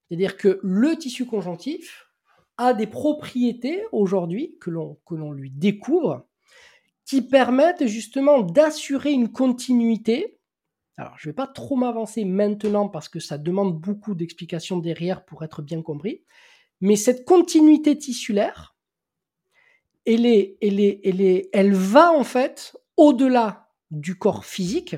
C'est-à-dire 0.08 0.36
que 0.36 0.58
le 0.64 0.96
tissu 0.96 1.24
conjonctif 1.24 2.08
a 2.56 2.74
des 2.74 2.88
propriétés 2.88 3.84
aujourd'hui 3.92 4.58
que 4.60 4.70
l'on 4.70 5.32
lui 5.32 5.52
découvre 5.52 6.26
qui 7.12 7.20
permettent 7.20 7.86
justement 7.86 8.40
d'assurer 8.40 9.12
une 9.12 9.30
continuité 9.30 10.38
alors, 10.98 11.14
je 11.18 11.26
ne 11.26 11.32
vais 11.32 11.36
pas 11.36 11.46
trop 11.46 11.74
m'avancer 11.74 12.24
maintenant 12.24 12.86
parce 12.86 13.08
que 13.08 13.18
ça 13.18 13.38
demande 13.38 13.80
beaucoup 13.80 14.14
d'explications 14.14 14.76
derrière 14.76 15.24
pour 15.24 15.42
être 15.42 15.62
bien 15.62 15.80
compris. 15.80 16.22
Mais 16.82 16.96
cette 16.96 17.24
continuité 17.24 17.96
tissulaire, 17.96 18.76
elle, 20.04 20.26
est, 20.26 20.58
elle, 20.60 20.80
est, 20.80 21.00
elle, 21.02 21.22
est, 21.22 21.48
elle 21.54 21.72
va 21.72 22.12
en 22.12 22.24
fait 22.24 22.76
au-delà 22.98 23.70
du 23.90 24.16
corps 24.18 24.44
physique, 24.44 24.96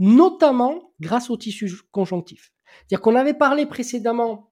notamment 0.00 0.92
grâce 1.00 1.30
au 1.30 1.36
tissu 1.36 1.70
conjonctif. 1.92 2.52
C'est-à-dire 2.64 3.00
qu'on 3.00 3.14
avait 3.14 3.34
parlé 3.34 3.66
précédemment 3.66 4.50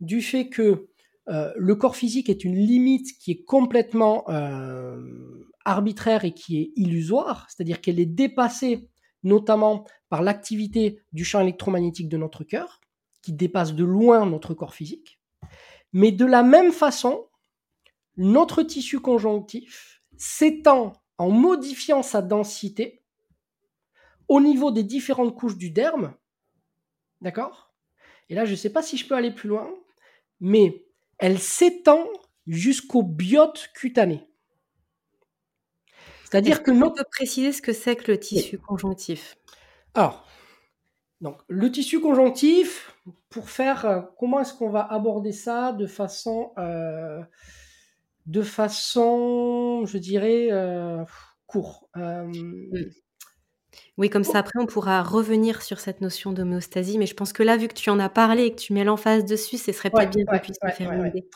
du 0.00 0.20
fait 0.20 0.50
que 0.50 0.90
euh, 1.28 1.52
le 1.56 1.74
corps 1.74 1.96
physique 1.96 2.30
est 2.30 2.44
une 2.44 2.56
limite 2.56 3.18
qui 3.18 3.32
est 3.32 3.44
complètement 3.44 4.24
euh, 4.28 5.48
arbitraire 5.64 6.24
et 6.24 6.32
qui 6.32 6.58
est 6.60 6.72
illusoire, 6.76 7.46
c'est-à-dire 7.48 7.80
qu'elle 7.80 8.00
est 8.00 8.06
dépassée 8.06 8.88
notamment 9.24 9.84
par 10.08 10.22
l'activité 10.22 11.02
du 11.12 11.24
champ 11.24 11.40
électromagnétique 11.40 12.08
de 12.08 12.16
notre 12.16 12.44
cœur, 12.44 12.80
qui 13.20 13.32
dépasse 13.32 13.74
de 13.74 13.84
loin 13.84 14.24
notre 14.24 14.54
corps 14.54 14.74
physique. 14.74 15.20
Mais 15.92 16.12
de 16.12 16.24
la 16.24 16.42
même 16.42 16.72
façon, 16.72 17.26
notre 18.16 18.62
tissu 18.62 19.00
conjonctif 19.00 20.02
s'étend 20.16 20.94
en 21.18 21.30
modifiant 21.30 22.02
sa 22.02 22.22
densité 22.22 23.02
au 24.28 24.40
niveau 24.40 24.70
des 24.70 24.84
différentes 24.84 25.34
couches 25.34 25.56
du 25.56 25.70
derme. 25.70 26.14
D'accord? 27.20 27.74
Et 28.28 28.34
là, 28.34 28.44
je 28.44 28.52
ne 28.52 28.56
sais 28.56 28.70
pas 28.70 28.82
si 28.82 28.96
je 28.96 29.06
peux 29.06 29.14
aller 29.14 29.32
plus 29.32 29.48
loin, 29.48 29.68
mais 30.40 30.84
elle 31.18 31.38
s'étend 31.38 32.06
jusqu'au 32.46 33.02
biote 33.02 33.70
cutané. 33.74 34.26
C'est-à-dire 36.24 36.62
que 36.62 36.70
nous... 36.70 36.90
peut 36.90 37.04
préciser 37.10 37.52
ce 37.52 37.62
que 37.62 37.72
c'est 37.72 37.96
que 37.96 38.12
le 38.12 38.20
tissu 38.20 38.58
conjonctif? 38.58 39.36
Alors, 39.94 40.26
donc, 41.20 41.40
le 41.48 41.70
tissu 41.70 42.00
conjonctif, 42.00 42.94
pour 43.30 43.50
faire, 43.50 43.86
euh, 43.86 44.00
comment 44.18 44.40
est-ce 44.40 44.54
qu'on 44.54 44.70
va 44.70 44.82
aborder 44.82 45.32
ça 45.32 45.72
de 45.72 45.86
façon, 45.86 46.52
euh, 46.58 47.20
de 48.26 48.42
façon, 48.42 49.84
je 49.86 49.98
dirais, 49.98 50.48
euh, 50.52 51.04
court. 51.46 51.88
Mmh. 51.96 52.90
Oui, 53.96 54.08
comme 54.10 54.24
ça, 54.24 54.38
après, 54.38 54.58
on 54.60 54.66
pourra 54.66 55.02
revenir 55.02 55.62
sur 55.62 55.80
cette 55.80 56.00
notion 56.00 56.32
d'homéostasie, 56.32 56.98
mais 56.98 57.06
je 57.06 57.14
pense 57.14 57.32
que 57.32 57.42
là, 57.42 57.56
vu 57.56 57.68
que 57.68 57.74
tu 57.74 57.90
en 57.90 57.98
as 57.98 58.08
parlé 58.08 58.44
et 58.44 58.50
que 58.50 58.60
tu 58.60 58.72
mets 58.72 58.84
l'emphase 58.84 59.24
dessus, 59.24 59.58
ce 59.58 59.72
serait 59.72 59.90
peut-être 59.90 60.16
bien 60.16 60.24
qu'on 60.24 60.38
puisse 60.38 60.58
faire 60.74 60.92
une 60.92 61.06
idée. 61.06 61.28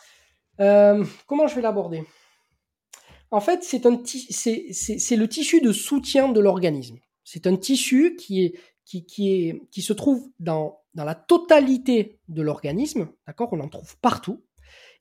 comment 1.27 1.47
je 1.47 1.55
vais 1.55 1.63
l'aborder? 1.63 2.05
En 3.31 3.41
fait, 3.41 3.63
c'est 3.63 3.85
le 3.85 5.27
tissu 5.27 5.61
de 5.61 5.73
soutien 5.73 6.29
de 6.29 6.41
l'organisme. 6.41 6.99
C'est 7.25 7.47
un 7.47 7.57
tissu 7.57 8.17
qui, 8.17 8.45
est, 8.45 8.59
qui, 8.85 9.07
qui, 9.07 9.33
est, 9.33 9.63
qui 9.71 9.83
se 9.83 9.93
trouve 9.93 10.29
dans, 10.39 10.81
dans 10.95 11.05
la 11.05 11.15
totalité 11.15 12.19
de 12.29 12.43
l'organisme, 12.43 13.09
d'accord? 13.27 13.49
On 13.53 13.61
en 13.61 13.69
trouve 13.69 13.97
partout, 13.99 14.45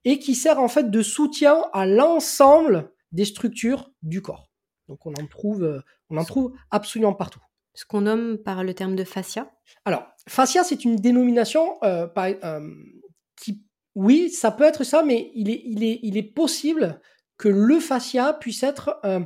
et 0.06 0.20
qui 0.20 0.36
sert 0.36 0.60
en 0.60 0.68
fait 0.68 0.90
de 0.90 1.02
soutien 1.02 1.64
à 1.74 1.86
l'ensemble 1.86 2.92
des 3.12 3.26
structures 3.26 3.92
du 4.02 4.22
corps. 4.22 4.51
Donc 4.92 5.06
on 5.06 5.14
en 5.14 5.26
trouve, 5.26 5.82
on 6.10 6.18
en 6.18 6.26
trouve 6.26 6.54
absolument 6.70 7.14
partout. 7.14 7.40
ce 7.74 7.86
qu'on 7.86 8.02
nomme 8.02 8.38
par 8.38 8.66
le 8.66 8.74
terme 8.74 8.98
de 8.98 9.06
fascia? 9.06 9.50
Alors, 9.86 10.04
fascia, 10.28 10.66
c'est 10.66 10.84
une 10.84 10.98
dénomination 10.98 11.78
euh, 11.84 12.08
qui, 13.38 13.64
oui, 13.96 14.30
ça 14.30 14.52
peut 14.52 14.66
être 14.66 14.84
ça, 14.84 15.02
mais 15.02 15.32
il 15.34 15.50
est, 15.50 15.62
il 15.66 15.86
est, 15.86 16.00
il 16.04 16.18
est 16.18 16.34
possible 16.34 17.00
que 17.38 17.48
le 17.48 17.80
fascia 17.80 18.34
puisse 18.34 18.64
être 18.64 19.00
un 19.02 19.24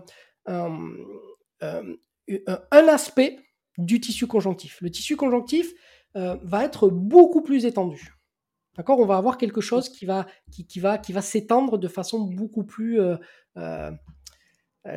aspect 2.72 3.40
du 3.80 4.00
tissu 4.00 4.28
conjonctif. 4.28 4.80
Le 4.82 4.92
tissu 4.92 5.16
conjonctif 5.16 5.74
va 6.14 6.64
être 6.64 6.90
beaucoup 6.90 7.42
plus 7.42 7.66
étendu. 7.66 8.16
D'accord? 8.78 9.00
On 9.00 9.06
va 9.06 9.18
avoir 9.18 9.38
quelque 9.38 9.62
chose 9.62 9.90
qui 9.90 10.06
va, 10.06 10.28
qui, 10.52 10.80
va, 10.80 10.98
qui 10.98 11.14
va 11.14 11.22
s'étendre 11.22 11.78
de 11.78 11.88
façon 11.88 12.20
beaucoup 12.20 12.66
plus, 12.66 13.00
euh, 13.00 13.16
euh, 13.58 13.92
euh, 13.92 13.92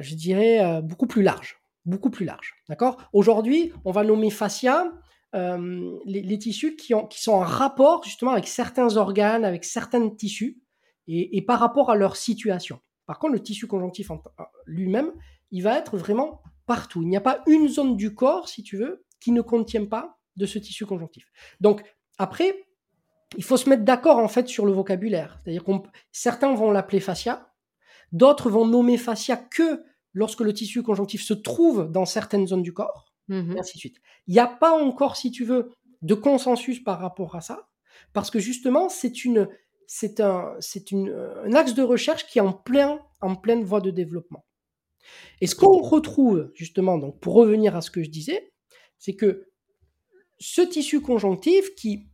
je 0.01 0.15
dirais, 0.15 0.81
beaucoup 0.83 1.07
plus 1.07 1.23
large. 1.23 1.59
Beaucoup 1.85 2.11
plus 2.11 2.27
large. 2.27 2.55
D'accord? 2.69 2.99
Aujourd'hui, 3.13 3.73
on 3.85 3.93
va 3.93 4.05
nommer 4.05 4.31
fascia 4.31 4.93
les, 5.33 6.39
tissus 6.39 6.77
qui, 6.77 6.95
ont, 6.95 7.07
qui 7.07 7.23
sont 7.23 7.33
en 7.33 7.41
rapport 7.41 8.05
justement 8.05 8.33
avec 8.33 8.47
certains 8.47 8.97
organes, 8.97 9.45
avec 9.45 9.65
certains 9.65 10.09
tissus, 10.11 10.61
et, 11.09 11.43
par 11.43 11.59
rapport 11.59 11.91
à 11.91 11.97
leur 11.97 12.17
situation. 12.17 12.81
Par 13.07 13.19
contre, 13.19 13.33
le 13.33 13.43
tissu 13.43 13.67
conjonctif 13.67 14.11
lui-même, 14.67 15.13
il 15.51 15.63
va 15.63 15.79
être 15.79 15.97
vraiment 15.97 16.43
partout. 16.67 17.03
Il 17.03 17.09
n'y 17.09 17.17
a 17.17 17.23
pas 17.23 17.43
une 17.47 17.69
zone 17.69 17.97
du 17.97 18.15
corps, 18.15 18.49
si 18.49 18.63
tu 18.63 18.77
veux, 18.77 19.05
qui 19.21 19.33
ne 19.33 19.41
contient 19.41 19.87
pas 19.87 20.19
de 20.37 20.47
ce 20.47 20.59
tissu 20.59 20.85
conjonctif. 20.85 21.25
Donc, 21.61 21.83
après, 22.19 22.67
il 23.37 23.45
faut 23.45 23.57
se 23.57 23.69
mettre 23.69 23.85
d'accord 23.85 24.19
en 24.19 24.29
fait 24.29 24.49
sur 24.49 24.67
le 24.67 24.73
vocabulaire. 24.73 25.39
C'est-à-dire 25.43 25.65
qu'on 25.65 25.83
certains 26.13 26.55
vont 26.55 26.71
l'appeler 26.71 27.01
fascia, 27.01 27.53
d'autres 28.13 28.51
vont 28.51 28.67
nommer 28.67 28.97
fascia 28.97 29.37
que 29.37 29.83
lorsque 30.13 30.41
le 30.41 30.53
tissu 30.53 30.83
conjonctif 30.83 31.23
se 31.23 31.35
trouve 31.35 31.91
dans 31.91 32.05
certaines 32.05 32.47
zones 32.47 32.63
du 32.63 32.73
corps, 32.73 33.07
mmh 33.29 33.53
et 33.53 33.61
ainsi 33.61 33.75
de 33.75 33.81
suite. 33.81 33.97
Il 34.27 34.35
n'y 34.35 34.41
a 34.41 34.47
pas 34.47 34.73
encore, 34.73 35.17
si 35.17 35.31
tu 35.31 35.45
veux, 35.45 35.71
de 36.03 36.15
consensus 36.15 36.83
par 36.83 36.99
rapport 36.99 37.37
à 37.37 37.41
ça, 37.41 37.69
parce 38.13 38.31
que 38.31 38.39
justement, 38.39 38.89
c'est 38.89 39.25
une, 39.25 39.49
c'est 39.87 40.21
un, 40.21 40.55
c'est 40.61 40.91
une, 40.91 41.11
un 41.45 41.53
axe 41.55 41.75
de 41.75 41.83
recherche 41.83 42.27
qui 42.27 42.39
est 42.39 42.43
en 42.43 42.53
plein, 42.53 43.01
en 43.21 43.35
pleine 43.35 43.65
voie 43.65 43.81
de 43.81 43.91
développement. 43.91 44.45
Et 45.41 45.47
ce 45.47 45.55
qu'on 45.55 45.79
retrouve 45.79 46.51
justement, 46.55 46.99
donc 46.99 47.21
pour 47.21 47.35
revenir 47.35 47.77
à 47.77 47.81
ce 47.81 47.91
que 47.91 48.03
je 48.03 48.11
disais, 48.11 48.53
c'est 48.99 49.15
que 49.15 49.47
ce 50.39 50.63
tissu 50.63 51.01
conjonctif 51.01 51.75
qui 51.75 52.09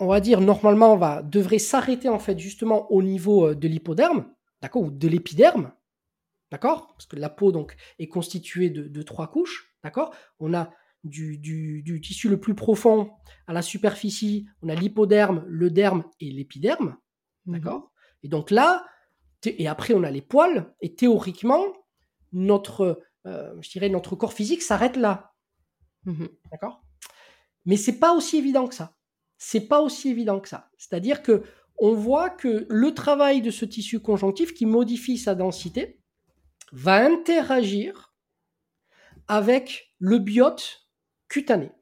on 0.00 0.06
va 0.06 0.20
dire, 0.20 0.40
normalement, 0.40 0.96
va, 0.96 1.22
devrait 1.22 1.58
s'arrêter 1.58 2.08
en 2.08 2.18
fait 2.18 2.38
justement 2.38 2.90
au 2.90 3.02
niveau 3.02 3.48
euh, 3.48 3.54
de 3.54 3.68
l'hypoderme, 3.68 4.26
d'accord, 4.64 4.82
ou 4.82 4.90
de 4.90 5.08
l'épiderme, 5.08 5.72
d'accord, 6.50 6.88
parce 6.94 7.04
que 7.04 7.16
la 7.16 7.28
peau 7.28 7.52
donc 7.52 7.76
est 7.98 8.08
constituée 8.08 8.70
de, 8.70 9.02
trois 9.02 9.30
couches, 9.30 9.76
d'accord? 9.84 10.14
On 10.38 10.54
a 10.54 10.70
du, 11.04 12.00
tissu 12.02 12.30
le 12.30 12.40
plus 12.40 12.54
profond 12.54 13.10
à 13.46 13.52
la 13.52 13.60
superficie, 13.60 14.48
on 14.62 14.70
a 14.70 14.74
l'hypoderme, 14.74 15.44
le 15.46 15.68
derme 15.68 16.04
et 16.18 16.30
l'épiderme, 16.30 16.96
mmh 17.44 17.52
d'accord? 17.52 17.92
Et 18.22 18.28
donc 18.28 18.50
là, 18.50 18.86
et 19.44 19.68
après 19.68 19.92
on 19.92 20.02
a 20.02 20.10
les 20.10 20.22
poils, 20.22 20.74
et 20.80 20.94
théoriquement 20.94 21.66
notre, 22.32 23.02
euh, 23.26 23.54
je 23.60 23.68
dirais 23.68 23.90
notre 23.90 24.16
corps 24.16 24.32
physique 24.32 24.62
s'arrête 24.62 24.96
là, 24.96 25.34
mmh 26.06 26.24
d'accord? 26.50 26.82
Mais 27.66 27.76
c'est 27.76 27.98
pas 27.98 28.14
aussi 28.14 28.38
évident 28.38 28.66
que 28.66 28.74
ça 28.74 28.96
c'est 29.38 29.68
pas 29.68 29.82
aussi 29.82 30.08
évident 30.08 30.40
que 30.40 30.48
ça. 30.48 30.70
C'est-à-dire 30.78 31.22
que 31.22 31.42
on 31.78 31.94
voit 31.94 32.30
que 32.30 32.66
le 32.68 32.94
travail 32.94 33.42
de 33.42 33.50
ce 33.50 33.64
tissu 33.64 34.00
conjonctif 34.00 34.54
qui 34.54 34.66
modifie 34.66 35.18
sa 35.18 35.34
densité 35.34 36.00
va 36.72 37.04
interagir 37.04 38.14
avec 39.28 39.94
le 39.98 40.18
biote 40.18 40.88
cutané. 41.28 41.72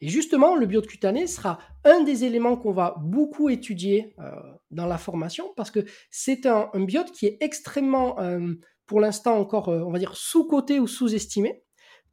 Et 0.00 0.08
justement, 0.08 0.56
le 0.56 0.66
biote 0.66 0.86
cutané 0.86 1.26
sera 1.26 1.58
un 1.84 2.02
des 2.02 2.24
éléments 2.24 2.56
qu'on 2.56 2.72
va 2.72 2.96
beaucoup 3.00 3.48
étudier 3.50 4.14
euh, 4.18 4.30
dans 4.70 4.86
la 4.86 4.98
formation 4.98 5.52
parce 5.56 5.70
que 5.70 5.84
c'est 6.10 6.46
un, 6.46 6.70
biote 6.74 7.12
qui 7.12 7.26
est 7.26 7.36
extrêmement, 7.40 8.18
euh, 8.20 8.54
pour 8.86 9.00
l'instant 9.00 9.36
encore, 9.36 9.68
euh, 9.68 9.82
on 9.82 9.92
va 9.92 9.98
dire, 9.98 10.16
sous-coté 10.16 10.80
ou 10.80 10.86
sous-estimé 10.86 11.62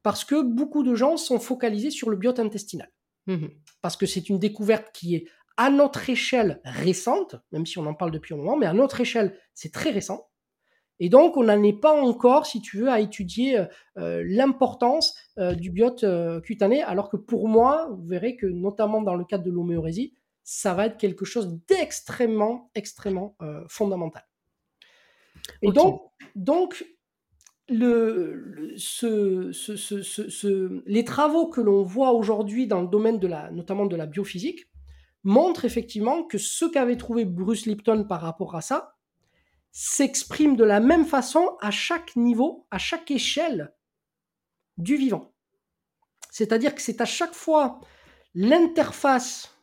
parce 0.04 0.26
que 0.26 0.42
beaucoup 0.42 0.84
de 0.84 0.96
gens 0.96 1.18
sont 1.18 1.40
focalisés 1.40 1.92
sur 1.92 2.10
le 2.10 2.18
biote 2.18 2.40
intestinal. 2.40 2.92
Mmh 3.28 3.48
Parce 3.82 3.98
que 3.98 4.06
c'est 4.06 4.30
une 4.30 4.40
découverte 4.40 4.92
qui 4.94 5.16
est 5.16 5.26
à 5.58 5.70
notre 5.70 6.10
échelle 6.10 6.62
récente, 6.64 7.36
même 7.52 7.66
si 7.66 7.80
on 7.80 7.86
en 7.86 7.96
parle 7.96 8.12
depuis 8.12 8.34
un 8.34 8.38
moment, 8.38 8.58
mais 8.58 8.68
à 8.68 8.74
notre 8.74 9.02
échelle, 9.02 9.38
c'est 9.54 9.74
très 9.74 9.90
récent. 9.90 10.30
Et 11.00 11.10
donc, 11.10 11.38
on 11.38 11.44
n'en 11.44 11.62
est 11.62 11.80
pas 11.80 11.94
encore, 11.94 12.46
si 12.46 12.62
tu 12.62 12.78
veux, 12.78 12.90
à 12.90 13.00
étudier 13.00 13.60
euh, 13.60 13.66
euh, 13.98 14.24
l'importance 14.26 15.16
euh, 15.38 15.54
du 15.54 15.72
biote 15.72 16.06
cutané, 16.44 16.82
alors 16.82 17.10
que 17.10 17.18
pour 17.18 17.48
moi, 17.48 17.88
vous 17.92 18.08
verrez 18.08 18.36
que 18.36 18.48
notamment 18.48 19.02
dans 19.02 19.16
le 19.16 19.26
cadre 19.26 19.44
de 19.44 19.52
l'homéorésie, 19.52 20.14
ça 20.44 20.74
va 20.74 20.86
être 20.86 20.98
quelque 20.98 21.26
chose 21.26 21.60
d'extrêmement, 21.68 22.72
extrêmement 22.74 23.36
fondamental. 23.68 24.24
Et 25.62 25.74
donc, 25.74 26.02
donc 26.36 26.86
le, 27.68 28.74
ce, 28.78 29.52
les 30.86 31.04
travaux 31.04 31.50
que 31.50 31.60
l'on 31.60 31.84
voit 31.84 32.14
aujourd'hui 32.14 32.66
dans 32.66 32.82
le 32.82 32.88
domaine 32.88 33.20
de 33.20 33.28
la, 33.28 33.52
notamment 33.52 33.88
de 33.88 33.98
la 33.98 34.06
biophysique, 34.06 34.70
montrent 35.28 35.66
effectivement 35.66 36.24
que 36.24 36.38
ce 36.38 36.64
qu'avait 36.64 36.96
trouvé 36.96 37.26
Bruce 37.26 37.66
Lipton 37.66 38.06
par 38.08 38.22
rapport 38.22 38.56
à 38.56 38.62
ça 38.62 38.96
s'exprime 39.72 40.56
de 40.56 40.64
la 40.64 40.80
même 40.80 41.06
façon 41.06 41.58
à 41.60 41.70
chaque 41.70 42.16
niveau, 42.16 42.66
à 42.72 42.78
chaque 42.78 43.12
échelle 43.12 43.76
du 44.78 44.96
vivant. 44.96 45.34
C'est-à-dire 46.32 46.74
que 46.74 46.82
c'est 46.82 47.02
à 47.02 47.06
chaque 47.06 47.34
fois 47.34 47.82
l'interface 48.36 49.54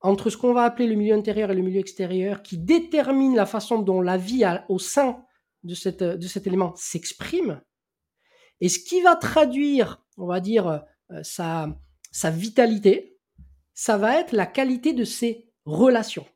entre 0.00 0.30
ce 0.30 0.36
qu'on 0.36 0.54
va 0.54 0.62
appeler 0.62 0.86
le 0.86 0.94
milieu 0.94 1.14
intérieur 1.14 1.50
et 1.50 1.54
le 1.54 1.62
milieu 1.62 1.80
extérieur 1.80 2.42
qui 2.42 2.56
détermine 2.56 3.34
la 3.34 3.46
façon 3.46 3.80
dont 3.80 4.00
la 4.00 4.16
vie 4.16 4.44
au 4.68 4.78
sein 4.78 5.24
de, 5.64 5.74
cette, 5.74 6.04
de 6.04 6.28
cet 6.28 6.46
élément 6.46 6.72
s'exprime. 6.76 7.60
Et 8.60 8.68
ce 8.68 8.78
qui 8.78 9.02
va 9.02 9.16
traduire, 9.16 10.04
on 10.16 10.26
va 10.26 10.38
dire, 10.38 10.84
euh, 11.10 11.22
sa 11.24 12.30
vitalité, 12.30 13.09
ça 13.80 13.96
va 13.96 14.20
être 14.20 14.32
la 14.32 14.44
qualité 14.44 14.92
de 14.92 15.04
ses 15.04 15.48
relations. 15.64 16.26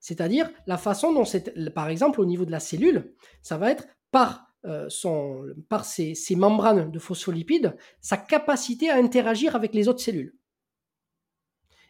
C'est-à-dire 0.00 0.50
la 0.66 0.76
façon 0.76 1.12
dont 1.12 1.24
c'est, 1.24 1.72
par 1.72 1.88
exemple, 1.88 2.20
au 2.20 2.24
niveau 2.24 2.44
de 2.44 2.50
la 2.50 2.58
cellule, 2.58 3.14
ça 3.42 3.58
va 3.58 3.70
être 3.70 3.86
par, 4.10 4.52
euh, 4.64 4.88
ses, 4.88 6.34
membranes 6.34 6.90
de 6.90 6.98
phospholipides, 6.98 7.76
sa 8.00 8.16
capacité 8.16 8.90
à 8.90 8.96
interagir 8.96 9.54
avec 9.54 9.72
les 9.72 9.86
autres 9.86 10.00
cellules. 10.00 10.36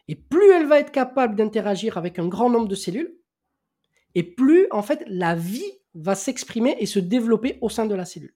Et 0.07 0.13
plus 0.13 0.51
elle 0.51 0.67
va 0.67 0.79
être 0.79 0.91
capable 0.91 1.35
d'interagir 1.35 1.97
avec 1.97 2.19
un 2.19 2.27
grand 2.27 2.51
nombre 2.51 2.67
de 2.67 2.75
cellules, 2.75 3.17
et 4.13 4.21
plus, 4.21 4.67
en 4.69 4.83
fait, 4.83 5.03
la 5.07 5.33
vie 5.33 5.79
va 5.95 6.13
s'exprimer 6.13 6.75
et 6.77 6.85
se 6.85 6.99
développer 6.99 7.57
au 7.61 7.69
sein 7.69 7.87
de 7.87 7.95
la 7.95 8.05
cellule. 8.05 8.35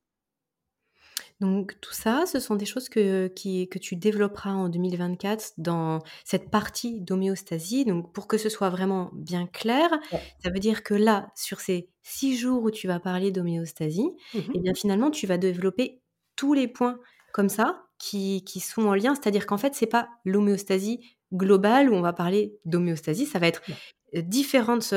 Donc 1.39 1.80
tout 1.82 1.93
ça, 1.93 2.26
ce 2.26 2.39
sont 2.39 2.56
des 2.56 2.65
choses 2.65 2.89
que, 2.89 3.28
que 3.28 3.80
tu 3.80 3.96
développeras 3.96 4.52
en 4.52 4.69
2024 4.69 5.54
dans 5.58 6.00
cette 6.24 6.50
partie 6.50 7.02
d'homéostasie. 7.02 7.86
Donc 7.86 8.13
pour 8.13 8.28
que 8.28 8.38
ce 8.38 8.50
soit 8.50 8.69
vraiment 8.69 9.10
bien 9.13 9.48
clair, 9.48 9.89
ça 10.12 10.50
veut 10.50 10.60
dire 10.60 10.84
que 10.84 10.93
là, 10.93 11.32
sur 11.36 11.60
ces 11.60 11.89
six 12.02 12.38
jours 12.38 12.63
où 12.63 12.72
tu 12.72 12.88
vas 12.88 13.00
parler 13.00 13.32
d'homéostasie, 13.32 14.10
mmh 14.34 14.38
et 14.38 14.50
eh 14.56 14.60
bien 14.60 14.74
finalement, 14.74 15.12
tu 15.12 15.28
vas 15.28 15.38
développer 15.38 16.02
tous 16.36 16.54
les 16.54 16.67
points 16.67 17.00
comme 17.34 17.50
ça 17.50 17.84
qui, 17.98 18.43
qui 18.43 18.60
sont 18.60 18.84
en 18.84 18.93
lien. 18.93 19.15
C'est-à-dire 19.15 19.46
qu'en 19.46 19.58
fait, 19.58 19.74
c'est 19.76 19.88
pas 19.88 20.10
l'homéostasie 20.26 21.17
globale 21.34 21.89
où 21.89 21.96
on 21.96 22.02
va 22.02 22.13
parler 22.13 22.56
d'homéostasie, 22.65 23.26
ça 23.26 23.39
va 23.39 23.48
être 23.48 23.62
différentes, 24.21 24.93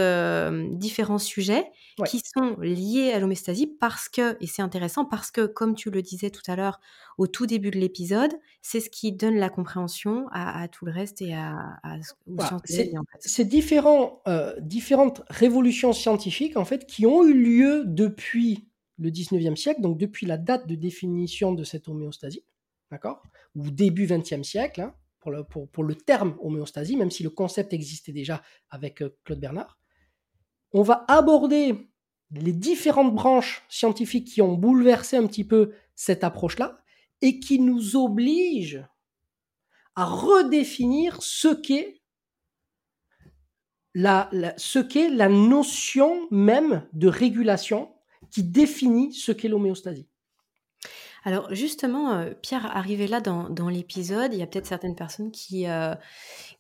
différents 0.76 1.18
sujets 1.18 1.64
qui 2.06 2.20
sont 2.20 2.56
liés 2.60 3.12
à 3.12 3.18
l'homéostasie 3.18 3.66
parce 3.66 4.08
que, 4.08 4.36
et 4.42 4.46
c'est 4.46 4.62
intéressant 4.62 5.04
parce 5.04 5.30
que, 5.30 5.46
comme 5.46 5.74
tu 5.74 5.90
le 5.90 6.02
disais 6.02 6.30
tout 6.30 6.42
à 6.46 6.56
l'heure 6.56 6.80
au 7.16 7.26
tout 7.26 7.46
début 7.46 7.70
de 7.70 7.78
l'épisode, 7.78 8.32
c'est 8.60 8.80
ce 8.80 8.90
qui 8.90 9.12
donne 9.12 9.36
la 9.36 9.48
compréhension 9.48 10.26
à, 10.32 10.68
tout 10.68 10.84
le 10.84 10.92
reste 10.92 11.22
et 11.22 11.34
à, 11.34 11.78
à 11.82 11.96
C'est 13.20 13.44
différents, 13.44 14.22
différentes 14.60 15.22
révolutions 15.28 15.92
scientifiques 15.92 16.56
en 16.56 16.64
fait 16.64 16.86
qui 16.86 17.06
ont 17.06 17.24
eu 17.24 17.32
lieu 17.32 17.84
depuis 17.86 18.68
le 18.98 19.10
19e 19.10 19.56
siècle, 19.56 19.80
donc 19.80 19.98
depuis 19.98 20.26
la 20.26 20.38
date 20.38 20.66
de 20.66 20.74
définition 20.74 21.52
de 21.52 21.64
cette 21.64 21.88
homéostasie, 21.88 22.44
d'accord, 22.90 23.22
ou 23.54 23.70
début 23.70 24.06
20e 24.06 24.42
siècle, 24.42 24.80
hein, 24.80 24.94
pour 25.50 25.84
le, 25.84 25.94
terme 25.94 26.36
homéostasie, 26.40 26.96
même 26.96 27.10
si 27.10 27.22
le 27.22 27.30
concept 27.30 27.72
existait 27.72 28.12
déjà 28.12 28.42
avec 28.70 29.02
euh, 29.02 29.16
Claude 29.24 29.40
Bernard. 29.40 29.78
On 30.72 30.82
va 30.82 31.04
aborder 31.08 31.88
les 32.32 32.52
différentes 32.52 33.14
branches 33.14 33.64
scientifiques 33.68 34.28
qui 34.28 34.42
ont 34.42 34.54
bouleversé 34.54 35.16
un 35.16 35.26
petit 35.26 35.44
peu 35.44 35.72
cette 35.94 36.24
approche-là 36.24 36.78
et 37.22 37.40
qui 37.40 37.58
nous 37.60 37.96
obligent 37.96 38.84
à 39.94 40.04
redéfinir 40.04 41.22
ce 41.22 41.54
qu'est 41.54 42.02
la, 43.94 44.28
ce 44.58 44.78
qu'est 44.78 45.08
la 45.08 45.28
notion 45.28 46.28
même 46.30 46.86
de 46.92 47.08
régulation 47.08 47.94
qui 48.30 48.42
définit 48.42 49.14
ce 49.14 49.32
qu'est 49.32 49.48
l'homéostasie. 49.48 50.08
Alors 51.26 51.52
justement, 51.52 52.20
heu, 52.20 52.34
Pierre, 52.40 52.64
arrivé 52.74 53.06
là 53.08 53.20
dans 53.20 53.50
dans 53.50 53.68
l'épisode, 53.68 54.32
il 54.32 54.38
y 54.38 54.42
a 54.42 54.46
peut-être 54.46 54.66
certaines 54.66 54.94
personnes 54.94 55.32
qui, 55.32 55.66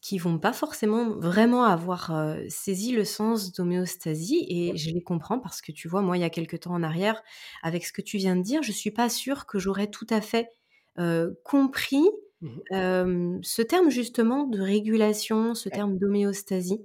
qui 0.00 0.18
vont 0.18 0.38
pas 0.38 0.52
forcément 0.52 1.10
vraiment 1.10 1.64
avoir, 1.64 2.10
heu, 2.12 2.44
saisi 2.48 2.92
le 2.92 3.04
sens 3.04 3.52
d'homéostasie 3.52 4.46
et 4.48 4.76
je 4.76 4.90
les 4.90 5.02
comprends 5.02 5.38
parce 5.38 5.60
que 5.60 5.72
tu 5.72 5.88
vois, 5.88 6.02
moi, 6.02 6.16
il 6.16 6.20
y 6.20 6.24
a 6.24 6.30
quelque 6.30 6.56
temps 6.56 6.72
en 6.72 6.82
arrière, 6.82 7.22
avec 7.62 7.84
ce 7.86 7.92
que 7.92 8.02
tu 8.02 8.18
viens 8.18 8.36
de 8.36 8.42
dire, 8.42 8.62
je 8.62 8.72
suis 8.72 8.90
pas 8.90 9.08
sûre 9.08 9.46
que 9.46 9.58
j'aurais 9.58 9.88
tout 9.88 10.06
à 10.10 10.20
fait, 10.20 10.50
heu, 10.98 11.38
compris, 11.44 12.04
Mmh 12.42 13.40
ce 13.42 13.62
terme 13.62 13.90
justement 13.90 14.44
de 14.44 14.60
régulation, 14.60 15.54
ce 15.54 15.70
terme 15.70 15.96
d'homéostasie. 15.98 16.84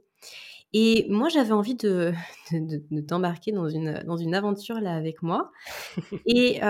Et 0.74 1.06
moi, 1.10 1.30
j'avais 1.30 1.52
envie 1.52 1.76
de 1.76 2.14
de 2.52 2.60
de 2.60 2.84
de 2.92 3.02
t'embarquer 3.02 3.52
dans 3.52 3.70
une, 3.70 4.04
dans 4.06 4.18
une 4.18 4.36
aventure 4.36 4.80
là 4.80 4.96
avec 4.96 5.22
moi. 5.24 5.52
Et 6.26 6.62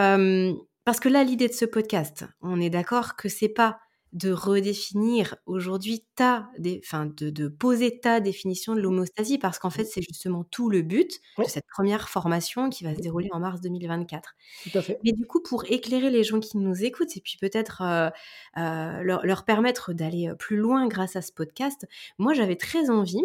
parce 0.84 1.00
que 1.00 1.10
là, 1.10 1.24
l'idée 1.24 1.48
de 1.48 1.54
ce 1.54 1.66
podcast, 1.66 2.26
on 2.42 2.60
est 2.60 2.70
d'accord 2.70 3.16
que 3.16 3.30
c'est 3.30 3.50
pas 3.50 3.80
de 4.14 4.32
redéfinir 4.32 5.38
aujourd'hui 5.46 6.06
ta 6.16 6.50
dé 6.60 6.82
enfin 6.84 7.06
de 7.06 7.30
de 7.30 7.48
poser 7.48 8.00
ta 8.02 8.20
définition 8.20 8.76
de 8.76 8.82
l'homéostasie 8.82 9.38
parce 9.38 9.58
qu'en 9.58 9.70
fait, 9.70 9.86
c'est 9.86 10.02
justement 10.02 10.44
tout 10.44 10.70
le 10.70 10.82
but 10.82 11.20
Oui, 11.38 11.46
de 11.46 11.50
cette 11.50 11.66
première 11.74 12.10
formation 12.10 12.70
qui 12.70 12.84
va 12.84 12.94
se 12.94 13.00
dérouler 13.00 13.30
en 13.32 13.40
mars 13.40 13.62
2024. 13.62 14.34
tout 14.64 14.72
à 14.78 14.82
fait. 14.82 15.00
Mais 15.04 15.14
du 15.14 15.26
coup, 15.26 15.42
pour 15.42 15.66
éclairer 15.70 16.10
les 16.10 16.24
gens 16.24 16.40
qui 16.42 16.58
nous 16.58 16.84
écoutent 16.84 17.16
et 17.18 17.22
puis 17.22 17.38
peut-être, 17.40 17.82
heu 17.84 18.10
heu, 18.62 19.04
leur 19.04 19.26
leur 19.26 19.46
permettre 19.46 19.94
d'aller, 19.94 20.32
plus 20.40 20.58
loin 20.58 20.88
grâce 20.88 21.16
à 21.16 21.22
ce 21.22 21.32
podcast, 21.32 21.88
moi, 22.18 22.34
j'avais 22.34 22.56
très 22.58 22.90
envie 22.90 23.24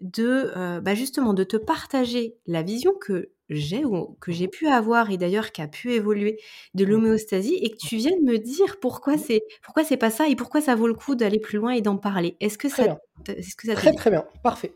de, 0.00 0.52
heu, 0.56 0.80
bah, 0.80 0.94
justement 0.94 1.34
de 1.34 1.44
te 1.44 1.56
partager 1.56 2.36
la 2.46 2.62
vision 2.62 2.92
que 2.94 3.30
j'ai 3.50 3.84
ou 3.84 4.16
que 4.20 4.30
j'ai 4.30 4.46
pu 4.46 4.68
avoir 4.68 5.10
et 5.10 5.16
d'ailleurs 5.16 5.52
qui 5.52 5.62
a 5.62 5.68
pu 5.68 5.92
évoluer 5.92 6.38
de 6.74 6.84
Mmh 6.84 6.88
l'homéostasie 6.88 7.54
et 7.54 7.70
que 7.70 7.76
tu 7.76 7.96
viennes 7.96 8.22
me 8.22 8.38
dire 8.38 8.78
pourquoi 8.80 9.16
Mmh 9.16 9.22
c'est 9.26 9.42
pourquoi 9.62 9.84
c'est 9.84 9.96
pas 9.96 10.10
ça 10.10 10.28
et 10.28 10.36
pourquoi 10.36 10.60
ça 10.60 10.74
vaut 10.74 10.86
le 10.86 10.94
coup 10.94 11.14
d'aller 11.14 11.38
plus 11.38 11.58
loin 11.58 11.72
et 11.72 11.80
d'en 11.80 11.96
parler. 11.96 12.36
Est-ce 12.40 12.58
que 12.58 12.68
ça 12.68 12.98
est-ce 13.26 13.56
que 13.56 13.66
ça 13.66 13.74
très, 13.74 13.92
très 13.94 14.10
bien, 14.10 14.24
parfait. 14.42 14.72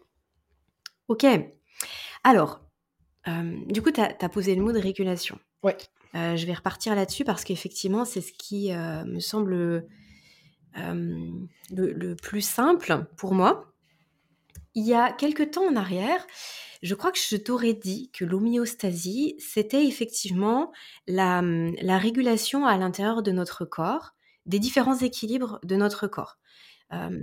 OK. 1.08 1.26
Alors, 2.24 2.60
hem, 3.26 3.64
du 3.66 3.82
coup, 3.82 3.90
tu 3.90 4.00
as 4.00 4.28
posé 4.28 4.54
le 4.54 4.62
mot 4.62 4.72
de 4.72 4.78
régulation. 4.78 5.38
Ouais. 5.62 5.76
Heu, 6.14 6.36
je 6.36 6.46
vais 6.46 6.54
repartir 6.54 6.94
là-dessus 6.94 7.24
parce 7.24 7.44
qu'effectivement, 7.44 8.04
c'est 8.04 8.20
ce 8.20 8.32
qui, 8.32 8.72
me 8.72 9.20
semble, 9.20 9.84
le 10.74 12.14
plus 12.14 12.40
simple 12.40 13.06
pour 13.16 13.34
moi. 13.34 13.71
Il 14.74 14.86
y 14.86 14.94
a 14.94 15.12
quelque 15.12 15.42
temps 15.42 15.66
en 15.66 15.76
arrière, 15.76 16.26
je 16.82 16.94
crois 16.94 17.12
que 17.12 17.18
je 17.18 17.36
t'aurais 17.36 17.74
dit 17.74 18.10
que 18.12 18.24
l'homéostasie, 18.24 19.36
c'était 19.38 19.86
effectivement 19.86 20.72
la, 21.06 21.42
la 21.42 21.98
régulation 21.98 22.66
à 22.66 22.76
l'intérieur 22.78 23.22
de 23.22 23.32
notre 23.32 23.64
corps, 23.64 24.12
des 24.46 24.58
différents 24.58 24.96
équilibres 24.98 25.60
de 25.62 25.76
notre 25.76 26.06
corps. 26.06 26.38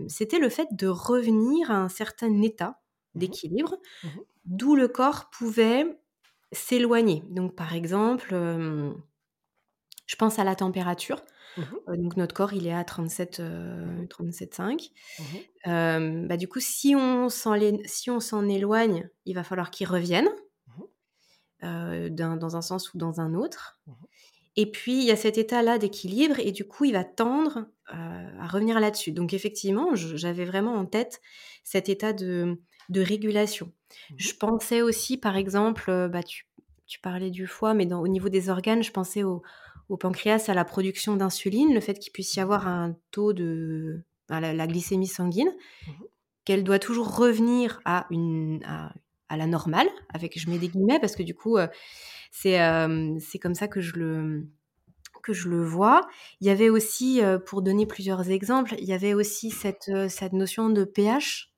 C'était 0.07 0.39
le 0.39 0.49
fait 0.49 0.67
de 0.71 0.87
revenir 0.87 1.69
à 1.69 1.75
un 1.75 1.89
certain 1.89 2.41
état 2.41 2.81
Mmh 3.15 3.35
d'équilibre, 3.37 3.77
Mmh 4.03 4.19
d'où 4.45 4.75
le 4.75 4.87
corps 4.87 5.29
pouvait 5.31 5.99
s'éloigner. 6.51 7.23
Donc 7.29 7.55
par 7.55 7.75
exemple, 7.75 8.33
je 10.07 10.15
pense 10.15 10.39
à 10.39 10.43
la 10.43 10.55
température. 10.55 11.21
Mmh 11.57 11.79
donc 11.97 12.17
notre 12.17 12.33
corps, 12.35 12.53
il 12.53 12.67
est 12.67 12.73
à 12.73 12.83
37, 12.83 13.39
heu, 13.39 13.85
Mmh 13.85 14.07
37,5. 14.09 14.91
Mmh 15.17 15.43
Hem, 15.65 16.27
bah, 16.27 16.37
du 16.37 16.47
coup, 16.47 16.59
si 16.59 16.95
on 16.95 17.29
s'en 17.29 17.55
si 17.85 18.09
éloigne, 18.49 19.09
il 19.25 19.35
va 19.35 19.43
falloir 19.43 19.71
qu'il 19.71 19.87
revienne, 19.87 20.29
Mmh 20.67 20.89
dans 22.37 22.55
un 22.55 22.61
sens 22.61 22.93
ou 22.93 22.97
dans 22.97 23.19
un 23.19 23.33
autre. 23.33 23.79
Mmh 23.85 23.93
Et 24.55 24.71
puis 24.71 24.99
il 24.99 25.05
y 25.05 25.11
a 25.11 25.15
cet 25.15 25.37
état-là 25.37 25.77
d'équilibre 25.77 26.39
et 26.39 26.51
du 26.51 26.67
coup, 26.67 26.85
il 26.85 26.93
va 26.93 27.03
tendre, 27.03 27.67
à 27.87 28.47
revenir 28.47 28.79
là-dessus. 28.79 29.11
Donc 29.11 29.33
effectivement, 29.33 29.95
j'avais 29.95 30.45
vraiment 30.45 30.75
en 30.75 30.85
tête 30.85 31.21
cet 31.63 31.89
état 31.89 32.13
de 32.13 32.61
de 32.89 33.01
régulation. 33.01 33.71
Mmh 34.09 34.15
Je 34.17 34.33
pensais 34.33 34.81
aussi, 34.81 35.17
par 35.17 35.37
exemple, 35.37 36.09
bah, 36.09 36.23
tu 36.23 36.47
tu 36.87 36.99
parlais 36.99 37.29
du 37.31 37.47
foie, 37.47 37.75
mais 37.75 37.85
dans 37.85 38.01
au 38.01 38.07
niveau 38.07 38.29
des 38.29 38.49
organes, 38.49 38.83
je 38.83 38.91
pensais 38.91 39.23
au 39.23 39.43
au 39.89 39.97
pancréas, 39.97 40.45
à 40.49 40.53
la 40.53 40.65
production 40.65 41.15
d'insuline, 41.15 41.73
le 41.73 41.81
fait 41.81 41.99
qu'il 41.99 42.13
puisse 42.13 42.35
y 42.35 42.39
avoir 42.39 42.67
un 42.67 42.95
taux 43.11 43.33
de 43.33 44.03
bah, 44.29 44.39
la 44.39 44.53
la 44.53 44.67
glycémie 44.67 45.07
sanguine, 45.07 45.51
Mmh 45.87 45.91
qu'elle 46.45 46.63
doit 46.63 46.79
toujours 46.79 47.15
revenir 47.15 47.79
à 47.85 48.07
une 48.09 48.63
à 48.65 48.93
à 49.29 49.37
la 49.37 49.45
normale, 49.45 49.87
avec 50.13 50.39
je 50.39 50.49
mets 50.49 50.57
des 50.57 50.69
guillemets 50.69 50.99
parce 50.99 51.15
que 51.15 51.21
du 51.21 51.35
coup, 51.35 51.57
c'est, 52.31 52.51
hem, 52.51 53.19
c'est 53.19 53.39
comme 53.39 53.55
ça 53.55 53.67
que 53.67 53.81
je 53.81 53.95
le 53.95 54.47
que 55.23 55.33
je 55.33 55.49
le 55.49 55.63
vois. 55.63 56.07
Il 56.41 56.47
y 56.47 56.49
avait 56.49 56.69
aussi, 56.69 57.21
heu, 57.21 57.39
pour 57.43 57.61
donner 57.61 57.85
plusieurs 57.85 58.29
exemples, 58.31 58.75
il 58.79 58.85
y 58.85 58.93
avait 58.93 59.13
aussi 59.13 59.51
cette, 59.51 59.91
cette 60.09 60.33
notion 60.33 60.69
de 60.69 60.85
pH 60.85 61.53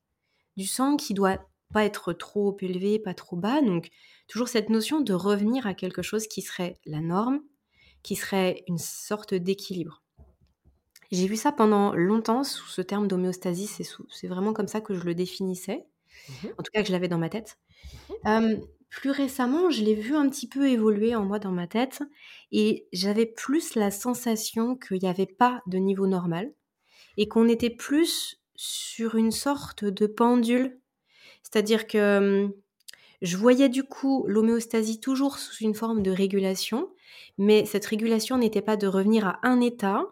du 0.57 0.65
sang 0.67 0.97
qui 0.97 1.13
doit 1.13 1.39
pas 1.73 1.85
être 1.85 2.13
trop 2.13 2.57
élevé, 2.61 2.99
pas 2.99 3.13
trop 3.13 3.37
bas, 3.37 3.61
donc 3.61 3.89
toujours 4.27 4.49
cette 4.49 4.69
notion 4.69 5.01
de 5.01 5.13
revenir 5.13 5.67
à 5.67 5.73
quelque 5.73 6.01
chose 6.01 6.27
qui 6.27 6.41
serait 6.41 6.75
la 6.85 7.01
norme, 7.01 7.41
qui 8.03 8.15
serait 8.15 8.63
une 8.67 8.77
sorte 8.77 9.33
d'équilibre. 9.33 10.03
J'ai 11.11 11.27
vu 11.27 11.35
ça 11.35 11.51
pendant 11.51 11.93
longtemps 11.93 12.43
sous 12.43 12.67
ce 12.67 12.81
terme 12.81 13.07
d'homéostasie, 13.07 13.67
c'est 13.67 14.27
vraiment 14.27 14.53
comme 14.53 14.67
ça 14.67 14.81
que 14.81 14.93
je 14.93 15.03
le 15.03 15.13
définissais, 15.13 15.85
Mmh 16.27 16.49
en 16.57 16.63
tout 16.63 16.71
cas 16.73 16.81
que 16.81 16.87
je 16.87 16.93
l'avais 16.93 17.07
dans 17.07 17.17
ma 17.17 17.29
tête. 17.29 17.57
Mmh 18.23 18.61
plus 18.89 19.11
récemment, 19.11 19.69
je 19.69 19.83
l'ai 19.83 19.95
vu 19.95 20.15
un 20.15 20.29
petit 20.29 20.49
peu 20.49 20.67
évoluer 20.69 21.15
en 21.15 21.23
moi 21.23 21.39
dans 21.39 21.51
ma 21.53 21.65
tête 21.65 22.03
et 22.51 22.87
j'avais 22.91 23.25
plus 23.25 23.75
la 23.75 23.89
sensation 23.89 24.75
qu'il 24.75 24.99
n'y 25.01 25.07
avait 25.07 25.25
pas 25.25 25.61
de 25.65 25.77
niveau 25.77 26.07
normal 26.07 26.53
et 27.17 27.27
qu'on 27.27 27.47
était 27.47 27.69
plus 27.69 28.41
sur 28.55 29.15
une 29.15 29.31
sorte 29.31 29.85
de 29.85 30.07
pendule. 30.07 30.81
C'est-à-dire 31.43 31.87
que, 31.87 32.49
je 33.21 33.37
voyais 33.37 33.69
du 33.69 33.83
coup 33.83 34.25
l'homéostasie 34.27 34.99
toujours 34.99 35.37
sous 35.37 35.63
une 35.63 35.75
forme 35.75 36.03
de 36.03 36.11
régulation, 36.11 36.89
mais 37.37 37.65
cette 37.65 37.85
régulation 37.85 38.37
n'était 38.37 38.61
pas 38.61 38.77
de 38.77 38.87
revenir 38.87 39.27
à 39.27 39.39
un 39.43 39.61
état, 39.61 40.05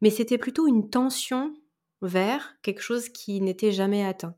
mais 0.00 0.10
c'était 0.10 0.38
plutôt 0.38 0.66
une 0.66 0.88
tension 0.88 1.54
vers 2.02 2.56
quelque 2.62 2.80
chose 2.80 3.08
qui 3.08 3.40
n'était 3.40 3.72
jamais 3.72 4.04
atteint. 4.04 4.34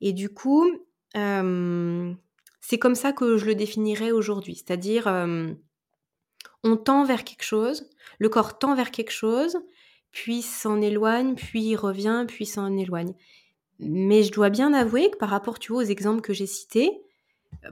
Et 0.00 0.12
du 0.12 0.28
coup, 0.28 0.66
hem, 1.14 2.16
c'est 2.60 2.78
comme 2.78 2.94
ça 2.94 3.12
que 3.12 3.36
je 3.36 3.46
le 3.46 3.54
définirais 3.54 4.10
aujourd'hui. 4.10 4.54
C'est-à-dire, 4.54 5.06
hem, 5.06 5.58
on 6.62 6.76
tend 6.76 7.04
vers 7.04 7.24
quelque 7.24 7.44
chose, 7.44 7.90
le 8.18 8.28
corps 8.28 8.58
tend 8.58 8.74
vers 8.74 8.90
quelque 8.90 9.12
chose, 9.12 9.58
puis 10.10 10.42
s'en 10.42 10.80
éloigne, 10.80 11.34
puis 11.34 11.76
revient, 11.76 12.24
puis 12.26 12.46
s'en 12.46 12.76
éloigne. 12.76 13.14
Mais 13.80 14.22
je 14.22 14.32
dois 14.32 14.48
bien 14.48 14.72
avouer 14.72 15.10
que 15.10 15.16
par 15.18 15.28
rapport, 15.28 15.58
tu 15.58 15.72
aux 15.72 15.82
exemples 15.82 16.22
que 16.22 16.32
j'ai 16.32 16.46
cités, 16.46 17.03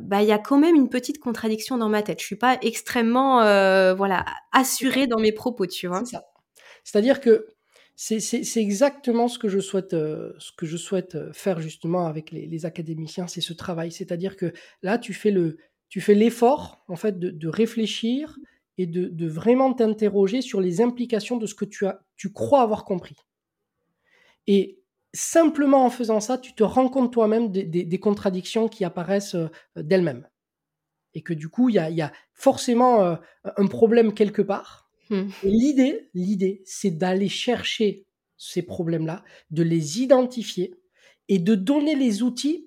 bah, 0.01 0.23
il 0.23 0.29
y 0.29 0.33
a 0.33 0.39
quand 0.39 0.59
même 0.59 0.75
une 0.77 0.89
petite 0.89 1.19
contradiction 1.19 1.79
dans 1.79 1.89
ma 1.89 2.03
tête. 2.03 2.21
Je 2.21 2.27
suis 2.27 2.37
pas 2.37 2.59
extrêmement, 2.63 3.43
heu, 3.45 3.93
voilà, 3.95 4.25
C'est 4.79 4.89
assurée 4.93 5.07
dans 5.07 5.19
mes 5.21 5.33
propos, 5.33 5.67
tu 5.67 5.87
c'est 5.93 6.05
vois? 6.05 6.05
ça. 6.07 6.25
C'est-à-dire 6.85 7.21
que 7.21 7.49
c'est 7.97 8.21
c'est 8.21 8.45
c'est 8.45 8.61
exactement 8.63 9.29
ce 9.29 9.39
que 9.39 9.49
je 9.49 9.61
souhaite, 9.61 9.95
heu, 9.95 10.35
ce 10.39 10.53
que 10.57 10.67
je 10.67 10.77
souhaite, 10.77 11.15
heu, 11.17 11.31
faire 11.35 11.61
justement 11.61 12.07
avec 12.07 12.31
les 12.33 12.47
les 12.47 12.67
académiciens, 12.67 13.27
c'est 13.29 13.41
ce 13.43 13.53
travail. 13.55 13.93
C'est-à-dire 13.93 14.37
que 14.37 14.53
là, 14.83 14.99
tu 14.99 15.15
fais 15.15 15.31
le 15.31 15.59
tu 15.89 16.01
fais 16.01 16.15
l'effort, 16.15 16.85
en 16.89 16.97
fait, 16.97 17.19
de 17.19 17.31
de 17.31 17.49
réfléchir 17.49 18.39
et 18.79 18.87
de 18.87 19.09
de 19.09 19.29
vraiment 19.29 19.75
t'interroger 19.75 20.43
sur 20.43 20.61
les 20.61 20.81
implications 20.83 21.37
de 21.39 21.47
ce 21.47 21.55
que 21.55 21.65
tu 21.67 21.87
as 21.87 22.03
tu 22.17 22.33
crois 22.33 22.63
avoir 22.63 22.85
compris 22.85 23.17
et 24.47 24.82
simplement 25.15 25.85
en 25.85 25.91
faisant 25.91 26.21
ça, 26.21 26.39
tu 26.39 26.55
te 26.55 26.63
rends 26.63 26.89
compte 26.89 27.13
toi-même 27.13 27.51
des 27.53 27.65
des 27.65 27.85
des 27.85 28.01
contradictions 28.01 28.69
qui 28.69 28.85
apparaissent, 28.85 29.35
heu, 29.35 29.51
d'elles-mêmes 29.77 30.27
et 31.15 31.23
que 31.23 31.35
du 31.35 31.49
coup, 31.49 31.69
il 31.69 31.75
y 31.77 31.79
a 31.79 31.91
y 31.91 32.03
a 32.03 32.13
forcément, 32.35 33.05
heu, 33.05 33.19
un 33.57 33.67
problème 33.67 34.15
quelque 34.15 34.43
part 34.43 34.81
Mmh. 35.11 35.29
et 35.43 35.51
l'idée 35.51 36.11
l'idée, 36.15 36.63
c'est 36.65 36.93
d'aller 36.93 37.29
chercher 37.29 38.07
ces 38.39 38.63
problèmes-là, 38.63 39.25
de 39.51 39.63
les 39.63 40.01
identifier 40.01 40.75
et 41.29 41.39
de 41.39 41.55
donner 41.55 41.97
les 41.97 42.23
outils 42.23 42.67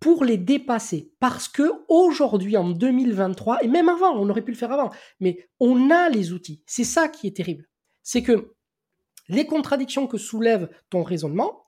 pour 0.00 0.24
les 0.24 0.38
dépasser. 0.38 1.12
Parce 1.20 1.48
qu'aujourd'hui, 1.48 2.56
en 2.56 2.70
2023 2.70 3.62
et 3.62 3.68
même 3.68 3.88
avant, 3.88 4.16
on 4.16 4.28
aurait 4.30 4.42
pu 4.42 4.52
le 4.52 4.56
faire 4.56 4.72
avant, 4.72 4.90
mais 5.20 5.48
on 5.60 5.90
a 5.90 6.08
les 6.08 6.32
outils. 6.32 6.62
C'est 6.66 6.84
ça 6.84 7.08
qui 7.08 7.26
est 7.26 7.36
terrible. 7.36 7.68
C'est 8.02 8.22
que 8.22 8.54
les 9.28 9.46
contradictions 9.46 10.06
que 10.06 10.18
soulève 10.18 10.68
ton 10.90 11.02
raisonnement, 11.02 11.64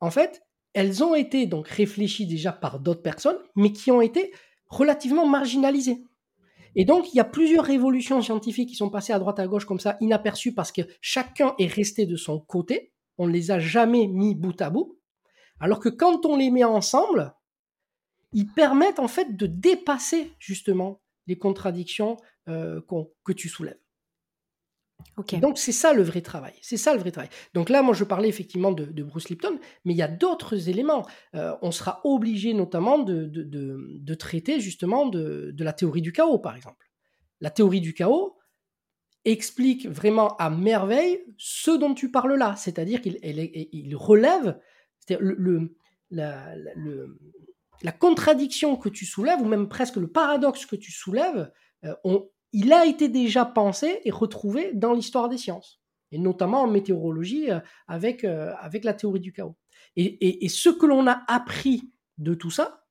en 0.00 0.10
fait, 0.10 0.42
elles 0.74 1.02
ont 1.02 1.14
été 1.14 1.46
donc 1.46 1.68
réfléchies 1.68 2.26
déjà 2.26 2.52
par 2.52 2.80
d'autres 2.80 3.02
personnes, 3.02 3.38
mais 3.56 3.72
qui 3.72 3.90
ont 3.90 4.00
été 4.00 4.32
relativement 4.68 5.26
marginalisées. 5.26 6.04
Et 6.74 6.84
donc, 6.84 7.12
il 7.12 7.16
y 7.16 7.20
a 7.20 7.24
plusieurs 7.24 7.64
révolutions 7.64 8.22
scientifiques 8.22 8.68
qui 8.68 8.76
sont 8.76 8.90
passées 8.90 9.12
à 9.12 9.18
droite 9.18 9.40
à 9.40 9.46
gauche 9.46 9.64
comme 9.64 9.80
ça, 9.80 9.96
inaperçues, 10.00 10.54
parce 10.54 10.70
que 10.70 10.82
chacun 11.00 11.54
est 11.58 11.66
resté 11.66 12.06
de 12.06 12.16
son 12.16 12.38
côté. 12.38 12.92
On 13.16 13.26
ne 13.26 13.32
les 13.32 13.50
a 13.50 13.58
jamais 13.58 14.06
mis 14.06 14.34
bout 14.34 14.60
à 14.60 14.70
bout. 14.70 14.98
Alors 15.60 15.80
que 15.80 15.88
quand 15.88 16.24
on 16.24 16.36
les 16.36 16.50
met 16.50 16.64
ensemble, 16.64 17.34
ils 18.32 18.46
permettent 18.46 19.00
en 19.00 19.08
fait 19.08 19.36
de 19.36 19.46
dépasser 19.46 20.32
justement 20.38 21.00
les 21.26 21.38
contradictions 21.38 22.16
euh, 22.48 22.80
que 23.24 23.32
tu 23.32 23.48
soulèves. 23.48 23.80
Donc 25.40 25.58
c'est 25.58 25.72
ça 25.72 25.92
le 25.92 26.02
vrai 26.02 26.20
travail. 26.20 26.54
C'est 26.62 26.76
ça 26.76 26.92
le 26.92 27.00
vrai 27.00 27.10
travail. 27.10 27.30
Donc 27.54 27.70
là, 27.70 27.82
moi, 27.82 27.94
je 27.94 28.04
parlais 28.04 28.28
effectivement 28.28 28.72
de, 28.72 29.02
Bruce 29.02 29.28
Lipton, 29.28 29.58
mais 29.84 29.94
il 29.94 29.96
y 29.96 30.02
a 30.02 30.08
d'autres 30.08 30.68
éléments. 30.68 31.06
Euh, 31.34 31.56
on 31.62 31.70
sera 31.70 32.00
obligé 32.04 32.54
notamment 32.54 32.98
de, 32.98 33.26
de, 33.26 34.14
traiter 34.14 34.60
justement 34.60 35.06
de, 35.06 35.54
la 35.58 35.72
théorie 35.72 36.02
du 36.02 36.12
chaos, 36.12 36.38
par 36.38 36.56
exemple. 36.56 36.86
La 37.40 37.50
théorie 37.50 37.80
du 37.80 37.94
chaos 37.94 38.36
explique 39.24 39.86
vraiment 39.86 40.36
à 40.36 40.50
merveille 40.50 41.20
ce 41.36 41.70
dont 41.70 41.94
tu 41.94 42.10
parles 42.10 42.34
là, 42.34 42.54
c'est-à-dire 42.56 43.02
qu'il 43.02 43.18
il 43.22 43.96
relève 43.96 44.58
le, 45.18 45.76
la, 46.10 46.54
la, 47.82 47.92
contradiction 47.92 48.76
que 48.76 48.88
tu 48.88 49.04
soulèves, 49.04 49.40
ou 49.40 49.46
même 49.46 49.68
presque 49.68 49.96
le 49.96 50.08
paradoxe 50.08 50.66
que 50.66 50.76
tu 50.76 50.92
soulèves, 50.92 51.50
euh, 51.84 51.94
il 52.52 52.72
a 52.72 52.86
été 52.86 53.08
déjà 53.08 53.44
pensé 53.44 54.00
et 54.04 54.10
retrouvé 54.10 54.72
dans 54.74 54.92
l'histoire 54.92 55.28
des 55.28 55.38
sciences, 55.38 55.80
et 56.12 56.18
notamment 56.18 56.62
en 56.62 56.66
météorologie 56.66 57.50
euh, 57.50 57.60
avec, 57.86 58.24
euh, 58.24 58.52
avec 58.60 58.84
la 58.84 58.94
théorie 58.94 59.20
du 59.20 59.32
chaos. 59.32 59.56
Et, 59.96 60.48
ce 60.48 60.68
que 60.68 60.86
l'on 60.86 61.06
a 61.08 61.22
appris 61.26 61.90
de 62.18 62.34
tout 62.34 62.50
ça 62.50 62.86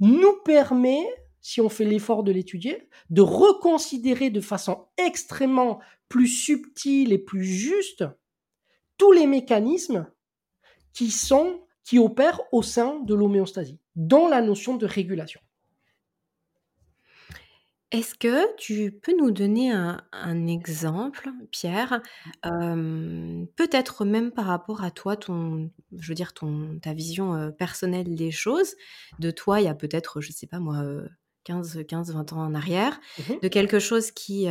nous 0.00 0.40
permet, 0.44 1.04
si 1.40 1.60
on 1.60 1.68
fait 1.68 1.84
l'effort 1.84 2.22
de 2.22 2.32
l'étudier, 2.32 2.88
de 3.10 3.20
reconsidérer 3.20 4.30
de 4.30 4.40
façon 4.40 4.86
extrêmement 4.96 5.80
plus 6.08 6.28
subtile 6.28 7.12
et 7.12 7.18
plus 7.18 7.44
juste 7.44 8.04
tous 8.96 9.12
les 9.12 9.26
mécanismes 9.26 10.06
qui 10.94 11.10
sont 11.10 11.60
qui 11.84 11.98
opèrent 11.98 12.42
au 12.52 12.62
sein 12.62 13.00
de 13.00 13.14
l'homéostasie, 13.14 13.78
dont 13.96 14.28
la 14.28 14.42
notion 14.42 14.76
de 14.76 14.86
régulation. 14.86 15.40
Est-ce 17.90 18.14
que 18.14 18.54
tu 18.56 18.92
peux 18.92 19.16
nous 19.16 19.30
donner 19.30 19.72
un, 19.72 20.46
exemple, 20.46 21.30
Pierre, 21.50 22.02
peut-être 22.42 24.04
même 24.04 24.30
par 24.30 24.44
rapport 24.44 24.84
à 24.84 24.90
toi, 24.90 25.16
ton, 25.16 25.70
je 25.96 26.08
veux 26.08 26.14
dire, 26.14 26.34
ton, 26.34 26.78
ta 26.82 26.92
vision 26.92 27.50
personnelle 27.52 28.14
des 28.14 28.30
choses, 28.30 28.74
de 29.20 29.30
toi, 29.30 29.62
il 29.62 29.64
y 29.64 29.68
a 29.68 29.74
peut-être, 29.74 30.20
je 30.20 30.28
ne 30.28 30.32
sais 30.34 30.46
pas 30.46 30.58
moi, 30.58 30.84
15, 31.44 31.84
15, 31.88 32.12
20 32.12 32.32
ans 32.34 32.44
en 32.44 32.54
arrière, 32.54 33.00
mmh 33.18 33.32
de 33.40 33.48
quelque 33.48 33.78
chose 33.78 34.10
qui, 34.10 34.48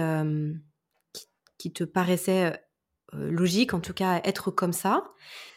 qui, 1.60 1.72
te 1.72 1.84
paraissait 1.84 2.60
logique, 3.14 3.76
en 3.76 3.82
tout 3.82 3.94
cas 3.94 4.20
être 4.24 4.50
comme 4.50 4.74
ça. 4.74 5.04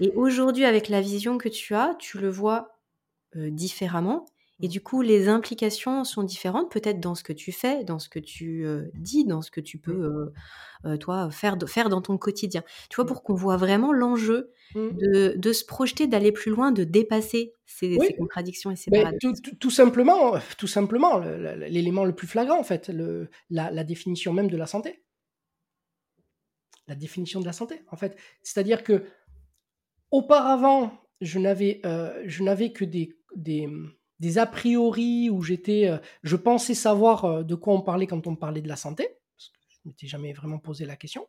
Et 0.00 0.12
aujourd'hui, 0.16 0.66
avec 0.66 0.90
la 0.90 1.00
vision 1.00 1.38
que 1.38 1.48
tu 1.48 1.74
as, 1.74 1.94
tu 1.98 2.18
le 2.18 2.28
vois 2.28 2.78
différemment. 3.34 4.26
Et 4.62 4.68
du 4.68 4.82
coup, 4.82 5.00
les 5.00 5.28
implications 5.28 6.04
sont 6.04 6.22
différentes, 6.22 6.70
peut-être 6.70 7.00
dans 7.00 7.14
ce 7.14 7.22
que 7.22 7.32
tu 7.32 7.50
fais, 7.50 7.82
dans 7.84 7.98
ce 7.98 8.08
que 8.08 8.18
tu 8.18 8.66
dis, 8.94 9.24
dans 9.24 9.40
ce 9.40 9.50
que 9.50 9.60
tu 9.60 9.78
peux, 9.78 10.32
toi, 11.00 11.30
faire, 11.30 11.56
faire 11.66 11.88
dans 11.88 12.02
ton 12.02 12.18
quotidien. 12.18 12.62
Tu 12.90 12.96
vois, 12.96 13.06
pour 13.06 13.22
qu'on 13.22 13.34
voit 13.34 13.56
vraiment 13.56 13.92
l'enjeu 13.92 14.52
mmh. 14.74 15.36
de, 15.36 15.52
se 15.52 15.64
projeter, 15.64 16.06
d'aller 16.06 16.30
plus 16.30 16.50
loin, 16.50 16.72
de 16.72 16.84
dépasser 16.84 17.54
ces, 17.64 17.96
contradictions 18.18 18.70
et 18.70 18.76
ces 18.76 18.90
paradoxes. 18.90 19.40
Tout, 19.58 19.70
simplement, 19.70 20.34
tout 20.58 20.66
simplement 20.66 21.20
l'élément 21.20 22.04
le 22.04 22.14
plus 22.14 22.26
flagrant, 22.26 22.58
en 22.58 22.64
fait, 22.64 22.88
le, 22.88 23.30
la, 23.48 23.84
définition 23.84 24.32
même 24.34 24.50
de 24.50 24.56
la 24.58 24.66
santé. 24.66 25.02
La 26.86 26.96
définition 26.96 27.40
de 27.40 27.46
la 27.46 27.52
santé, 27.52 27.82
en 27.90 27.96
fait. 27.96 28.16
C'est-à-dire 28.42 28.82
que, 28.82 29.04
auparavant, 30.10 30.92
je 31.22 31.38
n'avais, 31.38 31.80
n'avais 32.40 32.72
que 32.72 32.84
des, 32.84 33.16
des 33.36 33.68
des 34.20 34.36
a 34.36 34.46
priori 34.46 35.30
où 35.30 35.42
j'étais, 35.42 35.88
euh, 35.88 35.98
je 36.22 36.36
pensais 36.36 36.74
savoir 36.74 37.24
euh, 37.24 37.42
de 37.42 37.54
quoi 37.54 37.74
on 37.74 37.80
parlait 37.80 38.06
quand 38.06 38.26
on 38.26 38.36
parlait 38.36 38.60
de 38.60 38.68
la 38.68 38.76
santé, 38.76 39.08
parce 39.36 39.48
que 39.48 39.58
je 39.68 39.78
m'étais 39.86 40.06
jamais 40.06 40.32
vraiment 40.32 40.58
posé 40.58 40.84
la 40.84 40.96
question. 40.96 41.26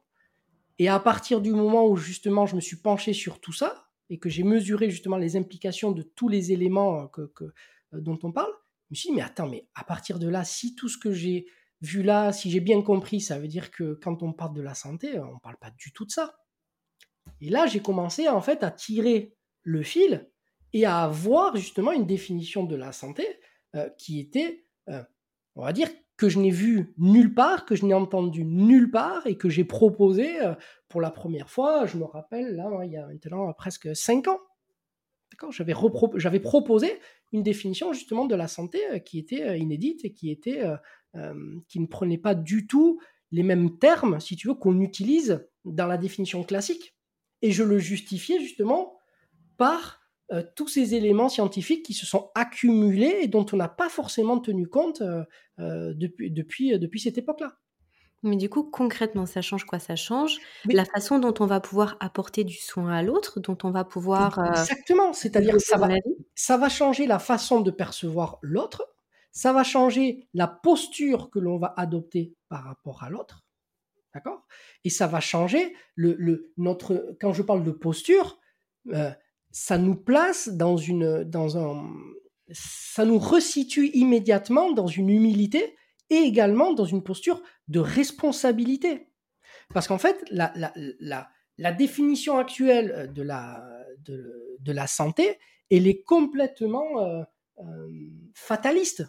Et 0.77 0.89
à 0.89 0.99
partir 0.99 1.41
du 1.41 1.51
moment 1.51 1.87
où 1.87 1.95
justement 1.95 2.45
je 2.45 2.55
me 2.55 2.61
suis 2.61 2.75
penché 2.75 3.13
sur 3.13 3.39
tout 3.39 3.53
ça 3.53 3.87
et 4.09 4.19
que 4.19 4.29
j'ai 4.29 4.43
mesuré 4.43 4.89
justement 4.89 5.17
les 5.17 5.37
implications 5.37 5.91
de 5.91 6.01
tous 6.01 6.27
les 6.27 6.51
éléments 6.51 7.09
euh, 7.17 7.51
dont 7.93 8.19
on 8.23 8.31
parle, 8.31 8.51
je 8.89 8.93
me 8.93 8.95
suis 8.95 9.09
dit 9.09 9.15
mais 9.15 9.21
attends, 9.21 9.47
mais 9.47 9.67
à 9.73 9.85
partir 9.85 10.19
de 10.19 10.27
là, 10.27 10.43
si 10.43 10.75
tout 10.75 10.89
ce 10.89 10.97
que 10.97 11.13
j'ai 11.13 11.45
vu 11.81 12.03
là, 12.03 12.33
si 12.33 12.51
j'ai 12.51 12.59
bien 12.59 12.81
compris, 12.81 13.21
ça 13.21 13.39
veut 13.39 13.47
dire 13.47 13.71
que 13.71 13.93
quand 14.03 14.21
on 14.21 14.33
parle 14.33 14.53
de 14.53 14.61
la 14.61 14.73
santé, 14.73 15.17
on 15.17 15.35
ne 15.35 15.39
parle 15.39 15.57
pas 15.57 15.71
du 15.71 15.93
tout 15.93 16.05
de 16.05 16.11
ça. 16.11 16.35
Et 17.39 17.49
là, 17.49 17.67
j'ai 17.67 17.81
commencé 17.81 18.27
en 18.27 18.41
fait 18.41 18.63
à 18.63 18.71
tirer 18.71 19.35
le 19.63 19.81
fil 19.81 20.29
et 20.73 20.85
à 20.85 21.03
avoir 21.03 21.55
justement 21.55 21.91
une 21.91 22.05
définition 22.05 22.63
de 22.63 22.75
la 22.75 22.91
santé 22.91 23.25
euh, 23.75 23.89
qui 23.97 24.19
était, 24.19 24.65
euh, 24.89 25.03
on 25.55 25.63
va 25.63 25.73
dire, 25.73 25.89
que 26.17 26.29
je 26.29 26.39
n'ai 26.39 26.51
vu 26.51 26.93
nulle 26.97 27.33
part, 27.33 27.65
que 27.65 27.75
je 27.75 27.85
n'ai 27.85 27.93
entendu 27.93 28.45
nulle 28.45 28.91
part 28.91 29.25
et 29.25 29.37
que 29.37 29.49
j'ai 29.49 29.63
proposé 29.63 30.41
euh, 30.41 30.53
pour 30.87 31.01
la 31.01 31.11
première 31.11 31.49
fois, 31.49 31.85
je 31.85 31.97
me 31.97 32.03
rappelle, 32.03 32.55
là, 32.55 32.69
il 32.83 32.91
y 32.91 32.97
a 32.97 33.07
maintenant 33.07 33.51
presque 33.53 33.95
cinq 33.95 34.27
ans. 34.27 34.39
D'accord 35.31 35.51
J'avais, 35.51 35.73
j'avais 36.15 36.39
proposé 36.39 36.99
une 37.31 37.43
définition 37.43 37.93
justement 37.93 38.25
de 38.25 38.35
la 38.35 38.47
santé 38.47 38.79
qui 39.05 39.17
était 39.17 39.57
inédite 39.57 40.03
et 40.03 40.11
qui, 40.11 40.29
était, 40.29 40.61
qui 41.69 41.79
ne 41.79 41.85
prenait 41.85 42.17
pas 42.17 42.35
du 42.35 42.67
tout 42.67 42.99
les 43.31 43.43
mêmes 43.43 43.79
termes, 43.79 44.19
si 44.19 44.35
tu 44.35 44.49
veux, 44.49 44.55
qu'on 44.55 44.81
utilise 44.81 45.47
dans 45.63 45.87
la 45.87 45.97
définition 45.97 46.43
classique. 46.43 46.97
Et 47.41 47.51
je 47.53 47.63
le 47.63 47.79
justifiais 47.79 48.41
justement 48.41 48.97
par 49.55 50.00
euh, 50.31 50.43
tous 50.55 50.67
ces 50.67 50.95
éléments 50.95 51.27
scientifiques 51.27 51.83
qui 51.83 51.93
se 51.93 52.05
sont 52.05 52.31
accumulés 52.35 53.19
et 53.21 53.27
dont 53.27 53.45
on 53.51 53.57
n'a 53.57 53.67
pas 53.67 53.89
forcément 53.89 54.39
tenu 54.39 54.67
compte 54.67 55.01
euh, 55.01 55.23
euh, 55.59 55.93
depuis, 55.95 56.31
depuis, 56.31 56.79
depuis 56.79 56.99
cette 57.01 57.17
époque-là. 57.17 57.57
Mais 58.23 58.37
du 58.37 58.49
coup, 58.49 58.63
concrètement, 58.63 59.25
ça 59.25 59.41
change 59.41 59.65
quoi? 59.65 59.79
Ça 59.79 59.95
change 59.95 60.37
la 60.65 60.85
façon 60.85 61.19
dont 61.19 61.33
on 61.39 61.47
va 61.47 61.59
pouvoir 61.59 61.97
apporter 61.99 62.43
du 62.43 62.55
soin 62.55 62.93
à 62.93 63.01
l'autre, 63.01 63.39
dont 63.39 63.57
on 63.63 63.71
va 63.71 63.83
pouvoir... 63.83 64.39
Exactement, 64.45 65.11
c'est-à-dire 65.11 65.59
ça 65.59 65.77
va, 65.77 65.89
ça 66.35 66.55
va 66.55 66.69
changer 66.69 67.07
la 67.07 67.19
façon 67.19 67.61
de 67.61 67.71
percevoir 67.71 68.37
l'autre, 68.41 68.87
ça 69.31 69.53
va 69.53 69.63
changer 69.63 70.27
la 70.33 70.47
posture 70.47 71.31
que 71.31 71.39
l'on 71.39 71.57
va 71.57 71.73
adopter 71.77 72.35
par 72.47 72.63
rapport 72.63 73.03
à 73.03 73.09
l'autre, 73.09 73.43
d'accord? 74.13 74.45
Et 74.83 74.91
ça 74.91 75.07
va 75.07 75.19
changer 75.19 75.75
le, 75.95 76.15
le, 76.19 76.53
notre... 76.57 77.17
Quand 77.19 77.33
je 77.33 77.41
parle 77.41 77.63
de 77.63 77.71
posture, 77.71 78.39
ça 79.51 79.77
nous 79.77 79.95
place 79.95 80.49
dans 80.49 80.77
une, 80.77 81.23
dans 81.23 81.57
un, 81.57 81.93
ça 82.51 83.05
nous 83.05 83.19
resitue 83.19 83.87
immédiatement 83.93 84.71
dans 84.71 84.87
une 84.87 85.09
humilité 85.09 85.75
et 86.09 86.17
également 86.17 86.73
dans 86.73 86.85
une 86.85 87.03
posture 87.03 87.41
de 87.67 87.79
responsabilité. 87.79 89.07
Parce 89.73 89.87
qu'en 89.87 89.97
fait, 89.97 90.23
la, 90.29 90.51
la, 90.55 90.73
la, 90.99 91.29
la, 91.57 91.71
définition 91.71 92.37
actuelle 92.37 93.11
de 93.13 93.21
la, 93.21 93.65
de, 93.99 94.71
la 94.71 94.87
santé, 94.87 95.37
elle 95.69 95.87
est 95.87 96.03
complètement 96.03 96.99
euh, 96.99 97.23
euh, 97.59 97.89
fataliste. 98.33 99.05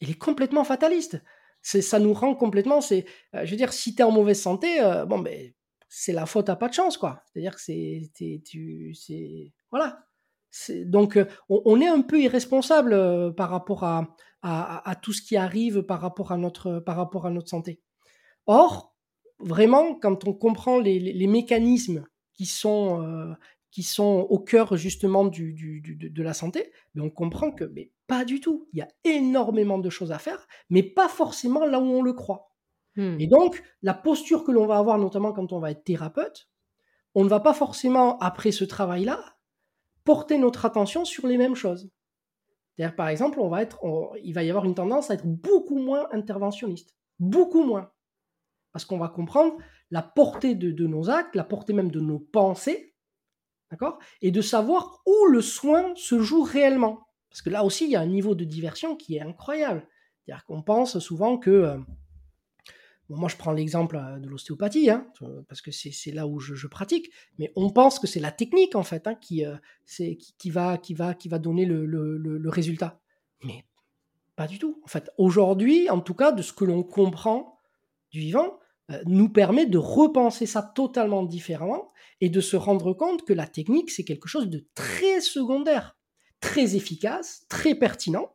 Elle 0.00 0.10
est 0.10 0.18
complètement 0.18 0.64
fataliste. 0.64 1.20
Ça 1.62 1.98
nous 1.98 2.14
rend 2.14 2.36
complètement. 2.36 2.80
C'est, 2.80 3.06
euh, 3.34 3.44
je 3.44 3.50
veux 3.50 3.56
dire, 3.56 3.72
si 3.72 3.94
tu 3.96 4.02
es 4.02 4.04
en 4.04 4.12
mauvaise 4.12 4.40
santé, 4.40 4.78
bon, 5.08 5.18
ben, 5.18 5.52
c'est 5.98 6.12
la 6.12 6.26
faute 6.26 6.50
à 6.50 6.56
pas 6.56 6.68
de 6.68 6.74
chance, 6.74 6.98
quoi. 6.98 7.22
C'est-à-dire 7.24 7.54
que 7.54 7.60
c'est, 7.62 8.10
tu, 8.44 8.94
c'est, 8.94 9.54
voilà. 9.70 10.04
donc, 10.84 11.16
euh, 11.16 11.24
on, 11.48 11.80
est 11.80 11.86
un 11.86 12.02
peu 12.02 12.20
irresponsable 12.20 12.92
euh, 12.92 13.30
par 13.30 13.48
rapport 13.48 13.82
à, 13.82 14.06
tout 15.00 15.14
ce 15.14 15.22
qui 15.22 15.38
arrive 15.38 15.82
par 15.84 16.02
rapport 16.02 16.32
à 16.32 16.36
notre, 16.36 16.80
par 16.80 16.96
rapport 16.96 17.24
à 17.24 17.30
notre 17.30 17.48
santé. 17.48 17.80
Or, 18.44 18.94
vraiment, 19.38 19.94
quand 19.94 20.28
on 20.28 20.34
comprend 20.34 20.78
les, 20.78 21.26
mécanismes 21.26 22.04
qui 22.34 22.44
sont, 22.44 23.02
euh, 23.02 23.32
qui 23.70 23.82
sont 23.82 24.26
au 24.28 24.38
cœur 24.38 24.76
justement 24.76 25.24
du, 25.24 25.80
de, 25.82 26.22
la 26.22 26.34
santé, 26.34 26.72
mais 26.94 27.00
ben, 27.00 27.06
on 27.06 27.10
comprend 27.10 27.50
que 27.50 27.64
mais 27.64 27.90
pas 28.06 28.26
du 28.26 28.40
tout. 28.40 28.68
Il 28.74 28.80
y 28.80 28.82
a 28.82 28.88
énormément 29.04 29.78
de 29.78 29.88
choses 29.88 30.12
à 30.12 30.18
faire, 30.18 30.46
mais 30.68 30.82
pas 30.82 31.08
forcément 31.08 31.64
là 31.64 31.80
où 31.80 31.86
on 31.86 32.02
le 32.02 32.12
croit. 32.12 32.52
Hmm. 32.96 33.16
Et 33.20 33.26
donc, 33.26 33.62
la 33.82 33.94
posture 33.94 34.44
que 34.44 34.52
l'on 34.52 34.66
va 34.66 34.78
avoir, 34.78 34.98
notamment 34.98 35.32
quand 35.32 35.52
on 35.52 35.58
va 35.58 35.70
être 35.70 35.84
thérapeute, 35.84 36.48
on 37.14 37.24
ne 37.24 37.28
va 37.28 37.40
pas 37.40 37.54
forcément, 37.54 38.18
après 38.18 38.52
ce 38.52 38.64
travail-là, 38.64 39.36
porter 40.04 40.38
notre 40.38 40.64
attention 40.64 41.04
sur 41.04 41.26
les 41.26 41.36
mêmes 41.36 41.54
choses. 41.54 41.90
C'est-à-dire, 42.76 42.96
par 42.96 43.08
exemple, 43.08 43.40
on 43.40 43.48
va 43.48 43.62
être, 43.62 43.80
il 44.22 44.32
va 44.34 44.42
y 44.42 44.50
avoir 44.50 44.64
une 44.64 44.74
tendance 44.74 45.10
à 45.10 45.14
être 45.14 45.26
beaucoup 45.26 45.78
moins 45.78 46.08
interventionniste. 46.12 46.94
Beaucoup 47.18 47.64
moins. 47.64 47.90
Parce 48.72 48.84
qu'on 48.84 48.98
va 48.98 49.08
comprendre 49.08 49.56
la 49.90 50.02
portée 50.02 50.54
de, 50.54 50.70
de, 50.70 50.86
nos 50.86 51.08
actes, 51.08 51.34
la 51.34 51.44
portée 51.44 51.72
même 51.72 51.90
de 51.90 52.00
nos 52.00 52.18
pensées, 52.18 52.94
d'accord? 53.70 53.98
Et 54.20 54.30
de 54.30 54.42
savoir 54.42 55.00
où 55.06 55.26
le 55.30 55.40
soin 55.40 55.94
se 55.96 56.20
joue 56.20 56.42
réellement. 56.42 57.08
Parce 57.30 57.40
que 57.40 57.50
là 57.50 57.64
aussi, 57.64 57.86
il 57.86 57.90
y 57.90 57.96
a 57.96 58.00
un 58.00 58.06
niveau 58.06 58.34
de 58.34 58.44
diversion 58.44 58.96
qui 58.96 59.16
est 59.16 59.22
incroyable. 59.22 59.88
C'est-à-dire 60.24 60.44
qu'on 60.44 60.62
pense 60.62 60.98
souvent 60.98 61.38
que 61.38 61.78
moi, 63.08 63.28
je 63.28 63.36
prends 63.36 63.52
l'exemple 63.52 63.96
euh, 63.96 64.18
de 64.18 64.28
l'ostéopathie, 64.28 64.90
hein, 64.90 65.06
parce 65.48 65.60
que 65.60 65.70
c'est 65.70 66.10
là 66.12 66.26
où 66.26 66.40
je, 66.40 66.66
pratique, 66.66 67.10
mais 67.38 67.52
on 67.56 67.70
pense 67.70 67.98
que 67.98 68.06
c'est 68.06 68.20
la 68.20 68.32
technique, 68.32 68.74
en 68.74 68.82
fait, 68.82 69.06
hein, 69.06 69.14
qui, 69.14 69.44
euh, 69.44 69.56
qui, 70.38 70.50
va, 70.50 70.78
donner 71.38 71.64
le, 71.64 72.48
résultat. 72.48 73.00
Mais 73.44 73.64
pas 74.34 74.46
du 74.46 74.58
tout. 74.58 74.80
En 74.84 74.88
fait, 74.88 75.10
aujourd'hui, 75.18 75.88
en 75.88 76.00
tout 76.00 76.14
cas, 76.14 76.32
de 76.32 76.42
ce 76.42 76.52
que 76.52 76.64
l'on 76.64 76.82
comprend 76.82 77.58
du 78.10 78.20
vivant, 78.20 78.58
euh, 78.90 79.00
nous 79.06 79.28
permet 79.28 79.66
de 79.66 79.78
repenser 79.78 80.46
ça 80.46 80.62
totalement 80.62 81.22
différemment 81.22 81.92
et 82.20 82.28
de 82.28 82.40
se 82.40 82.56
rendre 82.56 82.92
compte 82.92 83.24
que 83.24 83.32
la 83.32 83.46
technique, 83.46 83.90
c'est 83.90 84.04
quelque 84.04 84.28
chose 84.28 84.48
de 84.48 84.66
très 84.74 85.20
secondaire, 85.20 85.96
très 86.40 86.76
efficace, 86.76 87.46
très 87.48 87.74
pertinent, 87.74 88.32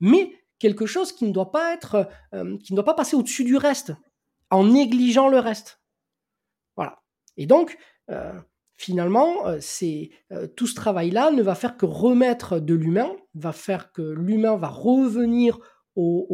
mais 0.00 0.32
quelque 0.64 0.86
chose 0.86 1.12
qui 1.12 1.26
ne 1.26 1.32
doit 1.32 1.52
pas 1.52 1.74
être, 1.74 2.08
euh, 2.32 2.56
qui 2.56 2.72
ne 2.72 2.76
doit 2.76 2.86
pas 2.86 2.94
passer 2.94 3.16
au-dessus 3.16 3.44
du 3.44 3.56
reste, 3.56 3.92
en 4.50 4.64
négligeant 4.64 5.28
le 5.28 5.38
reste. 5.38 5.82
Voilà. 6.74 7.02
Et 7.36 7.44
donc, 7.44 7.76
euh, 8.10 8.32
finalement, 8.72 9.44
c'est 9.60 10.10
tout 10.56 10.66
ce 10.66 10.74
travail-là 10.74 11.30
ne 11.32 11.42
va 11.42 11.54
faire 11.54 11.76
que 11.76 11.84
remettre 11.84 12.60
de 12.60 12.74
l'humain, 12.74 13.12
va 13.34 13.52
faire 13.52 13.92
que 13.92 14.02
l'humain 14.02 14.56
va 14.56 14.68
revenir 14.68 15.58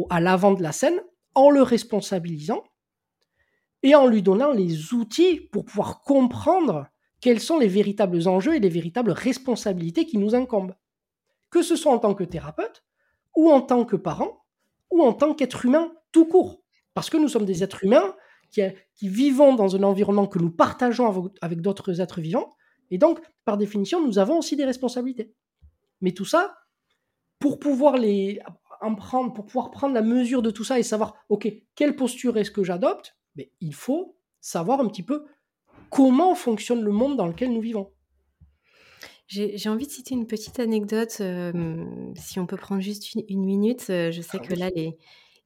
à 0.09 0.21
l'avant 0.21 0.53
de 0.53 0.63
la 0.63 0.71
scène 0.71 1.01
en 1.35 1.49
le 1.49 1.61
responsabilisant 1.61 2.63
et 3.83 3.95
en 3.95 4.07
lui 4.07 4.21
donnant 4.21 4.51
les 4.51 4.93
outils 4.93 5.41
pour 5.51 5.65
pouvoir 5.65 6.01
comprendre 6.01 6.87
quels 7.19 7.39
sont 7.39 7.59
les 7.59 7.67
véritables 7.67 8.27
enjeux 8.27 8.55
et 8.55 8.59
les 8.59 8.69
véritables 8.69 9.11
responsabilités 9.11 10.05
qui 10.05 10.17
nous 10.17 10.35
incombent. 10.35 10.75
Que 11.49 11.61
ce 11.61 11.75
soit 11.75 11.91
en 11.91 11.99
tant 11.99 12.15
que 12.15 12.23
thérapeute, 12.23 12.83
ou 13.35 13.51
en 13.51 13.61
tant 13.61 13.85
que 13.85 13.95
parent, 13.95 14.45
ou 14.89 15.01
en 15.01 15.13
tant 15.13 15.33
qu'être 15.33 15.65
humain 15.65 15.91
tout 16.11 16.25
court. 16.25 16.61
Parce 16.93 17.09
que 17.09 17.17
nous 17.17 17.29
sommes 17.29 17.45
des 17.45 17.63
êtres 17.63 17.83
humains 17.83 18.15
qui, 18.49 18.61
vivons 19.07 19.55
dans 19.55 19.75
un 19.75 19.83
environnement 19.83 20.27
que 20.27 20.39
nous 20.39 20.51
partageons 20.51 21.31
avec 21.41 21.61
d'autres 21.61 22.01
êtres 22.01 22.21
vivants, 22.21 22.49
et 22.89 22.97
donc, 22.97 23.19
par 23.45 23.57
définition, 23.57 24.05
nous 24.05 24.19
avons 24.19 24.37
aussi 24.39 24.57
des 24.57 24.65
responsabilités. 24.65 25.33
Mais 26.01 26.11
tout 26.11 26.25
ça, 26.25 26.57
pour 27.39 27.57
pouvoir 27.57 27.97
les 27.97 28.39
en 28.81 28.95
prendre, 28.95 29.31
pour 29.31 29.45
pouvoir 29.45 29.71
prendre 29.71 29.93
la 29.93 30.01
mesure 30.01 30.41
de 30.41 30.51
tout 30.51 30.63
ça 30.63 30.79
et 30.79 30.83
savoir, 30.83 31.15
ok, 31.29 31.47
quelle 31.75 31.95
posture 31.95 32.37
est-ce 32.37 32.51
que 32.51 32.63
j'adopte 32.63 33.15
il 33.61 33.73
faut 33.73 34.17
savoir 34.41 34.81
un 34.81 34.87
petit 34.87 35.03
peu 35.03 35.25
comment 35.89 36.35
fonctionne 36.35 36.83
le 36.83 36.91
monde 36.91 37.15
dans 37.15 37.27
lequel 37.27 37.53
nous 37.53 37.61
vivons. 37.61 37.91
J'ai 39.31 39.69
envie 39.69 39.87
de 39.87 39.91
citer 39.91 40.13
une 40.13 40.27
petite 40.27 40.59
anecdote, 40.59 41.17
euh, 41.21 41.85
si 42.17 42.37
on 42.37 42.45
peut 42.45 42.57
prendre 42.57 42.81
juste 42.81 43.15
une, 43.15 43.45
minute. 43.45 43.85
Euh, 43.89 44.11
je 44.11 44.21
sais 44.21 44.39
ah 44.41 44.45
que 44.45 44.53
là, 44.53 44.69
les, 44.75 44.97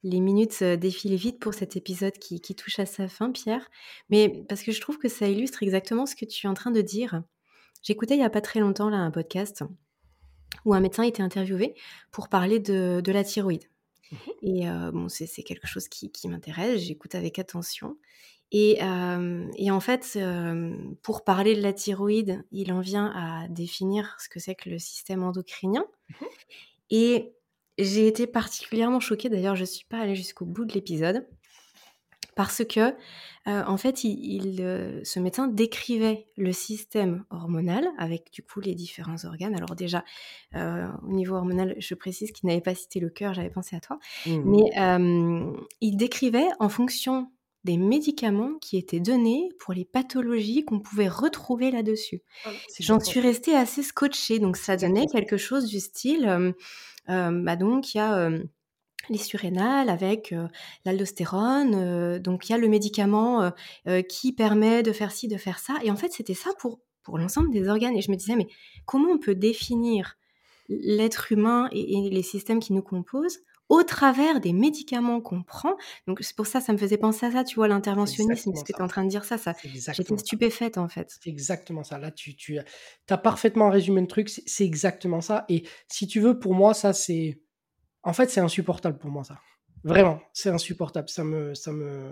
les 0.02 0.20
minutes 0.22 0.64
défilent 0.64 1.16
vite 1.18 1.40
pour 1.40 1.54
cet 1.54 1.76
épisode 1.76 2.14
qui, 2.14 2.42
qui, 2.42 2.56
touche 2.56 2.80
à 2.80 2.88
sa 2.88 3.08
fin, 3.08 3.32
Pierre. 3.32 3.70
Mais 4.10 4.44
parce 4.50 4.64
que 4.64 4.72
je 4.72 4.82
trouve 4.82 4.98
que 4.98 5.08
ça 5.08 5.28
illustre 5.28 5.62
exactement 5.62 6.08
ce 6.08 6.16
que 6.16 6.26
tu 6.26 6.48
es 6.48 6.50
en 6.50 6.56
train 6.56 6.72
de 6.72 6.82
dire. 6.82 7.22
J'écoutais 7.84 8.16
il 8.16 8.20
n'y 8.20 8.24
a 8.24 8.32
pas 8.32 8.42
très 8.42 8.60
longtemps 8.60 8.90
là, 8.90 8.98
un 8.98 9.12
podcast 9.12 9.64
où 10.66 10.74
un 10.74 10.80
médecin 10.80 11.04
était 11.04 11.22
interviewé 11.22 11.76
pour 12.12 12.28
parler 12.28 12.58
de, 12.58 13.02
de 13.06 13.12
la 13.12 13.24
thyroïde. 13.24 13.66
Mmh 14.12 14.18
et 14.42 14.66
bon, 14.94 15.10
c'est 15.10 15.44
quelque 15.44 15.68
chose 15.68 15.88
qui, 15.88 16.28
m'intéresse, 16.28 16.82
j'écoute 16.82 17.14
avec 17.14 17.38
attention. 17.38 17.98
Et, 18.52 18.80
en 18.82 19.80
fait, 19.80 20.18
pour 21.02 21.24
parler 21.24 21.56
de 21.56 21.62
la 21.62 21.74
thyroïde, 21.74 22.46
il 22.52 22.72
en 22.72 22.80
vient 22.80 23.12
à 23.16 23.48
définir 23.50 24.16
ce 24.20 24.30
que 24.30 24.40
c'est 24.40 24.56
que 24.56 24.70
le 24.70 24.80
système 24.80 25.24
endocrinien. 25.24 25.86
Mmh 26.10 26.26
et 26.92 27.34
j'ai 27.78 28.08
été 28.08 28.28
particulièrement 28.28 29.00
choquée, 29.00 29.30
d'ailleurs 29.30 29.56
je 29.56 29.62
ne 29.62 29.68
suis 29.68 29.86
pas 29.86 30.00
allée 30.00 30.16
jusqu'au 30.16 30.46
bout 30.46 30.66
de 30.66 30.74
l'épisode, 30.74 31.28
parce 32.36 32.64
que 32.66 32.94
euh, 33.48 33.64
en 33.66 33.78
fait, 33.78 34.04
il, 34.04 34.58
euh, 34.62 35.02
ce 35.04 35.20
médecin 35.20 35.48
décrivait 35.48 36.28
le 36.36 36.52
système 36.52 37.26
hormonal 37.30 37.88
avec 37.98 38.32
du 38.32 38.42
coup 38.42 38.60
les 38.60 38.74
différents 38.74 39.24
organes. 39.24 39.56
Alors 39.56 39.76
déjà, 39.76 40.04
euh, 40.56 40.88
au 41.08 41.12
niveau 41.12 41.36
hormonal, 41.36 41.76
je 41.78 41.94
précise 41.94 42.32
qu'il 42.32 42.50
n'avait 42.50 42.62
pas 42.62 42.76
cité 42.76 43.00
le 43.00 43.10
cœur, 43.10 43.34
j'avais 43.34 43.52
pensé 43.52 43.76
à 43.76 43.80
toi, 43.80 44.00
mmh 44.26 44.42
mais 44.46 45.60
il 45.82 45.98
décrivait 45.98 46.48
en 46.60 46.70
fonction 46.70 47.32
des 47.66 47.78
médicaments 47.78 48.54
qui 48.62 48.78
étaient 48.78 49.00
donnés 49.00 49.50
pour 49.60 49.74
les 49.74 49.84
pathologies 49.84 50.64
qu'on 50.64 50.80
pouvait 50.80 51.10
retrouver 51.10 51.72
là-dessus. 51.72 52.22
Ah, 52.46 52.52
J'en 52.80 53.00
suis 53.00 53.20
restée 53.20 53.56
assez 53.56 53.84
scotchée, 53.84 54.40
donc 54.40 54.56
ça 54.56 54.78
donnait 54.78 55.08
quelque 55.08 55.36
chose 55.36 55.66
du 55.66 55.80
style, 55.80 56.54
bah 57.08 57.56
donc 57.56 57.94
il 57.94 57.98
y 57.98 58.02
a 58.02 58.30
les 59.10 59.18
surrénales 59.18 59.90
avec 59.90 60.34
l'aldostérone. 60.86 62.20
donc 62.20 62.48
il 62.48 62.52
y 62.52 62.56
a 62.56 62.58
le 62.58 62.68
médicament 62.68 63.52
qui 64.08 64.32
permet 64.32 64.84
de 64.84 64.92
faire 64.92 65.12
ci, 65.12 65.28
de 65.28 65.38
faire 65.38 65.60
ça. 65.60 65.76
Et 65.84 65.92
en 65.92 65.96
fait, 65.96 66.12
c'était 66.14 66.34
ça 66.34 66.52
pour, 66.60 66.80
pour 67.04 67.18
l'ensemble 67.18 67.52
des 67.52 67.68
organes. 67.68 67.96
Et 67.96 68.02
je 68.02 68.12
me 68.12 68.16
disais, 68.16 68.36
mais 68.36 68.48
comment 68.86 69.10
on 69.12 69.18
peut 69.18 69.36
définir 69.36 70.18
l'être 70.68 71.32
humain 71.32 71.70
et, 71.72 72.10
les 72.10 72.24
systèmes 72.24 72.60
qui 72.60 72.74
nous 72.74 72.82
composent 72.82 73.40
au 73.70 73.84
travers 73.84 74.40
des 74.40 74.54
médicaments 74.54 75.22
qu'on 75.22 75.44
prend. 75.44 75.76
Donc 76.08 76.20
c'est 76.22 76.36
pour 76.36 76.48
ça, 76.48 76.62
ça 76.62 76.72
me 76.74 76.78
faisait 76.78 76.98
penser 76.98 77.26
à 77.26 77.32
ça, 77.32 77.44
tu 77.44 77.56
vois, 77.56 77.68
l'interventionnisme, 77.68 78.54
ce 78.56 78.64
que 78.64 78.74
tu 78.74 78.80
es 78.80 78.82
en 78.82 78.88
train 78.88 79.04
de 79.04 79.10
dire 79.10 79.26
ça, 79.26 79.38
ça 79.38 79.54
j'étais 79.64 80.18
stupéfaite 80.18 80.78
en 80.78 80.88
fait. 80.88 81.18
C'est 81.22 81.30
exactement 81.30 81.84
ça. 81.84 81.98
Là, 81.98 82.12
tu, 82.12 82.36
tu 82.36 82.60
as 83.10 83.18
parfaitement 83.18 83.70
résumé 83.70 84.02
le 84.02 84.08
truc, 84.08 84.30
c'est 84.30 84.66
exactement 84.66 85.22
ça. 85.22 85.46
Et 85.50 85.64
si 85.88 86.08
tu 86.08 86.20
veux, 86.20 86.40
pour 86.40 86.54
moi, 86.54 86.74
ça, 86.74 86.94
c'est 86.94 87.42
en 88.04 88.14
fait, 88.14 88.30
c'est 88.30 88.40
insupportable 88.40 89.00
pour 89.00 89.10
moi, 89.10 89.24
ça. 89.24 89.40
Vraiment, 89.84 90.22
c'est 90.34 90.50
insupportable. 90.50 91.10
Ça 91.10 91.24
me, 91.24 91.54
ça 91.56 91.72
me, 91.72 92.12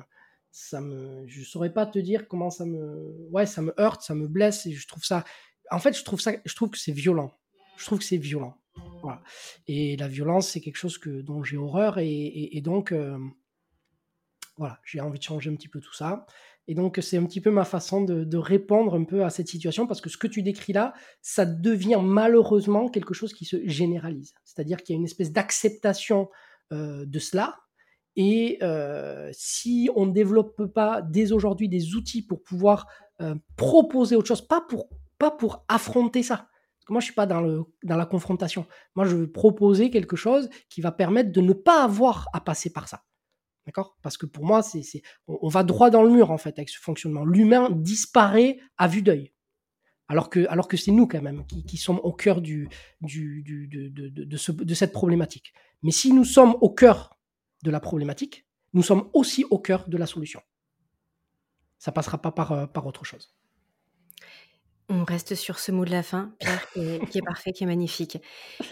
ça 0.52 0.82
me, 0.82 1.24
je 1.28 1.44
saurais 1.44 1.72
pas 1.72 1.86
te 1.86 2.00
dire 2.00 2.28
comment 2.28 2.50
ça 2.50 2.66
me, 2.66 3.28
ouais, 3.32 3.46
ça 3.46 3.62
me 3.62 3.74
heurte, 3.80 4.02
ça 4.02 4.16
me 4.16 4.28
blesse 4.28 4.66
et 4.66 4.72
je 4.72 4.88
trouve 4.88 5.04
ça, 5.04 5.24
en 5.72 5.80
fait, 5.80 5.98
je 5.98 6.04
trouve 6.04 6.20
ça, 6.20 6.34
je 6.46 6.56
trouve 6.56 6.70
que 6.70 6.78
c'est 6.78 6.92
violent. 6.92 7.32
Je 7.78 7.86
trouve 7.86 8.00
que 8.00 8.06
c'est 8.06 8.18
violent. 8.18 8.56
Et 9.68 9.98
la 9.98 10.08
violence, 10.08 10.50
c'est 10.50 10.62
quelque 10.62 10.78
chose 10.78 10.98
que 10.98 11.22
dont 11.22 11.44
j'ai 11.44 11.58
horreur 11.58 11.98
et, 12.00 12.62
donc, 12.64 12.92
euh, 12.92 13.18
voilà, 14.58 14.80
j'ai 14.86 15.02
envie 15.02 15.20
de 15.20 15.24
changer 15.24 15.50
un 15.50 15.56
petit 15.56 15.68
peu 15.68 15.80
tout 15.80 15.94
ça. 15.94 16.26
Et 16.68 16.76
donc, 16.76 17.00
c'est 17.02 17.18
un 17.18 17.26
petit 17.26 17.42
peu 17.42 17.52
ma 17.52 17.66
façon 17.66 18.04
de, 18.04 18.38
répondre 18.38 18.96
un 18.96 19.04
peu 19.04 19.26
à 19.26 19.30
cette 19.30 19.48
situation, 19.48 19.86
parce 19.86 20.00
que 20.00 20.10
ce 20.10 20.18
que 20.18 20.28
tu 20.28 20.42
décris 20.42 20.74
là, 20.74 20.94
ça 21.22 21.46
devient 21.46 22.00
malheureusement 22.02 22.90
quelque 22.90 23.14
chose 23.14 23.34
qui 23.34 23.46
se 23.46 23.58
généralise. 23.68 24.34
C'est-à-dire 24.46 24.82
qu'il 24.82 24.94
y 24.94 24.98
a 24.98 25.00
une 25.00 25.06
espèce 25.06 25.32
d'acceptation 25.32 26.30
euh, 26.72 27.06
de 27.06 27.20
cela. 27.20 27.60
Et 28.16 28.60
euh, 28.62 29.30
si 29.34 29.90
on 29.96 30.06
ne 30.06 30.14
développe 30.14 30.66
pas 30.68 31.02
dès 31.02 31.32
aujourd'hui 31.32 31.68
des 31.68 31.96
outils 31.96 32.22
pour 32.22 32.44
pouvoir 32.44 32.88
proposer 33.56 34.18
autre 34.18 34.28
chose, 34.28 34.46
pas 34.46 34.60
pour, 34.60 34.90
pas 35.18 35.32
pour 35.32 35.64
affronter 35.70 36.24
ça, 36.24 36.50
moi 36.90 37.00
je 37.00 37.06
suis 37.06 37.14
pas 37.14 37.26
dans, 37.26 37.42
le, 37.42 37.64
dans 37.84 37.98
la 37.98 38.06
confrontation, 38.06 38.66
moi 38.96 39.06
je 39.06 39.16
veux 39.16 39.32
proposer 39.32 39.90
quelque 39.90 40.16
chose 40.16 40.50
qui 40.70 40.82
va 40.82 40.92
permettre 40.92 41.32
de 41.32 41.42
ne 41.42 41.54
pas 41.54 41.84
avoir 41.84 42.28
à 42.34 42.42
passer 42.42 42.72
par 42.72 42.88
ça. 42.88 43.04
D'accord? 43.66 43.98
Parce 44.02 44.18
que 44.18 44.26
pour 44.26 44.46
moi, 44.46 44.62
c'est, 44.62 45.02
on, 45.28 45.48
va 45.48 45.64
droit 45.64 45.90
dans 45.90 46.04
le 46.04 46.10
mur, 46.10 46.32
en 46.32 46.38
fait, 46.38 46.58
avec 46.60 46.70
ce 46.70 46.80
fonctionnement. 46.80 47.24
L'humain 47.24 47.70
disparaît 47.72 48.60
à 48.78 48.88
vue 48.88 49.02
d'œil. 49.02 49.34
Alors 50.10 50.30
que, 50.30 50.46
alors 50.50 50.68
que 50.68 50.76
c'est 50.76 50.92
nous, 50.92 51.08
quand 51.08 51.22
même, 51.22 51.46
qui, 51.48 51.78
sommes 51.78 52.00
au 52.04 52.12
cœur 52.12 52.42
du, 52.42 52.68
du, 53.00 53.42
de, 53.42 54.10
de, 54.10 54.74
cette 54.74 54.92
problématique. 54.92 55.54
Mais 55.82 55.92
si 55.92 56.12
nous 56.12 56.26
sommes 56.26 56.56
au 56.60 56.70
cœur 56.70 57.18
de 57.64 57.72
la 57.72 57.80
problématique, 57.80 58.46
nous 58.74 58.84
sommes 58.84 59.10
aussi 59.14 59.46
au 59.50 59.60
cœur 59.60 59.88
de 59.88 59.98
la 59.98 60.08
solution. 60.08 60.42
Ça 61.80 61.94
passera 61.94 62.22
pas 62.22 62.32
par, 62.32 62.52
euh, 62.52 62.66
par 62.66 62.86
autre 62.86 63.06
chose. 63.06 63.34
On 64.90 65.06
reste 65.06 65.36
sur 65.36 65.60
ce 65.60 65.72
mot 65.72 65.86
de 65.86 65.92
la 65.92 66.04
fin, 66.04 66.34
Pierre, 66.40 66.70
qui 66.72 67.18
est, 67.18 67.26
parfait, 67.26 67.54
qui 67.54 67.64
est 67.64 67.68
magnifique. 67.68 68.18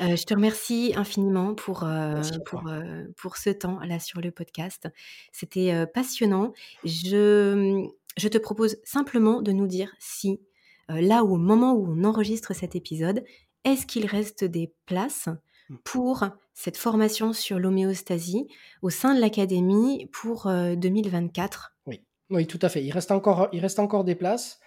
Euh, 0.01 0.15
je 0.15 0.23
te 0.23 0.33
remercie 0.33 0.93
infiniment 0.95 1.55
pour, 1.55 1.83
euh, 1.83 2.21
pour, 2.45 2.67
euh, 2.67 3.05
pour 3.17 3.37
ce 3.37 3.49
temps-là 3.49 3.99
sur 3.99 4.19
le 4.19 4.31
podcast. 4.31 4.89
C'était 5.31 5.85
passionnant. 5.87 6.51
Je, 6.83 7.87
je 8.17 8.27
te 8.27 8.37
propose 8.37 8.77
simplement 8.83 9.41
de 9.41 9.51
nous 9.53 9.67
dire 9.67 9.93
si, 9.99 10.41
là 10.89 11.23
où, 11.23 11.35
au 11.35 11.37
moment 11.37 11.73
où 11.73 11.87
on 11.87 12.03
enregistre 12.03 12.53
cet 12.53 12.75
épisode, 12.75 13.23
est-ce 13.63 13.85
qu'il 13.85 14.05
reste 14.05 14.43
des 14.43 14.73
places 14.85 15.29
mmh. 15.69 15.75
pour 15.85 16.25
cette 16.53 16.77
formation 16.77 17.31
sur 17.31 17.57
l'homéostasie 17.57 18.47
au 18.81 18.89
sein 18.89 19.15
de 19.15 19.21
l'académie 19.21 20.07
pour 20.11 20.51
2024 20.51 21.73
Oui, 21.85 22.01
oui, 22.29 22.47
tout 22.47 22.59
à 22.61 22.67
fait. 22.67 22.83
Il 22.83 22.91
reste 22.91 23.11
encore, 23.11 23.47
il 23.53 23.61
reste 23.61 23.79
encore 23.79 24.03
des 24.03 24.15
places. 24.15 24.59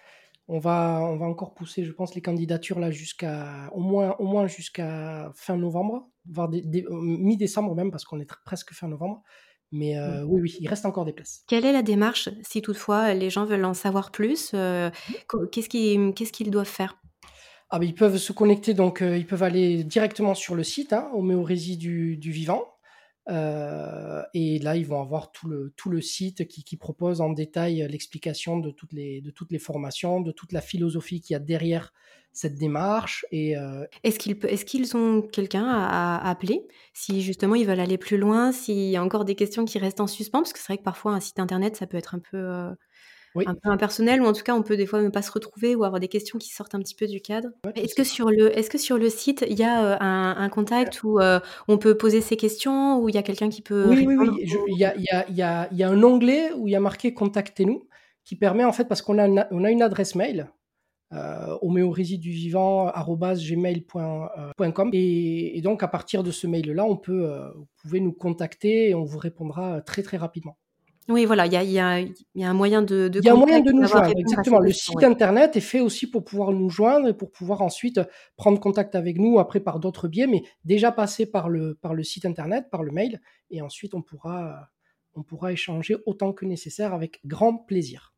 On 0.47 0.59
va, 0.59 1.01
on 1.01 1.17
va 1.17 1.25
encore 1.25 1.55
pousser, 1.55 1.83
je 1.83 1.91
pense, 1.91 2.13
les 2.13 2.21
candidatures 2.21 2.79
là 2.79 2.91
jusqu'à 2.91 3.69
au 3.73 3.79
moins, 3.79 4.15
au 4.19 4.25
moins 4.25 4.45
jusqu'à 4.45 5.31
fin 5.35 5.57
novembre, 5.57 6.07
voire 6.29 6.49
euh, 6.53 6.87
mi-décembre 6.91 7.73
même, 7.73 7.89
parce 7.89 8.05
qu'on 8.05 8.19
est 8.19 8.29
presque 8.45 8.73
fin 8.73 8.87
novembre. 8.87 9.23
Mais 9.71 9.97
euh, 9.97 10.23
oui, 10.23 10.41
oui, 10.41 10.57
il 10.59 10.67
reste 10.67 10.85
encore 10.85 11.03
des 11.03 11.13
places. 11.13 11.43
Quelle 11.47 11.65
est 11.65 11.73
la 11.73 11.81
démarche 11.81 12.29
si 12.43 12.61
toutefois 12.61 13.13
les 13.15 13.31
gens 13.31 13.45
veulent 13.45 13.65
en 13.65 13.73
savoir 13.73 14.11
plus 14.11 14.51
euh, 14.53 14.91
Qu'est-ce 15.51 15.67
qu'ils 15.67 16.13
qu'ils 16.13 16.51
doivent 16.51 16.67
faire? 16.67 17.01
Ah, 17.71 17.79
ben, 17.79 17.87
Ils 17.87 17.95
peuvent 17.95 18.17
se 18.17 18.31
connecter, 18.31 18.75
donc 18.75 19.01
ils 19.01 19.25
peuvent 19.25 19.43
aller 19.43 19.83
directement 19.83 20.35
sur 20.35 20.53
le 20.53 20.63
site, 20.63 20.93
hein, 20.93 21.09
Homéorésie 21.13 21.77
du, 21.77 22.17
du 22.17 22.31
vivant. 22.31 22.74
Euh, 23.27 24.21
et 24.33 24.59
là, 24.59 24.75
ils 24.75 24.85
vont 24.85 25.01
avoir 25.01 25.31
tout 25.31 25.47
le, 25.47 25.73
tout 25.75 25.89
le 25.89 26.01
site 26.01 26.47
qui, 26.47 26.63
qui 26.63 26.77
propose 26.77 27.21
en 27.21 27.31
détail 27.31 27.85
l'explication 27.89 28.59
de, 28.59 28.71
toutes 28.71 28.93
les, 28.93 29.21
de 29.21 29.31
toutes 29.31 29.51
les 29.51 29.59
formations, 29.59 30.21
de 30.21 30.31
toute 30.31 30.51
la 30.51 30.61
philosophie 30.61 31.21
qu'il 31.21 31.33
y 31.33 31.37
a 31.37 31.39
derrière 31.39 31.93
cette 32.35 32.55
démarche. 32.55 33.25
Euh, 33.33 33.87
Est-ce 34.03 34.19
qu'ils 34.19 34.37
est 34.45 34.65
qu'ils 34.65 34.95
ont 34.95 35.21
quelqu'un 35.21 35.65
à, 35.65 36.29
appeler 36.29 36.67
si 36.93 37.21
justement 37.21 37.55
ils 37.55 37.65
veulent 37.65 37.79
aller 37.79 37.97
plus 37.97 38.17
loin, 38.17 38.51
s'il 38.51 38.89
y 38.89 38.97
a 38.97 39.03
encore 39.03 39.25
des 39.25 39.35
questions 39.35 39.65
qui 39.65 39.79
restent 39.79 40.01
en 40.01 40.07
suspens? 40.07 40.39
Parce 40.39 40.53
que 40.53 40.59
c'est 40.59 40.67
vrai 40.67 40.77
que 40.77 40.83
parfois 40.83 41.13
un 41.13 41.19
site 41.19 41.39
internet, 41.39 41.75
ça 41.75 41.87
peut 41.87 41.97
être 41.97 42.13
un 42.13 42.19
peu... 42.19 42.37
Euh, 42.37 42.71
oui. 43.35 43.43
un 43.47 43.55
peu 43.55 43.69
impersonnel 43.69 44.21
ou 44.21 44.25
en 44.25 44.33
tout 44.33 44.43
cas 44.43 44.55
on 44.55 44.63
peut 44.63 44.77
des 44.77 44.85
fois 44.85 45.01
ne 45.01 45.09
pas 45.09 45.21
se 45.21 45.31
retrouver 45.31 45.75
ou 45.75 45.83
avoir 45.83 45.99
des 45.99 46.07
questions 46.07 46.39
qui 46.39 46.49
sortent 46.49 46.75
un 46.75 46.79
petit 46.79 46.95
peu 46.95 47.07
du 47.07 47.21
cadre. 47.21 47.49
Ouais, 47.65 47.73
est-ce 47.75 47.95
que 47.95 48.03
sur 48.03 48.29
le 48.29 48.57
est-ce 48.57 48.69
que 48.69 48.77
sur 48.77 48.97
le 48.97 49.09
site 49.09 49.45
il 49.49 49.57
y 49.59 49.63
a 49.63 49.85
euh, 49.85 49.97
un, 49.99 50.35
un, 50.37 50.49
contact 50.49 51.03
où 51.03 51.19
euh, 51.19 51.39
on 51.67 51.77
peut 51.77 51.97
poser 51.97 52.21
ses 52.21 52.37
questions 52.37 52.99
ou 52.99 53.09
il 53.09 53.15
y 53.15 53.17
a 53.17 53.23
quelqu'un 53.23 53.49
qui 53.49 53.61
peut 53.61 53.85
Oui 53.87 54.05
oui 54.07 54.15
oui, 54.15 54.29
il 54.39 54.77
y 54.77 54.85
a, 54.85 54.95
y, 54.97 55.07
a, 55.11 55.29
y, 55.29 55.41
a, 55.41 55.69
y 55.71 55.83
a 55.83 55.89
un 55.89 56.03
onglet 56.03 56.53
où 56.53 56.67
il 56.67 56.71
y 56.71 56.75
a 56.75 56.79
marqué 56.79 57.13
contactez-nous 57.13 57.87
qui 58.23 58.35
permet 58.35 58.63
en 58.65 58.73
fait 58.73 58.85
parce 58.85 59.01
qu'on 59.01 59.19
a 59.19 59.27
une, 59.27 59.45
on 59.51 59.63
a 59.63 59.71
une 59.71 59.81
adresse 59.81 60.15
mail 60.15 60.49
euh, 61.13 61.57
gmail.com 63.35 64.89
et, 64.93 65.57
et, 65.57 65.61
donc 65.61 65.83
à 65.83 65.87
partir 65.87 66.23
de 66.23 66.31
ce 66.31 66.47
mail 66.47 66.71
là 66.71 66.83
on 66.83 66.97
peut 66.97 67.29
euh, 67.29 67.51
vous 67.53 67.67
pouvez 67.81 67.99
nous 67.99 68.11
contacter 68.11 68.89
et 68.89 68.95
on 68.95 69.03
vous 69.03 69.19
répondra 69.19 69.81
très 69.81 70.01
très 70.01 70.17
rapidement. 70.17 70.57
Oui, 71.07 71.25
voilà, 71.25 71.45
il 71.45 71.53
y 71.53 71.57
a, 71.57 71.63
y, 71.63 71.79
a, 71.79 71.99
y 71.99 72.43
a, 72.43 72.49
un 72.49 72.53
moyen 72.53 72.81
de, 72.81 73.11
Il 73.13 73.23
y 73.23 73.29
a 73.29 73.33
un 73.33 73.37
moyen 73.37 73.59
de 73.59 73.71
nous 73.71 73.85
joindre, 73.85 74.11
exactement. 74.17 74.59
Le 74.59 74.71
site 74.71 74.95
ouais. 74.95 75.05
internet 75.05 75.55
est 75.55 75.61
fait 75.61 75.79
aussi 75.79 76.09
pour 76.09 76.23
pouvoir 76.23 76.51
nous 76.51 76.69
joindre 76.69 77.07
et 77.07 77.13
pour 77.13 77.31
pouvoir 77.31 77.61
ensuite 77.61 77.99
prendre 78.37 78.59
contact 78.59 78.95
avec 78.95 79.19
nous 79.19 79.37
après 79.37 79.59
par 79.59 79.79
d'autres 79.79 80.07
biais, 80.07 80.25
mais 80.25 80.41
déjà 80.63 80.91
passer 80.91 81.27
par 81.27 81.47
le, 81.47 81.75
par 81.75 81.93
le 81.93 82.03
site 82.03 82.25
internet, 82.25 82.65
par 82.71 82.81
le 82.81 82.91
mail, 82.91 83.21
et 83.51 83.61
ensuite 83.61 83.93
on 83.93 84.01
pourra, 84.01 84.69
on 85.13 85.21
pourra 85.21 85.51
échanger 85.51 85.95
autant 86.07 86.33
que 86.33 86.45
nécessaire 86.45 86.93
avec 86.93 87.19
grand 87.23 87.55
plaisir. 87.55 88.15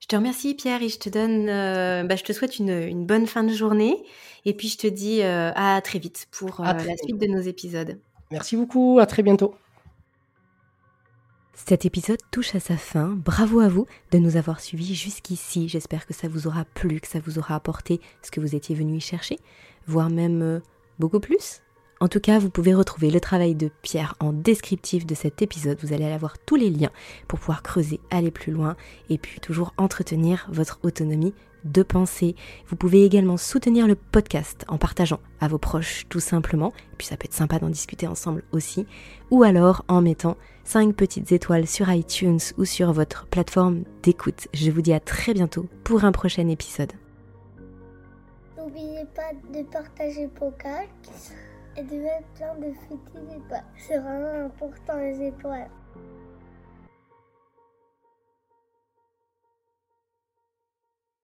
Je 0.00 0.08
te 0.08 0.16
remercie 0.16 0.54
Pierre 0.54 0.82
et 0.82 0.90
je 0.90 0.98
te 0.98 1.08
donne, 1.08 1.48
euh, 1.48 2.02
bah, 2.04 2.16
je 2.16 2.24
te 2.24 2.32
souhaite 2.32 2.58
une, 2.58 2.68
une, 2.68 3.06
bonne 3.06 3.26
fin 3.26 3.42
de 3.42 3.52
journée 3.52 4.04
et 4.44 4.52
puis 4.52 4.68
je 4.68 4.76
te 4.76 4.86
dis 4.86 5.22
euh, 5.22 5.50
à 5.54 5.80
très 5.82 5.98
vite 5.98 6.26
pour 6.30 6.60
euh, 6.60 6.74
très 6.74 6.88
la 6.88 6.96
suite 6.96 7.16
de 7.16 7.26
nos 7.26 7.40
épisodes. 7.40 7.98
Merci 8.30 8.56
beaucoup, 8.56 8.98
à 9.00 9.06
très 9.06 9.22
bientôt. 9.22 9.54
Cet 11.54 11.86
épisode 11.86 12.18
touche 12.30 12.54
à 12.54 12.60
sa 12.60 12.76
fin. 12.76 13.10
Bravo 13.10 13.60
à 13.60 13.68
vous 13.68 13.86
de 14.10 14.18
nous 14.18 14.36
avoir 14.36 14.60
suivis 14.60 14.94
jusqu'ici. 14.94 15.68
J'espère 15.68 16.04
que 16.06 16.12
ça 16.12 16.28
vous 16.28 16.46
aura 16.46 16.64
plu, 16.64 17.00
que 17.00 17.06
ça 17.06 17.20
vous 17.24 17.38
aura 17.38 17.54
apporté 17.54 18.00
ce 18.22 18.30
que 18.30 18.40
vous 18.40 18.54
étiez 18.54 18.74
venu 18.74 18.96
y 18.96 19.00
chercher, 19.00 19.38
voire 19.86 20.10
même 20.10 20.42
euh, 20.42 20.60
beaucoup 20.98 21.20
plus. 21.20 21.62
En 22.00 22.08
tout 22.08 22.20
cas, 22.20 22.38
vous 22.38 22.50
pouvez 22.50 22.74
retrouver 22.74 23.10
le 23.10 23.20
travail 23.20 23.54
de 23.54 23.70
Pierre 23.82 24.14
en 24.20 24.32
descriptif 24.32 25.06
de 25.06 25.14
cet 25.14 25.40
épisode. 25.42 25.78
Vous 25.80 25.92
allez 25.92 26.04
avoir 26.04 26.38
tous 26.38 26.56
les 26.56 26.70
liens 26.70 26.90
pour 27.28 27.38
pouvoir 27.38 27.62
creuser, 27.62 28.00
aller 28.10 28.32
plus 28.32 28.52
loin 28.52 28.76
et 29.08 29.16
puis 29.16 29.40
toujours 29.40 29.72
entretenir 29.78 30.46
votre 30.50 30.80
autonomie 30.82 31.34
de 31.64 31.82
pensée. 31.82 32.36
Vous 32.68 32.76
pouvez 32.76 33.04
également 33.04 33.36
soutenir 33.36 33.86
le 33.86 33.94
podcast 33.94 34.64
en 34.68 34.78
partageant 34.78 35.20
à 35.40 35.48
vos 35.48 35.58
proches 35.58 36.06
tout 36.08 36.20
simplement, 36.20 36.72
et 36.92 36.96
puis 36.96 37.06
ça 37.06 37.16
peut 37.16 37.26
être 37.26 37.34
sympa 37.34 37.58
d'en 37.58 37.68
discuter 37.68 38.06
ensemble 38.06 38.44
aussi, 38.52 38.86
ou 39.30 39.42
alors 39.42 39.84
en 39.88 40.00
mettant 40.00 40.36
5 40.64 40.94
petites 40.94 41.32
étoiles 41.32 41.66
sur 41.66 41.90
iTunes 41.90 42.40
ou 42.58 42.64
sur 42.64 42.92
votre 42.92 43.26
plateforme 43.26 43.84
d'écoute. 44.02 44.48
Je 44.54 44.70
vous 44.70 44.82
dis 44.82 44.92
à 44.92 45.00
très 45.00 45.34
bientôt 45.34 45.66
pour 45.84 46.04
un 46.04 46.12
prochain 46.12 46.48
épisode. 46.48 46.92
N'oubliez 48.56 49.04
pas 49.14 49.32
de 49.52 49.62
partager 49.64 50.28
et 51.76 51.82
de 51.82 51.96
mettre 51.96 52.26
plein 52.34 52.54
de 52.54 52.72
petites 52.72 53.36
étoiles. 53.36 53.64
C'est 53.76 53.98
vraiment 53.98 54.46
important 54.46 54.96
les 54.96 55.28
étoiles. 55.28 55.70